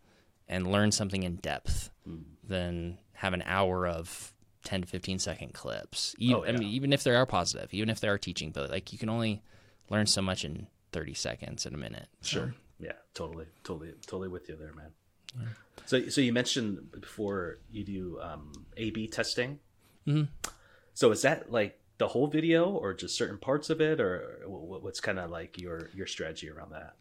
and 0.48 0.72
learn 0.72 0.92
something 0.92 1.24
in 1.24 1.36
depth 1.38 1.90
mm. 2.08 2.24
than 2.44 2.98
have 3.14 3.34
an 3.34 3.44
hour 3.46 3.88
of 3.88 4.34
10 4.64 4.82
to 4.82 4.88
15 4.88 5.20
second 5.20 5.54
clips. 5.54 6.16
Even, 6.18 6.36
oh, 6.36 6.44
yeah. 6.44 6.50
I 6.50 6.58
mean, 6.58 6.70
even 6.70 6.94
if 6.94 7.04
they 7.04 7.16
are 7.16 7.26
positive, 7.26 7.74
even 7.74 7.90
if 7.90 8.00
they 8.00 8.08
are 8.08 8.18
teaching, 8.18 8.52
but 8.52 8.70
like 8.70 8.92
you 8.92 9.00
can 9.00 9.10
only 9.10 9.44
learn 9.90 10.06
so 10.06 10.22
much 10.22 10.44
in 10.46 10.68
30 10.92 11.14
seconds 11.14 11.66
in 11.66 11.74
a 11.74 11.78
minute. 11.78 12.08
Sure. 12.22 12.54
yeah, 12.80 12.94
totally, 13.14 13.46
totally, 13.64 13.94
totally 14.06 14.28
with 14.28 14.50
you 14.50 14.56
there, 14.56 14.74
man. 14.74 14.92
Yeah. 15.38 15.48
So, 15.86 16.10
so 16.10 16.22
you 16.22 16.34
mentioned 16.34 16.92
before 17.00 17.60
you 17.72 17.84
do 17.84 18.20
um, 18.22 18.66
A/B 18.76 19.08
testing. 19.08 19.60
Mm-hmm. 20.08 20.24
So 20.94 21.12
is 21.12 21.22
that 21.22 21.52
like 21.52 21.80
the 21.98 22.08
whole 22.08 22.28
video, 22.28 22.70
or 22.70 22.94
just 22.94 23.16
certain 23.18 23.38
parts 23.38 23.70
of 23.70 23.82
it, 23.82 24.00
or 24.00 24.42
what's 24.46 25.00
kind 25.00 25.20
of 25.20 25.30
like 25.32 25.60
your 25.60 25.90
your 25.94 26.08
strategy 26.08 26.50
around 26.50 26.72
that? 26.72 26.96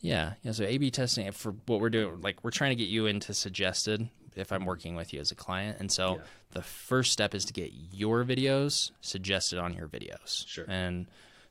Yeah, 0.00 0.34
yeah. 0.42 0.52
So 0.52 0.64
A/B 0.64 0.90
testing 0.90 1.30
for 1.32 1.54
what 1.66 1.80
we're 1.80 1.90
doing, 1.90 2.20
like 2.20 2.42
we're 2.42 2.50
trying 2.50 2.70
to 2.70 2.76
get 2.76 2.88
you 2.88 3.06
into 3.06 3.34
suggested 3.34 4.08
if 4.36 4.52
I'm 4.52 4.64
working 4.64 4.94
with 4.94 5.12
you 5.12 5.20
as 5.20 5.30
a 5.30 5.34
client, 5.34 5.78
and 5.80 5.90
so 5.90 6.16
yeah. 6.16 6.22
the 6.52 6.62
first 6.62 7.12
step 7.12 7.34
is 7.34 7.44
to 7.46 7.52
get 7.52 7.72
your 7.92 8.24
videos 8.24 8.90
suggested 9.00 9.58
on 9.58 9.74
your 9.74 9.88
videos. 9.88 10.46
Sure. 10.46 10.64
And 10.68 11.06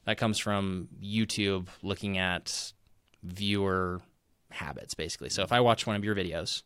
that 0.05 0.17
comes 0.17 0.39
from 0.39 0.87
YouTube 1.03 1.67
looking 1.83 2.17
at 2.17 2.73
viewer 3.21 4.01
habits, 4.51 4.93
basically. 4.93 5.29
So 5.29 5.43
if 5.43 5.51
I 5.51 5.59
watch 5.59 5.85
one 5.85 5.95
of 5.95 6.03
your 6.03 6.15
videos, 6.15 6.63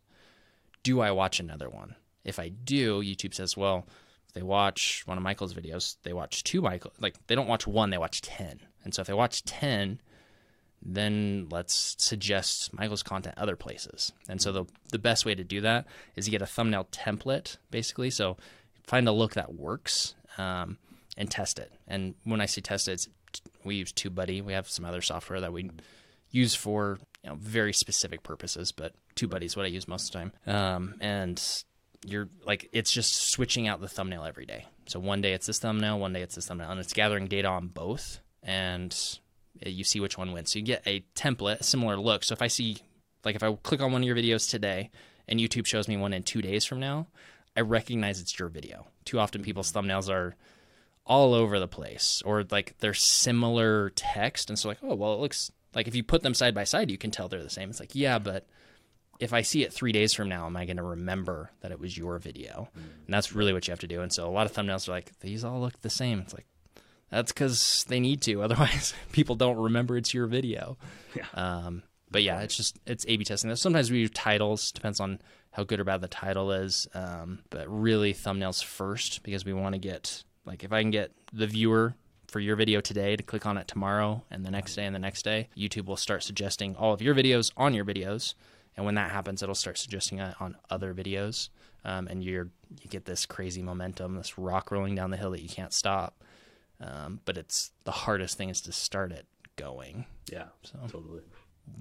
do 0.83 1.01
I 1.01 1.11
watch 1.11 1.39
another 1.39 1.69
one? 1.69 1.95
If 2.23 2.39
I 2.39 2.49
do, 2.49 3.01
YouTube 3.01 3.33
says, 3.33 3.57
well, 3.57 3.85
if 4.33 4.41
they 4.41 4.43
watch 4.43 5.03
one 5.05 5.17
of 5.17 5.23
Michael's 5.23 5.53
videos, 5.53 5.97
they 6.01 6.13
watch 6.13 6.43
two 6.43 6.61
Michael, 6.61 6.91
like 6.99 7.15
they 7.27 7.35
don't 7.35 7.47
watch 7.47 7.67
one, 7.67 7.91
they 7.91 7.97
watch 7.97 8.21
ten. 8.21 8.59
And 8.83 8.93
so 8.93 9.01
if 9.01 9.07
they 9.07 9.13
watch 9.13 9.43
ten 9.43 9.99
then 10.85 11.47
let's 11.49 11.95
suggest 11.97 12.73
Michael's 12.73 13.03
content 13.03 13.37
other 13.37 13.55
places. 13.55 14.11
And 14.27 14.41
so 14.41 14.51
the 14.51 14.65
the 14.91 14.99
best 14.99 15.25
way 15.25 15.35
to 15.35 15.43
do 15.43 15.61
that 15.61 15.85
is 16.15 16.25
to 16.25 16.31
get 16.31 16.41
a 16.41 16.45
thumbnail 16.45 16.87
template, 16.91 17.57
basically. 17.71 18.09
So 18.09 18.37
find 18.85 19.07
a 19.07 19.11
look 19.11 19.33
that 19.33 19.53
works 19.53 20.15
um, 20.37 20.77
and 21.17 21.31
test 21.31 21.59
it. 21.59 21.71
And 21.87 22.15
when 22.23 22.41
I 22.41 22.45
say 22.47 22.61
test 22.61 22.87
it, 22.87 23.07
we 23.63 23.75
use 23.75 23.93
TubeBuddy. 23.93 24.43
We 24.43 24.53
have 24.53 24.69
some 24.69 24.85
other 24.85 25.01
software 25.01 25.39
that 25.39 25.53
we 25.53 25.71
use 26.31 26.53
for 26.55 26.99
you 27.23 27.29
know, 27.29 27.35
very 27.39 27.73
specific 27.73 28.23
purposes, 28.23 28.71
but 28.71 28.93
TubeBuddy 29.15 29.43
is 29.43 29.55
what 29.55 29.65
I 29.65 29.69
use 29.69 29.87
most 29.87 30.07
of 30.07 30.11
the 30.13 30.19
time. 30.19 30.55
Um, 30.55 30.95
and 30.99 31.63
you're 32.05 32.29
like 32.45 32.69
it's 32.73 32.91
just 32.91 33.31
switching 33.31 33.67
out 33.67 33.81
the 33.81 33.87
thumbnail 33.87 34.23
every 34.23 34.45
day. 34.45 34.65
So 34.87 34.99
one 34.99 35.21
day 35.21 35.33
it's 35.33 35.47
this 35.47 35.59
thumbnail, 35.59 35.99
one 35.99 36.13
day 36.13 36.21
it's 36.21 36.35
this 36.35 36.47
thumbnail, 36.47 36.71
and 36.71 36.79
it's 36.79 36.93
gathering 36.93 37.27
data 37.27 37.47
on 37.47 37.67
both, 37.67 38.19
and 38.41 38.95
eh, 39.65 39.69
you 39.69 39.83
see 39.83 39.99
which 39.99 40.17
one 40.17 40.31
wins. 40.33 40.51
So 40.51 40.59
you 40.59 40.65
get 40.65 40.83
a 40.85 41.03
template, 41.15 41.61
a 41.61 41.63
similar 41.63 41.97
look. 41.97 42.23
So 42.23 42.33
if 42.33 42.41
I 42.41 42.47
see, 42.47 42.77
like, 43.23 43.35
if 43.35 43.43
I 43.43 43.53
click 43.63 43.81
on 43.81 43.91
one 43.91 44.01
of 44.01 44.07
your 44.07 44.15
videos 44.15 44.49
today, 44.49 44.91
and 45.27 45.39
YouTube 45.39 45.65
shows 45.65 45.87
me 45.87 45.97
one 45.97 46.13
in 46.13 46.23
two 46.23 46.41
days 46.41 46.65
from 46.65 46.79
now, 46.79 47.07
I 47.55 47.61
recognize 47.61 48.19
it's 48.19 48.37
your 48.37 48.49
video. 48.49 48.87
Too 49.05 49.19
often 49.19 49.43
people's 49.43 49.71
thumbnails 49.71 50.09
are 50.09 50.35
all 51.05 51.33
over 51.33 51.59
the 51.59 51.67
place, 51.67 52.21
or 52.25 52.43
like 52.49 52.75
they're 52.79 52.93
similar 52.93 53.91
text, 53.91 54.49
and 54.49 54.57
so 54.57 54.69
like, 54.69 54.79
oh 54.83 54.95
well, 54.95 55.13
it 55.13 55.19
looks 55.19 55.51
like 55.75 55.87
if 55.87 55.95
you 55.95 56.03
put 56.03 56.23
them 56.23 56.33
side 56.33 56.55
by 56.55 56.63
side, 56.63 56.91
you 56.91 56.97
can 56.97 57.11
tell 57.11 57.27
they're 57.27 57.43
the 57.43 57.49
same. 57.49 57.69
It's 57.69 57.79
like, 57.79 57.95
yeah, 57.95 58.19
but 58.19 58.45
if 59.19 59.33
I 59.33 59.41
see 59.41 59.63
it 59.63 59.71
three 59.71 59.91
days 59.91 60.13
from 60.13 60.29
now, 60.29 60.45
am 60.45 60.57
I 60.57 60.65
going 60.65 60.77
to 60.77 60.83
remember 60.83 61.51
that 61.61 61.71
it 61.71 61.79
was 61.79 61.97
your 61.97 62.19
video? 62.19 62.69
And 62.75 63.13
that's 63.13 63.33
really 63.33 63.53
what 63.53 63.67
you 63.67 63.71
have 63.71 63.79
to 63.79 63.87
do. 63.87 64.01
And 64.01 64.11
so 64.11 64.27
a 64.27 64.31
lot 64.31 64.45
of 64.45 64.53
thumbnails 64.53 64.87
are 64.87 64.91
like, 64.91 65.17
these 65.19 65.43
all 65.43 65.61
look 65.61 65.81
the 65.81 65.89
same. 65.89 66.19
It's 66.19 66.33
like, 66.33 66.45
that's 67.09 67.31
because 67.31 67.85
they 67.87 67.99
need 67.99 68.21
to. 68.23 68.41
Otherwise, 68.43 68.93
people 69.11 69.35
don't 69.35 69.57
remember 69.57 69.97
it's 69.97 70.13
your 70.13 70.27
video. 70.27 70.77
Yeah. 71.15 71.25
Um, 71.33 71.83
but 72.09 72.23
yeah, 72.23 72.41
it's 72.41 72.57
just, 72.57 72.79
it's 72.85 73.05
A 73.07 73.17
B 73.17 73.23
testing. 73.23 73.55
Sometimes 73.55 73.91
we 73.91 73.99
use 73.99 74.11
titles, 74.11 74.71
depends 74.71 74.99
on 74.99 75.19
how 75.51 75.63
good 75.63 75.79
or 75.79 75.83
bad 75.83 76.01
the 76.01 76.07
title 76.07 76.51
is. 76.51 76.87
Um, 76.93 77.39
but 77.49 77.67
really, 77.67 78.13
thumbnails 78.13 78.63
first 78.63 79.23
because 79.23 79.45
we 79.45 79.53
want 79.53 79.73
to 79.73 79.79
get, 79.79 80.23
like, 80.45 80.63
if 80.63 80.71
I 80.71 80.81
can 80.81 80.91
get 80.91 81.11
the 81.31 81.47
viewer 81.47 81.95
for 82.27 82.39
your 82.39 82.55
video 82.55 82.81
today 82.81 83.15
to 83.15 83.21
click 83.21 83.45
on 83.45 83.57
it 83.57 83.67
tomorrow 83.67 84.23
and 84.31 84.43
the 84.43 84.51
next 84.51 84.75
day 84.75 84.85
and 84.85 84.95
the 84.95 84.99
next 84.99 85.23
day, 85.23 85.49
YouTube 85.55 85.85
will 85.85 85.97
start 85.97 86.23
suggesting 86.23 86.75
all 86.75 86.93
of 86.93 87.01
your 87.01 87.13
videos 87.13 87.51
on 87.55 87.73
your 87.75 87.85
videos 87.85 88.33
and 88.75 88.85
when 88.85 88.95
that 88.95 89.11
happens, 89.11 89.43
it'll 89.43 89.55
start 89.55 89.77
suggesting 89.77 90.19
it 90.19 90.35
on 90.39 90.55
other 90.69 90.93
videos, 90.93 91.49
um, 91.85 92.07
and 92.07 92.23
you're 92.23 92.49
you 92.81 92.89
get 92.89 93.05
this 93.05 93.25
crazy 93.25 93.61
momentum, 93.61 94.15
this 94.15 94.37
rock 94.37 94.71
rolling 94.71 94.95
down 94.95 95.11
the 95.11 95.17
hill 95.17 95.31
that 95.31 95.41
you 95.41 95.49
can't 95.49 95.73
stop. 95.73 96.23
Um, 96.81 97.19
but 97.25 97.37
it's 97.37 97.71
the 97.83 97.91
hardest 97.91 98.37
thing 98.37 98.49
is 98.49 98.61
to 98.61 98.71
start 98.71 99.11
it 99.11 99.27
going. 99.55 100.05
Yeah, 100.31 100.47
so 100.63 100.79
totally. 100.87 101.21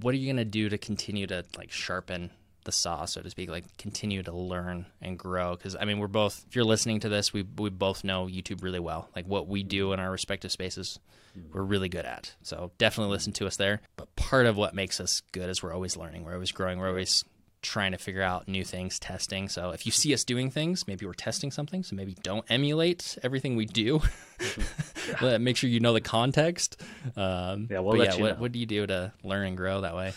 What 0.00 0.14
are 0.14 0.18
you 0.18 0.30
gonna 0.32 0.44
do 0.44 0.68
to 0.68 0.78
continue 0.78 1.26
to 1.28 1.44
like 1.56 1.72
sharpen 1.72 2.30
the 2.64 2.72
saw, 2.72 3.04
so 3.04 3.20
to 3.20 3.30
speak, 3.30 3.50
like 3.50 3.76
continue 3.76 4.22
to 4.22 4.32
learn 4.32 4.86
and 5.00 5.18
grow. 5.18 5.56
Because 5.56 5.76
I 5.78 5.84
mean, 5.84 5.98
we're 5.98 6.08
both. 6.08 6.44
If 6.48 6.56
you're 6.56 6.64
listening 6.64 7.00
to 7.00 7.08
this, 7.08 7.32
we 7.32 7.42
we 7.42 7.70
both 7.70 8.04
know 8.04 8.26
YouTube 8.26 8.62
really 8.62 8.80
well. 8.80 9.08
Like 9.14 9.26
what 9.26 9.48
we 9.48 9.62
do 9.62 9.92
in 9.92 10.00
our 10.00 10.10
respective 10.10 10.52
spaces, 10.52 10.98
mm-hmm. 11.36 11.52
we're 11.52 11.64
really 11.64 11.88
good 11.88 12.06
at. 12.06 12.34
So 12.42 12.72
definitely 12.78 13.06
mm-hmm. 13.06 13.12
listen 13.12 13.32
to 13.34 13.46
us 13.46 13.56
there. 13.56 13.80
But 13.96 14.14
part 14.16 14.46
of 14.46 14.56
what 14.56 14.74
makes 14.74 15.00
us 15.00 15.22
good 15.32 15.48
is 15.48 15.62
we're 15.62 15.74
always 15.74 15.96
learning. 15.96 16.24
We're 16.24 16.34
always 16.34 16.52
growing. 16.52 16.78
We're 16.78 16.88
always 16.88 17.24
trying 17.62 17.92
to 17.92 17.98
figure 17.98 18.22
out 18.22 18.48
new 18.48 18.64
things, 18.64 18.98
testing. 18.98 19.48
So 19.48 19.70
if 19.70 19.86
you 19.86 19.92
see 19.92 20.12
us 20.12 20.24
doing 20.24 20.50
things, 20.50 20.86
maybe 20.88 21.06
we're 21.06 21.14
testing 21.14 21.52
something. 21.52 21.84
So 21.84 21.94
maybe 21.94 22.16
don't 22.22 22.44
emulate 22.50 23.16
everything 23.22 23.56
we 23.56 23.66
do. 23.66 24.00
Mm-hmm. 24.38 25.24
yeah. 25.24 25.38
Make 25.38 25.56
sure 25.56 25.70
you 25.70 25.80
know 25.80 25.92
the 25.92 26.00
context. 26.00 26.80
Um, 27.16 27.68
yeah, 27.70 27.78
we'll 27.78 27.96
let 27.96 28.08
yeah, 28.08 28.16
you 28.16 28.22
what, 28.22 28.34
know. 28.36 28.42
what 28.42 28.52
do 28.52 28.58
you 28.58 28.66
do 28.66 28.86
to 28.86 29.12
learn 29.22 29.46
and 29.46 29.56
grow 29.56 29.82
that 29.82 29.94
way? 29.94 30.12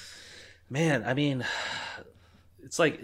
Man, 0.70 1.04
I 1.06 1.14
mean, 1.14 1.46
it's 2.66 2.80
like 2.80 2.99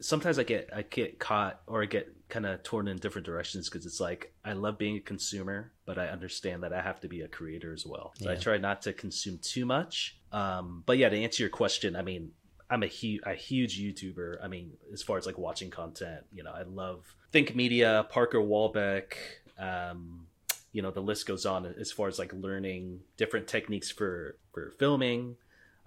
sometimes 0.00 0.38
I 0.38 0.44
get 0.44 0.70
I 0.74 0.82
get 0.82 1.18
caught 1.18 1.60
or 1.66 1.82
I 1.82 1.86
get 1.86 2.12
kind 2.28 2.46
of 2.46 2.62
torn 2.62 2.88
in 2.88 2.96
different 2.96 3.26
directions 3.26 3.68
because 3.68 3.84
it's 3.84 4.00
like 4.00 4.32
I 4.44 4.52
love 4.52 4.78
being 4.78 4.96
a 4.96 5.00
consumer, 5.00 5.72
but 5.84 5.98
I 5.98 6.06
understand 6.06 6.62
that 6.62 6.72
I 6.72 6.80
have 6.80 7.00
to 7.00 7.08
be 7.08 7.20
a 7.20 7.28
creator 7.28 7.72
as 7.72 7.84
well. 7.84 8.12
So 8.18 8.26
yeah. 8.26 8.32
I 8.32 8.36
try 8.36 8.56
not 8.56 8.82
to 8.82 8.92
consume 8.92 9.38
too 9.42 9.66
much. 9.66 10.16
Um, 10.32 10.84
but 10.86 10.96
yeah, 10.96 11.08
to 11.08 11.22
answer 11.22 11.42
your 11.42 11.50
question, 11.50 11.96
I 11.96 12.02
mean, 12.02 12.30
I'm 12.70 12.82
a 12.82 12.86
huge 12.86 13.20
a 13.26 13.34
huge 13.34 13.80
YouTuber. 13.80 14.42
I 14.42 14.48
mean, 14.48 14.72
as 14.92 15.02
far 15.02 15.18
as 15.18 15.26
like 15.26 15.38
watching 15.38 15.70
content, 15.70 16.24
you 16.32 16.42
know, 16.42 16.52
I 16.52 16.62
love 16.62 17.04
Think 17.32 17.54
Media, 17.54 18.06
Parker 18.10 18.38
Walbeck. 18.38 19.14
Um, 19.58 20.26
you 20.72 20.82
know, 20.82 20.92
the 20.92 21.02
list 21.02 21.26
goes 21.26 21.44
on 21.44 21.66
as 21.66 21.90
far 21.90 22.06
as 22.06 22.18
like 22.18 22.32
learning 22.32 23.00
different 23.16 23.48
techniques 23.48 23.90
for 23.90 24.36
for 24.52 24.70
filming 24.78 25.36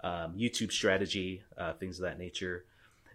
um, 0.04 0.34
YouTube 0.36 0.70
strategy, 0.70 1.42
uh, 1.56 1.72
things 1.72 1.98
of 1.98 2.04
that 2.04 2.18
nature, 2.18 2.66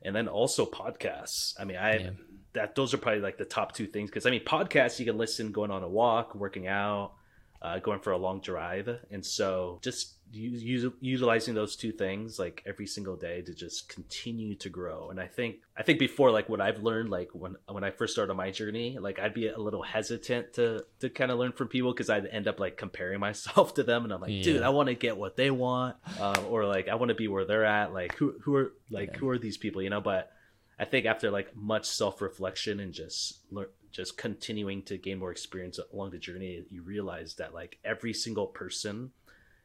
and 0.02 0.16
then 0.16 0.28
also 0.28 0.66
podcasts. 0.66 1.54
I 1.60 1.64
mean, 1.64 1.78
I 1.78 1.98
yeah. 1.98 2.10
that 2.54 2.76
those 2.76 2.96
are 2.96 2.98
probably 2.98 3.22
like 3.22 3.38
the 3.38 3.46
top 3.46 3.74
two 3.74 3.86
things 3.86 4.10
because 4.10 4.26
I 4.26 4.32
mean, 4.32 4.44
podcasts 4.44 5.00
you 5.00 5.06
can 5.06 5.18
listen 5.18 5.52
going 5.52 5.70
on 5.70 5.84
a 5.84 5.88
walk, 5.88 6.34
working 6.34 6.68
out, 6.68 7.14
uh, 7.62 7.80
going 7.80 7.99
for 7.99 8.12
a 8.12 8.18
long 8.18 8.39
drive, 8.39 8.89
and 9.12 9.26
so 9.26 9.80
just 9.82 10.16
use, 10.32 10.86
utilizing 11.01 11.55
those 11.55 11.76
two 11.76 11.91
things 11.91 12.39
like 12.39 12.64
every 12.66 12.88
single 12.88 13.16
day 13.16 13.41
to 13.41 13.53
just 13.53 13.89
continue 13.89 14.55
to 14.55 14.70
grow. 14.70 15.10
And 15.10 15.20
I 15.20 15.28
think 15.28 15.57
I 15.78 15.84
think 15.84 15.99
before 15.99 16.32
like 16.32 16.49
what 16.49 16.62
I've 16.62 16.84
learned 16.84 17.10
like 17.10 17.30
when 17.34 17.55
when 17.68 17.84
I 17.84 17.91
first 17.91 18.14
started 18.14 18.34
my 18.36 18.51
journey, 18.51 18.97
like 18.99 19.20
I'd 19.20 19.34
be 19.34 19.47
a 19.47 19.57
little 19.57 19.84
hesitant 19.84 20.53
to 20.53 20.86
to 20.99 21.10
kind 21.10 21.32
of 21.32 21.39
learn 21.39 21.51
from 21.51 21.68
people 21.68 21.91
because 21.91 22.10
I'd 22.10 22.26
end 22.28 22.47
up 22.47 22.60
like 22.60 22.78
comparing 22.78 23.20
myself 23.30 23.74
to 23.76 23.84
them, 23.84 24.03
and 24.03 24.14
I'm 24.14 24.22
like, 24.22 24.32
yeah. 24.32 24.43
dude, 24.43 24.62
I 24.62 24.70
want 24.70 24.88
to 24.88 24.95
get 24.95 25.18
what 25.18 25.36
they 25.36 25.51
want, 25.51 25.97
um, 26.20 26.45
or 26.49 26.66
like 26.66 26.88
I 26.88 26.95
want 26.95 27.10
to 27.10 27.16
be 27.16 27.28
where 27.28 27.45
they're 27.45 27.66
at. 27.66 27.93
Like 27.93 28.16
who 28.16 28.36
who 28.41 28.55
are 28.55 28.74
like 28.89 29.12
yeah. 29.14 29.18
who 29.20 29.30
are 29.30 29.38
these 29.38 29.57
people, 29.57 29.82
you 29.82 29.89
know? 29.89 30.01
But 30.01 30.32
I 30.80 30.86
think 30.86 31.05
after 31.05 31.30
like 31.30 31.55
much 31.55 31.86
self 31.86 32.22
reflection 32.22 32.80
and 32.80 32.93
just 32.93 33.39
learn, 33.51 33.68
just 33.92 34.18
continuing 34.18 34.84
to 34.84 34.98
gain 34.98 35.20
more 35.20 35.32
experience 35.32 35.80
along 35.94 36.12
the 36.12 36.18
journey, 36.18 36.64
you 36.70 36.82
realize 36.82 37.36
that 37.36 37.54
like 37.54 37.80
every 37.84 38.14
single 38.14 38.48
person 38.48 39.12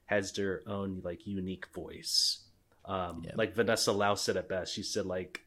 has 0.07 0.33
their 0.33 0.62
own 0.66 1.01
like 1.05 1.27
unique 1.27 1.66
voice. 1.75 2.45
Um. 2.85 3.25
Like 3.35 3.55
Vanessa 3.55 3.93
Lau 3.93 4.14
said 4.14 4.37
it 4.37 4.49
best. 4.49 4.75
She 4.75 4.83
said 4.83 5.07
like 5.07 5.41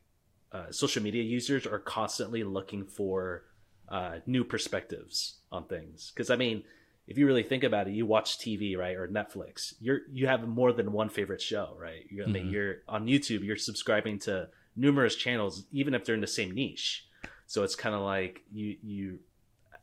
uh, 0.51 0.71
social 0.71 1.03
media 1.03 1.23
users 1.23 1.67
are 1.67 1.79
constantly 1.79 2.43
looking 2.43 2.85
for 2.85 3.43
uh, 3.89 4.17
new 4.25 4.43
perspectives 4.43 5.37
on 5.51 5.65
things. 5.65 6.11
Because 6.13 6.29
I 6.29 6.35
mean, 6.35 6.63
if 7.07 7.17
you 7.17 7.25
really 7.25 7.43
think 7.43 7.63
about 7.63 7.87
it, 7.87 7.93
you 7.93 8.05
watch 8.05 8.37
TV, 8.37 8.77
right, 8.77 8.95
or 8.95 9.07
Netflix. 9.07 9.73
You're 9.79 10.01
you 10.11 10.27
have 10.27 10.47
more 10.47 10.73
than 10.73 10.91
one 10.91 11.09
favorite 11.09 11.41
show, 11.41 11.75
right? 11.79 12.05
You, 12.09 12.23
I 12.23 12.27
mean, 12.27 12.43
mm-hmm. 12.43 12.53
you're 12.53 12.75
on 12.87 13.05
YouTube. 13.05 13.43
You're 13.43 13.57
subscribing 13.57 14.19
to 14.19 14.49
numerous 14.75 15.15
channels, 15.15 15.65
even 15.71 15.93
if 15.93 16.05
they're 16.05 16.15
in 16.15 16.21
the 16.21 16.27
same 16.27 16.53
niche. 16.53 17.07
So 17.47 17.63
it's 17.63 17.75
kind 17.75 17.95
of 17.95 18.01
like 18.01 18.43
you 18.51 18.75
you 18.83 19.19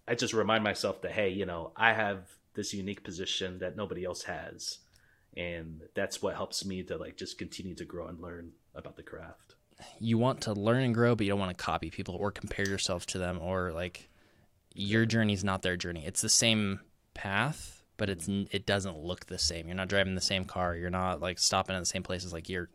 I 0.07 0.15
just 0.15 0.35
remind 0.35 0.62
myself 0.62 1.03
that 1.03 1.12
hey, 1.12 1.31
you 1.31 1.47
know, 1.47 1.73
I 1.77 1.93
have 1.93 2.29
this 2.55 2.73
unique 2.73 3.03
position 3.03 3.59
that 3.59 3.77
nobody 3.77 4.05
else 4.05 4.23
has. 4.23 4.79
And 5.37 5.81
that's 5.95 6.23
what 6.23 6.37
helps 6.37 6.65
me 6.65 6.85
to 6.85 6.97
like 6.97 7.17
just 7.17 7.39
continue 7.39 7.75
to 7.75 7.85
grow 7.85 8.07
and 8.07 8.21
learn 8.21 8.53
about 8.75 8.97
the 8.97 9.03
craft. 9.03 9.57
You 9.99 10.19
want 10.19 10.43
to 10.43 10.53
learn 10.53 10.85
and 10.85 10.95
grow, 10.95 11.17
but 11.17 11.27
you 11.27 11.33
don't 11.33 11.41
want 11.41 11.57
to 11.57 11.65
copy 11.65 11.91
people 11.91 12.15
or 12.15 12.31
compare 12.31 12.69
yourself 12.69 13.07
to 13.07 13.19
them 13.19 13.41
or 13.41 13.73
like 13.73 14.09
your 14.75 15.05
journey 15.07 15.33
is 15.33 15.43
not 15.43 15.62
their 15.62 15.77
journey. 15.77 16.05
It's 16.07 16.21
the 16.21 16.29
same 16.29 16.81
path, 17.15 17.83
but 17.97 18.09
it's 18.09 18.29
it 18.29 18.67
doesn't 18.67 18.99
look 18.99 19.27
the 19.27 19.39
same. 19.39 19.67
You're 19.67 19.77
not 19.77 19.89
driving 19.89 20.15
the 20.15 20.21
same 20.21 20.45
car. 20.45 20.77
You're 20.77 20.91
not 20.91 21.21
like 21.21 21.41
stopping 21.41 21.75
at 21.75 21.81
the 21.81 21.87
same 21.87 22.05
places. 22.05 22.33
Like 22.33 22.49
you're 22.49 22.69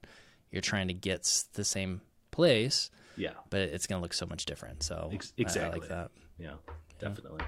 you're 0.52 0.62
trying 0.62 0.88
to 0.90 0.94
get 0.94 1.46
the 1.54 1.64
same 1.64 2.02
place, 2.32 2.90
yeah. 3.20 3.34
But 3.50 3.62
it's 3.62 3.86
going 3.88 4.00
to 4.00 4.04
look 4.04 4.14
so 4.14 4.26
much 4.26 4.46
different. 4.46 4.84
So 4.84 5.12
exactly 5.38 5.62
I, 5.62 5.68
I 5.68 5.70
like 5.70 5.90
that. 5.90 6.12
Yeah, 6.38 6.54
definitely. 7.00 7.44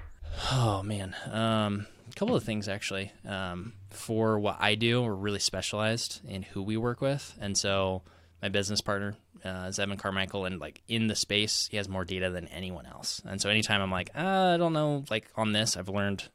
Oh 0.52 0.82
man, 0.84 1.16
um, 1.32 1.88
a 2.10 2.16
couple 2.16 2.36
of 2.36 2.44
things 2.44 2.70
actually. 2.70 3.12
Um, 3.28 3.74
for 3.90 4.40
what 4.40 4.58
I 4.60 4.76
do, 4.76 5.02
we're 5.02 5.14
really 5.14 5.40
specialized 5.40 6.22
in 6.28 6.44
who 6.44 6.62
we 6.62 6.78
work 6.78 7.02
with, 7.02 7.38
and 7.42 7.58
so 7.58 8.04
my 8.42 8.50
business 8.50 8.82
partner 8.82 9.16
uh, 9.46 9.68
is 9.70 9.80
Evan 9.80 9.98
Carmichael, 9.98 10.46
and 10.46 10.60
like 10.60 10.82
in 10.88 11.08
the 11.08 11.16
space, 11.16 11.68
he 11.70 11.78
has 11.78 11.88
more 11.88 12.06
data 12.06 12.30
than 12.30 12.48
anyone 12.48 12.86
else. 12.86 13.22
And 13.26 13.42
so 13.42 13.50
anytime 13.50 13.82
I'm 13.82 13.92
like, 13.92 14.10
uh, 14.16 14.54
I 14.54 14.58
don't 14.58 14.74
know, 14.74 15.04
like 15.10 15.28
on 15.36 15.52
this, 15.52 15.78
I've 15.78 15.90
learned, 15.90 16.30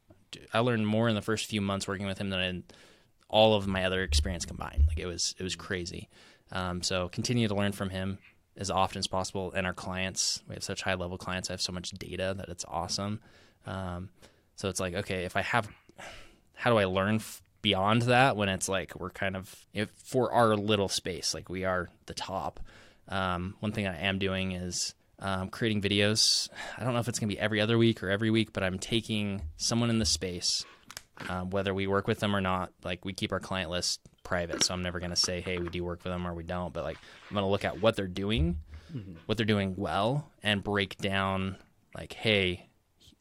I 0.53 0.59
learned 0.59 0.87
more 0.87 1.09
in 1.09 1.15
the 1.15 1.21
first 1.21 1.45
few 1.47 1.61
months 1.61 1.87
working 1.87 2.05
with 2.05 2.17
him 2.17 2.29
than 2.29 2.39
in 2.39 2.63
all 3.29 3.55
of 3.55 3.67
my 3.67 3.83
other 3.83 4.03
experience 4.03 4.45
combined. 4.45 4.85
Like 4.87 4.99
it 4.99 5.05
was, 5.05 5.35
it 5.37 5.43
was 5.43 5.55
crazy. 5.55 6.07
Um, 6.51 6.81
so 6.81 7.09
continue 7.09 7.47
to 7.47 7.55
learn 7.55 7.73
from 7.73 7.89
him 7.89 8.19
as 8.57 8.69
often 8.71 8.99
as 8.99 9.07
possible. 9.07 9.51
And 9.53 9.65
our 9.65 9.73
clients, 9.73 10.41
we 10.47 10.55
have 10.55 10.63
such 10.63 10.81
high 10.81 10.95
level 10.95 11.17
clients. 11.17 11.49
I 11.49 11.53
have 11.53 11.61
so 11.61 11.71
much 11.71 11.91
data 11.91 12.33
that 12.37 12.49
it's 12.49 12.65
awesome. 12.67 13.19
Um, 13.65 14.09
so 14.55 14.69
it's 14.69 14.79
like, 14.79 14.95
okay, 14.95 15.25
if 15.25 15.35
I 15.35 15.41
have, 15.41 15.67
how 16.55 16.71
do 16.71 16.77
I 16.77 16.85
learn 16.85 17.15
f- 17.15 17.41
beyond 17.61 18.03
that 18.03 18.35
when 18.35 18.49
it's 18.49 18.67
like 18.69 18.95
we're 18.99 19.09
kind 19.09 19.35
of 19.35 19.53
if, 19.73 19.89
for 19.91 20.31
our 20.31 20.55
little 20.55 20.89
space, 20.89 21.33
like 21.33 21.49
we 21.49 21.65
are 21.65 21.89
the 22.05 22.13
top. 22.13 22.59
Um, 23.07 23.55
one 23.59 23.71
thing 23.71 23.87
I 23.87 23.97
am 24.01 24.19
doing 24.19 24.51
is 24.53 24.93
um, 25.19 25.49
creating 25.49 25.81
videos. 25.81 26.49
I 26.77 26.83
don't 26.83 26.93
know 26.93 26.99
if 26.99 27.07
it's 27.07 27.19
going 27.19 27.29
to 27.29 27.35
be 27.35 27.39
every 27.39 27.61
other 27.61 27.77
week 27.77 28.03
or 28.03 28.09
every 28.09 28.29
week, 28.29 28.53
but 28.53 28.63
I'm 28.63 28.79
taking 28.79 29.41
someone 29.57 29.89
in 29.89 29.99
the 29.99 30.05
space, 30.05 30.65
um, 31.29 31.49
whether 31.49 31.73
we 31.73 31.87
work 31.87 32.07
with 32.07 32.19
them 32.19 32.35
or 32.35 32.41
not. 32.41 32.71
Like 32.83 33.05
we 33.05 33.13
keep 33.13 33.31
our 33.31 33.39
client 33.39 33.69
list 33.69 33.99
private, 34.27 34.63
so 34.63 34.73
I'm 34.73 34.83
never 34.83 34.99
going 34.99 35.11
to 35.11 35.15
say, 35.15 35.41
hey, 35.41 35.57
we 35.57 35.69
do 35.69 35.83
work 35.83 36.01
for 36.01 36.09
them 36.09 36.27
or 36.27 36.33
we 36.33 36.43
don't. 36.43 36.73
But 36.73 36.83
like 36.83 36.97
I'm 37.29 37.33
going 37.33 37.45
to 37.45 37.49
look 37.49 37.65
at 37.65 37.81
what 37.81 37.95
they're 37.95 38.07
doing, 38.07 38.57
mm-hmm. 38.93 39.13
what 39.25 39.37
they're 39.37 39.45
doing 39.45 39.75
well, 39.77 40.29
and 40.43 40.63
break 40.63 40.97
down 40.97 41.57
like, 41.95 42.13
hey, 42.13 42.69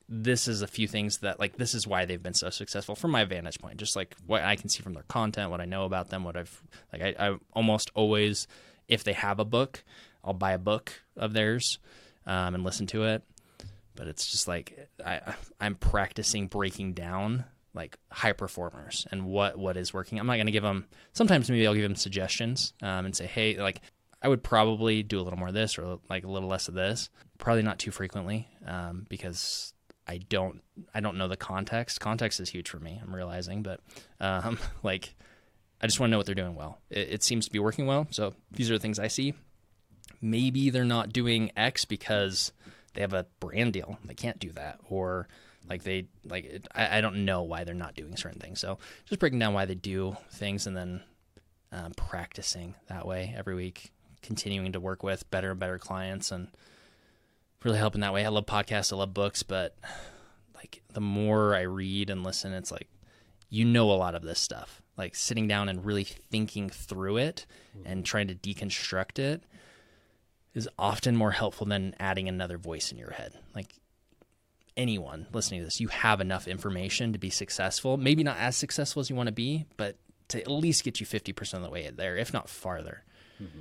this 0.09 0.47
is 0.47 0.63
a 0.63 0.67
few 0.69 0.87
things 0.87 1.19
that 1.19 1.41
like 1.41 1.57
this 1.57 1.75
is 1.75 1.87
why 1.87 2.05
they've 2.05 2.23
been 2.23 2.35
so 2.35 2.51
successful 2.51 2.95
from 2.95 3.11
my 3.11 3.25
vantage 3.25 3.59
point 3.59 3.77
just 3.77 3.97
like 3.97 4.15
what 4.25 4.41
i 4.45 4.55
can 4.55 4.69
see 4.69 4.81
from 4.81 4.93
their 4.93 5.03
content 5.09 5.51
what 5.51 5.61
i 5.61 5.65
know 5.65 5.85
about 5.85 6.11
them 6.11 6.23
what 6.23 6.37
i've 6.37 6.63
like 6.93 7.03
i, 7.03 7.15
I 7.19 7.37
almost 7.55 7.91
always 7.93 8.47
if 8.87 9.03
they 9.03 9.15
have 9.15 9.41
a 9.41 9.45
book 9.45 9.83
I'll 10.27 10.35
buy 10.35 10.53
a 10.53 10.59
book 10.59 10.93
of 11.17 11.33
theirs 11.33 11.79
um, 12.27 12.57
and 12.57 12.65
listen 12.65 12.87
to 12.89 13.05
it. 13.05 13.23
But 13.95 14.09
it's 14.09 14.31
just 14.31 14.47
like 14.47 14.91
I 15.05 15.35
I'm 15.59 15.77
practicing 15.77 16.49
breaking 16.49 16.93
down 16.93 17.45
like 17.77 17.97
high 18.11 18.33
performers 18.33 19.07
and 19.13 19.27
what 19.27 19.59
what 19.59 19.77
is 19.77 19.95
working. 19.95 20.19
I'm 20.19 20.27
not 20.27 20.35
going 20.35 20.47
to 20.47 20.53
give 20.53 20.63
them. 20.63 20.87
Sometimes 21.13 21.49
maybe 21.49 21.67
I'll 21.67 21.75
give 21.75 21.83
them 21.83 21.95
suggestions 21.95 22.73
um, 22.83 23.05
and 23.05 23.15
say, 23.15 23.27
hey, 23.27 23.59
like 23.59 23.83
I 24.23 24.29
would 24.29 24.43
probably 24.43 25.03
do 25.03 25.21
a 25.21 25.23
little 25.23 25.39
more 25.39 25.49
of 25.49 25.55
this 25.55 25.79
or 25.79 26.01
like 26.09 26.25
a 26.25 26.29
little 26.29 26.49
less 26.49 26.69
of 26.69 26.75
this. 26.75 27.11
Probably 27.39 27.63
not 27.63 27.79
too 27.79 27.91
frequently 27.91 28.49
um, 28.67 29.07
because 29.09 29.75
I 30.09 30.19
don't 30.19 30.63
I 30.95 31.01
don't 31.01 31.19
know 31.19 31.29
the 31.29 31.37
context. 31.37 32.01
Context 32.01 32.41
is 32.41 32.49
huge 32.49 32.69
for 32.69 32.81
me. 32.81 32.99
I'm 33.01 33.15
realizing, 33.15 33.63
but 33.63 33.81
um, 34.21 34.59
like 34.83 35.15
I 35.81 35.87
just 35.87 36.01
want 36.01 36.09
to 36.09 36.13
know 36.13 36.17
what 36.17 36.27
they're 36.27 36.35
doing 36.35 36.55
well. 36.55 36.79
It, 36.91 37.09
it 37.11 37.23
seems 37.23 37.45
to 37.47 37.53
be 37.53 37.59
working 37.59 37.87
well. 37.87 38.07
So 38.11 38.35
these 38.51 38.71
are 38.71 38.75
the 38.75 38.81
things 38.81 38.99
I 38.99 39.09
see. 39.09 39.35
Maybe 40.23 40.71
they're 40.71 40.85
not 40.85 41.13
doing 41.13 41.53
X 41.57 41.85
because 41.85 42.53
they 42.95 43.03
have 43.03 43.13
a 43.13 43.27
brand 43.39 43.75
deal. 43.75 43.99
They 44.05 44.15
can't 44.15 44.39
do 44.39 44.51
that, 44.53 44.81
or 44.89 45.29
like 45.69 45.83
they 45.83 46.07
like 46.25 46.67
I, 46.75 46.99
I 46.99 47.01
don't 47.01 47.25
know 47.25 47.43
why 47.43 47.65
they're 47.65 47.75
not 47.75 47.95
doing 47.95 48.17
certain 48.17 48.41
things. 48.41 48.61
So 48.61 48.79
just 49.05 49.21
breaking 49.21 49.39
down 49.39 49.55
why 49.55 49.65
they 49.65 49.75
do 49.75 50.17
things 50.31 50.67
and 50.67 50.77
then 50.77 51.03
um, 51.73 51.93
practicing 51.95 52.75
that 52.89 53.07
way 53.07 53.35
every 53.37 53.55
week, 53.55 53.91
continuing 54.23 54.73
to 54.73 54.81
work 54.81 55.03
with 55.03 55.29
better 55.31 55.51
and 55.51 55.61
better 55.61 55.79
clients 55.79 56.31
and 56.31 56.49
really 57.65 57.79
helping 57.79 58.01
that 58.01 58.13
way. 58.13 58.25
I 58.25 58.29
love 58.29 58.47
podcasts, 58.47 58.93
I 58.93 58.97
love 58.97 59.15
books, 59.15 59.43
but 59.43 59.77
like 60.55 60.83
the 60.93 61.01
more 61.01 61.55
I 61.55 61.63
read 61.63 62.11
and 62.11 62.25
listen, 62.25 62.53
it's 62.53 62.71
like 62.71 62.89
you 63.49 63.65
know 63.65 63.91
a 63.91 63.95
lot 63.95 64.15
of 64.15 64.23
this 64.23 64.41
stuff. 64.41 64.83
Like 64.97 65.15
sitting 65.15 65.47
down 65.47 65.69
and 65.69 65.85
really 65.85 66.05
thinking 66.05 66.71
through 66.71 67.19
it 67.19 67.45
and 67.85 68.05
trying 68.05 68.29
to 68.29 68.35
deconstruct 68.35 69.19
it 69.19 69.43
is 70.55 70.69
often 70.79 71.15
more 71.15 71.33
helpful 71.33 71.67
than 71.67 71.95
adding 72.01 72.29
another 72.29 72.57
voice 72.57 72.91
in 72.91 72.97
your 72.97 73.11
head. 73.11 73.35
Like 73.55 73.75
anyone 74.77 75.27
listening 75.33 75.61
to 75.61 75.65
this, 75.65 75.81
you 75.81 75.89
have 75.89 76.21
enough 76.21 76.47
information 76.47 77.13
to 77.13 77.19
be 77.19 77.31
successful. 77.31 77.97
Maybe 77.97 78.23
not 78.23 78.37
as 78.39 78.57
successful 78.57 79.01
as 79.01 79.11
you 79.11 79.17
want 79.17 79.29
to 79.29 79.33
be, 79.33 79.67
but 79.77 79.97
to 80.29 80.41
at 80.41 80.51
least 80.51 80.85
get 80.85 81.01
you 81.01 81.07
50% 81.07 81.55
of 81.55 81.63
the 81.63 81.71
way 81.71 81.91
there, 81.91 82.17
if 82.17 82.33
not 82.33 82.49
farther. 82.49 83.05
Mm-hmm. 83.43 83.61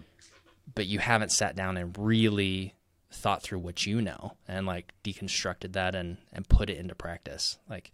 But 0.73 0.87
you 0.87 0.99
haven't 0.99 1.31
sat 1.31 1.55
down 1.55 1.77
and 1.77 1.95
really 1.97 2.73
thought 3.11 3.41
through 3.41 3.59
what 3.59 3.85
you 3.85 4.01
know 4.01 4.33
and 4.47 4.65
like 4.65 4.93
deconstructed 5.03 5.71
that 5.73 5.95
and 5.95 6.17
and 6.33 6.47
put 6.49 6.69
it 6.69 6.77
into 6.77 6.95
practice. 6.95 7.57
Like 7.69 7.91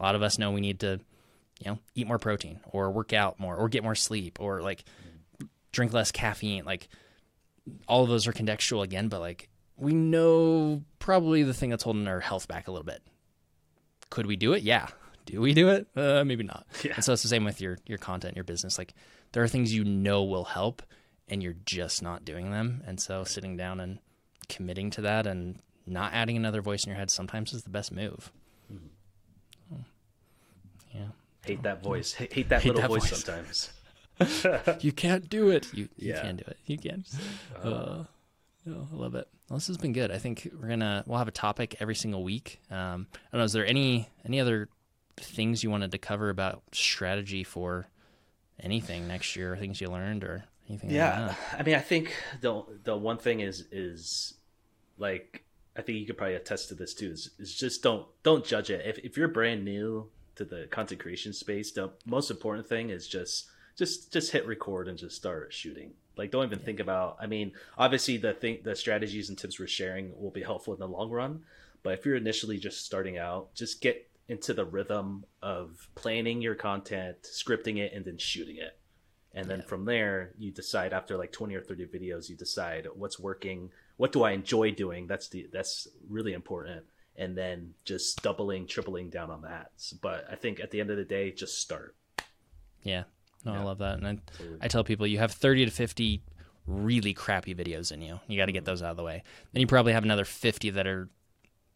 a 0.00 0.02
lot 0.02 0.14
of 0.14 0.22
us 0.22 0.38
know 0.38 0.50
we 0.50 0.60
need 0.60 0.80
to, 0.80 1.00
you 1.60 1.70
know, 1.70 1.78
eat 1.94 2.06
more 2.06 2.18
protein 2.18 2.60
or 2.72 2.90
work 2.90 3.12
out 3.12 3.38
more 3.38 3.56
or 3.56 3.68
get 3.68 3.84
more 3.84 3.94
sleep 3.94 4.40
or 4.40 4.62
like 4.62 4.84
drink 5.70 5.92
less 5.92 6.10
caffeine. 6.10 6.64
Like 6.64 6.88
all 7.86 8.02
of 8.02 8.08
those 8.08 8.26
are 8.26 8.32
contextual 8.32 8.82
again, 8.82 9.08
but 9.08 9.20
like 9.20 9.48
we 9.76 9.94
know 9.94 10.82
probably 10.98 11.42
the 11.42 11.54
thing 11.54 11.70
that's 11.70 11.82
holding 11.82 12.06
our 12.06 12.20
health 12.20 12.48
back 12.48 12.68
a 12.68 12.70
little 12.70 12.84
bit. 12.84 13.02
Could 14.10 14.26
we 14.26 14.36
do 14.36 14.52
it? 14.52 14.62
Yeah. 14.62 14.88
Do 15.26 15.40
we 15.40 15.54
do 15.54 15.68
it? 15.68 15.86
Uh, 15.96 16.24
maybe 16.24 16.44
not. 16.44 16.66
Yeah. 16.84 16.92
And 16.96 17.04
so 17.04 17.12
it's 17.12 17.22
the 17.22 17.28
same 17.28 17.44
with 17.44 17.60
your 17.60 17.78
your 17.86 17.98
content, 17.98 18.36
your 18.36 18.44
business. 18.44 18.78
Like 18.78 18.94
there 19.32 19.42
are 19.42 19.48
things 19.48 19.74
you 19.74 19.84
know 19.84 20.22
will 20.22 20.44
help, 20.44 20.82
and 21.28 21.42
you're 21.42 21.56
just 21.64 22.02
not 22.02 22.24
doing 22.24 22.50
them. 22.50 22.82
And 22.86 23.00
so 23.00 23.24
sitting 23.24 23.56
down 23.56 23.80
and 23.80 23.98
committing 24.48 24.90
to 24.90 25.00
that 25.02 25.26
and 25.26 25.60
not 25.86 26.12
adding 26.12 26.36
another 26.36 26.60
voice 26.62 26.84
in 26.84 26.90
your 26.90 26.98
head 26.98 27.10
sometimes 27.10 27.52
is 27.52 27.62
the 27.62 27.70
best 27.70 27.90
move. 27.90 28.30
Mm-hmm. 28.72 29.76
yeah. 30.94 31.06
Hate 31.44 31.62
that 31.62 31.82
voice. 31.82 32.12
Hate, 32.12 32.32
hate 32.32 32.48
that 32.50 32.62
hate 32.62 32.74
little 32.74 32.82
that 32.82 32.88
voice, 32.88 33.10
voice 33.10 33.24
sometimes. 33.24 33.72
you 34.84 34.92
can't 34.92 35.28
do 35.28 35.50
it. 35.50 35.72
You, 35.72 35.88
you 35.96 36.12
yeah. 36.12 36.22
can 36.22 36.36
do 36.36 36.44
it. 36.46 36.58
You 36.66 36.78
can. 36.78 37.04
Uh, 37.62 37.68
uh, 37.68 38.04
oh, 38.68 38.88
I 38.92 38.96
love 38.96 39.14
it. 39.14 39.28
Well, 39.48 39.58
this 39.58 39.66
has 39.66 39.76
been 39.76 39.92
good. 39.92 40.10
I 40.10 40.18
think 40.18 40.50
we're 40.58 40.68
gonna 40.68 41.04
we'll 41.06 41.18
have 41.18 41.28
a 41.28 41.32
topic 41.32 41.76
every 41.80 41.94
single 41.94 42.24
week. 42.24 42.60
Um, 42.70 43.06
I 43.12 43.18
don't 43.32 43.38
know. 43.40 43.44
Is 43.44 43.52
there 43.52 43.66
any 43.66 44.08
any 44.24 44.40
other 44.40 44.68
things 45.16 45.62
you 45.62 45.70
wanted 45.70 45.92
to 45.92 45.98
cover 45.98 46.30
about 46.30 46.62
strategy 46.72 47.44
for 47.44 47.86
anything 48.58 49.06
next 49.06 49.36
year? 49.36 49.56
Things 49.56 49.80
you 49.80 49.88
learned 49.88 50.24
or 50.24 50.44
anything? 50.68 50.90
Yeah, 50.90 51.26
like 51.26 51.60
I 51.60 51.62
mean, 51.62 51.74
I 51.74 51.80
think 51.80 52.14
the 52.40 52.64
the 52.84 52.96
one 52.96 53.18
thing 53.18 53.40
is 53.40 53.66
is 53.70 54.34
like 54.96 55.44
I 55.76 55.82
think 55.82 55.98
you 55.98 56.06
could 56.06 56.16
probably 56.16 56.36
attest 56.36 56.68
to 56.70 56.74
this 56.74 56.94
too. 56.94 57.10
Is, 57.10 57.30
is 57.38 57.54
just 57.54 57.82
don't 57.82 58.06
don't 58.22 58.44
judge 58.46 58.70
it. 58.70 58.86
If 58.86 58.98
if 58.98 59.16
you're 59.18 59.28
brand 59.28 59.62
new 59.62 60.08
to 60.36 60.46
the 60.46 60.68
content 60.70 61.00
creation 61.00 61.34
space, 61.34 61.72
the 61.72 61.90
most 62.06 62.30
important 62.30 62.66
thing 62.66 62.88
is 62.88 63.06
just 63.06 63.50
just 63.76 64.10
just 64.10 64.32
hit 64.32 64.46
record 64.46 64.88
and 64.88 64.96
just 64.96 65.16
start 65.16 65.52
shooting 65.52 65.92
like 66.16 66.30
don't 66.30 66.44
even 66.44 66.58
yeah. 66.58 66.64
think 66.64 66.80
about 66.80 67.16
i 67.20 67.26
mean 67.26 67.52
obviously 67.78 68.16
the 68.16 68.32
thing 68.32 68.58
the 68.62 68.74
strategies 68.74 69.28
and 69.28 69.38
tips 69.38 69.58
we're 69.58 69.66
sharing 69.66 70.12
will 70.20 70.30
be 70.30 70.42
helpful 70.42 70.74
in 70.74 70.80
the 70.80 70.88
long 70.88 71.10
run 71.10 71.42
but 71.82 71.94
if 71.94 72.06
you're 72.06 72.16
initially 72.16 72.58
just 72.58 72.84
starting 72.84 73.18
out 73.18 73.54
just 73.54 73.80
get 73.80 74.08
into 74.28 74.54
the 74.54 74.64
rhythm 74.64 75.24
of 75.42 75.88
planning 75.94 76.40
your 76.40 76.54
content 76.54 77.16
scripting 77.22 77.78
it 77.78 77.92
and 77.92 78.04
then 78.04 78.16
shooting 78.18 78.56
it. 78.56 78.78
And 79.36 79.50
then 79.50 79.60
yeah. 79.60 79.66
from 79.66 79.84
there 79.84 80.32
you 80.38 80.50
decide 80.50 80.92
after 80.92 81.16
like 81.16 81.32
20 81.32 81.54
or 81.54 81.60
30 81.60 81.86
videos 81.86 82.28
you 82.28 82.36
decide 82.36 82.86
what's 82.94 83.18
working 83.18 83.70
what 83.96 84.12
do 84.12 84.22
i 84.24 84.32
enjoy 84.32 84.72
doing? 84.72 85.06
That's 85.06 85.28
the 85.28 85.48
that's 85.52 85.88
really 86.08 86.32
important. 86.32 86.84
And 87.16 87.36
then 87.36 87.74
just 87.84 88.22
doubling 88.22 88.66
tripling 88.66 89.10
down 89.10 89.30
on 89.30 89.42
that. 89.42 89.70
But 90.00 90.26
i 90.30 90.36
think 90.36 90.60
at 90.60 90.70
the 90.70 90.80
end 90.80 90.90
of 90.90 90.96
the 90.96 91.04
day 91.04 91.30
just 91.30 91.60
start. 91.60 91.94
Yeah 92.82 93.04
no, 93.44 93.52
yeah. 93.52 93.60
I 93.60 93.62
love 93.64 93.78
that. 93.78 93.98
And 93.98 94.06
I, 94.06 94.18
I 94.62 94.68
tell 94.68 94.84
people 94.84 95.06
you 95.06 95.18
have 95.18 95.32
30 95.32 95.66
to 95.66 95.70
50 95.70 96.22
really 96.66 97.12
crappy 97.12 97.54
videos 97.54 97.92
in 97.92 98.00
you. 98.00 98.20
You 98.26 98.38
got 98.38 98.46
to 98.46 98.52
get 98.52 98.64
those 98.64 98.82
out 98.82 98.90
of 98.90 98.96
the 98.96 99.02
way. 99.02 99.22
Then 99.52 99.60
you 99.60 99.66
probably 99.66 99.92
have 99.92 100.04
another 100.04 100.24
50 100.24 100.70
that 100.70 100.86
are 100.86 101.08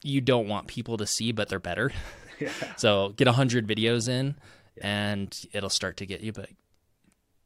you 0.02 0.20
don't 0.20 0.48
want 0.48 0.68
people 0.68 0.96
to 0.96 1.06
see, 1.06 1.32
but 1.32 1.48
they're 1.48 1.60
better. 1.60 1.92
Yeah. 2.40 2.52
so 2.76 3.14
get 3.16 3.26
100 3.26 3.66
videos 3.66 4.08
in 4.08 4.36
yeah. 4.76 5.10
and 5.10 5.44
it'll 5.52 5.68
start 5.68 5.96
to 5.96 6.06
get 6.06 6.20
you. 6.20 6.30
But 6.30 6.50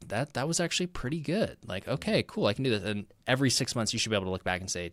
that 0.08 0.34
that 0.34 0.46
was 0.46 0.60
actually 0.60 0.88
pretty 0.88 1.20
good. 1.20 1.56
Like, 1.66 1.88
okay, 1.88 2.22
cool, 2.22 2.44
I 2.44 2.52
can 2.52 2.62
do 2.62 2.68
this. 2.68 2.84
And 2.84 3.06
every 3.26 3.48
six 3.48 3.74
months, 3.74 3.94
you 3.94 3.98
should 3.98 4.10
be 4.10 4.16
able 4.16 4.26
to 4.26 4.30
look 4.30 4.44
back 4.44 4.60
and 4.60 4.70
say, 4.70 4.92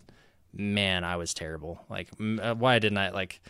man, 0.53 1.03
I 1.03 1.17
was 1.17 1.34
terrible. 1.34 1.84
Like, 1.89 2.09
uh, 2.41 2.55
why 2.55 2.80
didn't 2.80 2.97
I 2.97 3.09
like? 3.09 3.41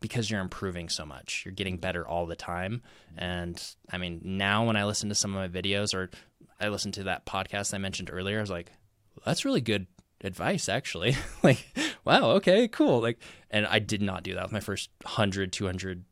Because 0.00 0.30
you're 0.30 0.40
improving 0.40 0.88
so 0.88 1.04
much. 1.04 1.42
You're 1.44 1.54
getting 1.54 1.78
better 1.78 2.06
all 2.06 2.26
the 2.26 2.36
time. 2.36 2.82
And 3.16 3.62
I 3.90 3.98
mean, 3.98 4.20
now 4.24 4.64
when 4.66 4.76
I 4.76 4.84
listen 4.84 5.08
to 5.08 5.14
some 5.14 5.34
of 5.34 5.52
my 5.52 5.60
videos 5.60 5.94
or 5.94 6.10
I 6.60 6.68
listen 6.68 6.92
to 6.92 7.04
that 7.04 7.26
podcast 7.26 7.74
I 7.74 7.78
mentioned 7.78 8.10
earlier, 8.12 8.38
I 8.38 8.40
was 8.40 8.50
like, 8.50 8.72
that's 9.24 9.44
really 9.44 9.60
good 9.60 9.86
advice 10.22 10.68
actually. 10.68 11.16
like, 11.42 11.64
wow, 12.04 12.30
okay, 12.32 12.68
cool. 12.68 13.00
Like 13.00 13.18
and 13.50 13.66
I 13.66 13.78
did 13.78 14.02
not 14.02 14.22
do 14.22 14.34
that 14.34 14.44
with 14.44 14.52
my 14.52 14.60
first 14.60 14.90
100, 15.02 15.52
200 15.52 16.04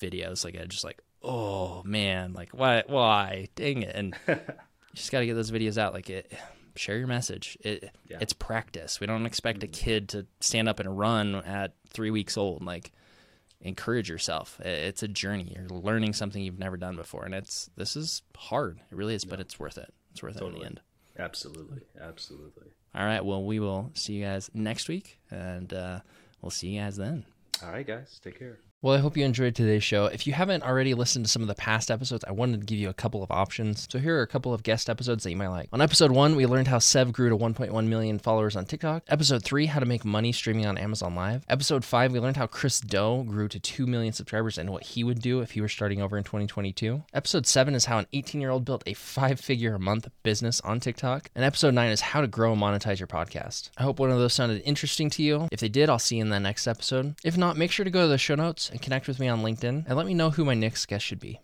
videos. 0.00 0.44
Like 0.44 0.56
I 0.56 0.64
just 0.64 0.84
like, 0.84 1.00
oh 1.22 1.82
man, 1.84 2.32
like 2.32 2.50
why 2.50 2.84
why? 2.86 3.48
Dang 3.54 3.82
it. 3.82 3.94
And 3.94 4.16
you 4.28 4.36
just 4.94 5.10
got 5.12 5.20
to 5.20 5.26
get 5.26 5.34
those 5.34 5.50
videos 5.50 5.78
out 5.78 5.94
like 5.94 6.10
it 6.10 6.32
share 6.76 6.98
your 6.98 7.06
message. 7.06 7.58
It, 7.60 7.90
yeah. 8.08 8.18
It's 8.20 8.32
practice. 8.32 9.00
We 9.00 9.06
don't 9.06 9.26
expect 9.26 9.62
a 9.62 9.66
mm-hmm. 9.66 9.84
kid 9.84 10.08
to 10.10 10.26
stand 10.40 10.68
up 10.68 10.80
and 10.80 10.98
run 10.98 11.36
at 11.36 11.74
three 11.88 12.10
weeks 12.10 12.36
old. 12.36 12.64
Like 12.64 12.92
encourage 13.62 14.10
yourself. 14.10 14.60
It's 14.60 15.02
a 15.02 15.08
journey. 15.08 15.56
You're 15.56 15.68
learning 15.68 16.12
something 16.12 16.42
you've 16.42 16.58
never 16.58 16.76
done 16.76 16.96
before, 16.96 17.24
and 17.24 17.34
it's 17.34 17.70
this 17.76 17.96
is 17.96 18.22
hard. 18.36 18.80
It 18.90 18.96
really 18.96 19.14
is, 19.14 19.24
but 19.24 19.40
it's 19.40 19.58
worth 19.58 19.78
it. 19.78 19.92
It's 20.10 20.22
worth 20.22 20.34
totally. 20.34 20.52
it 20.52 20.54
in 20.54 20.60
the 20.60 20.66
end. 20.66 20.80
Absolutely, 21.18 21.82
absolutely. 22.00 22.68
All 22.94 23.04
right. 23.04 23.24
Well, 23.24 23.44
we 23.44 23.60
will 23.60 23.90
see 23.94 24.14
you 24.14 24.24
guys 24.24 24.50
next 24.52 24.88
week, 24.88 25.18
and 25.30 25.72
uh, 25.72 26.00
we'll 26.40 26.50
see 26.50 26.68
you 26.68 26.80
guys 26.80 26.96
then. 26.96 27.24
All 27.62 27.70
right, 27.70 27.86
guys. 27.86 28.20
Take 28.22 28.38
care. 28.38 28.58
Well, 28.84 28.96
I 28.96 28.98
hope 28.98 29.16
you 29.16 29.24
enjoyed 29.24 29.54
today's 29.54 29.84
show. 29.84 30.06
If 30.06 30.26
you 30.26 30.32
haven't 30.32 30.64
already 30.64 30.92
listened 30.94 31.24
to 31.24 31.30
some 31.30 31.40
of 31.40 31.46
the 31.46 31.54
past 31.54 31.88
episodes, 31.88 32.24
I 32.26 32.32
wanted 32.32 32.62
to 32.62 32.66
give 32.66 32.80
you 32.80 32.88
a 32.88 32.92
couple 32.92 33.22
of 33.22 33.30
options. 33.30 33.86
So 33.88 34.00
here 34.00 34.18
are 34.18 34.22
a 34.22 34.26
couple 34.26 34.52
of 34.52 34.64
guest 34.64 34.90
episodes 34.90 35.22
that 35.22 35.30
you 35.30 35.36
might 35.36 35.50
like. 35.50 35.68
On 35.72 35.80
episode 35.80 36.10
one, 36.10 36.34
we 36.34 36.46
learned 36.46 36.66
how 36.66 36.80
Sev 36.80 37.12
grew 37.12 37.28
to 37.28 37.36
1.1 37.36 37.86
million 37.86 38.18
followers 38.18 38.56
on 38.56 38.64
TikTok. 38.64 39.04
Episode 39.06 39.44
three, 39.44 39.66
how 39.66 39.78
to 39.78 39.86
make 39.86 40.04
money 40.04 40.32
streaming 40.32 40.66
on 40.66 40.76
Amazon 40.78 41.14
Live. 41.14 41.44
Episode 41.48 41.84
five, 41.84 42.12
we 42.12 42.18
learned 42.18 42.36
how 42.36 42.48
Chris 42.48 42.80
Do 42.80 43.22
grew 43.22 43.46
to 43.46 43.60
2 43.60 43.86
million 43.86 44.12
subscribers 44.12 44.58
and 44.58 44.70
what 44.70 44.82
he 44.82 45.04
would 45.04 45.20
do 45.20 45.42
if 45.42 45.52
he 45.52 45.60
were 45.60 45.68
starting 45.68 46.02
over 46.02 46.18
in 46.18 46.24
2022. 46.24 47.04
Episode 47.14 47.46
seven 47.46 47.76
is 47.76 47.84
how 47.84 47.98
an 47.98 48.08
18 48.12 48.40
year 48.40 48.50
old 48.50 48.64
built 48.64 48.82
a 48.86 48.94
five 48.94 49.38
figure 49.38 49.76
a 49.76 49.78
month 49.78 50.08
business 50.24 50.60
on 50.62 50.80
TikTok. 50.80 51.30
And 51.36 51.44
episode 51.44 51.74
nine 51.74 51.92
is 51.92 52.00
how 52.00 52.20
to 52.20 52.26
grow 52.26 52.52
and 52.54 52.60
monetize 52.60 52.98
your 52.98 53.06
podcast. 53.06 53.70
I 53.78 53.84
hope 53.84 54.00
one 54.00 54.10
of 54.10 54.18
those 54.18 54.34
sounded 54.34 54.60
interesting 54.64 55.08
to 55.10 55.22
you. 55.22 55.46
If 55.52 55.60
they 55.60 55.68
did, 55.68 55.88
I'll 55.88 56.00
see 56.00 56.16
you 56.16 56.22
in 56.22 56.30
the 56.30 56.40
next 56.40 56.66
episode. 56.66 57.14
If 57.22 57.36
not, 57.36 57.56
make 57.56 57.70
sure 57.70 57.84
to 57.84 57.90
go 57.90 58.02
to 58.02 58.08
the 58.08 58.18
show 58.18 58.34
notes 58.34 58.71
and 58.72 58.82
connect 58.82 59.06
with 59.06 59.20
me 59.20 59.28
on 59.28 59.42
LinkedIn 59.42 59.84
and 59.86 59.96
let 59.96 60.06
me 60.06 60.14
know 60.14 60.30
who 60.30 60.44
my 60.44 60.54
next 60.54 60.86
guest 60.86 61.04
should 61.04 61.20
be. 61.20 61.40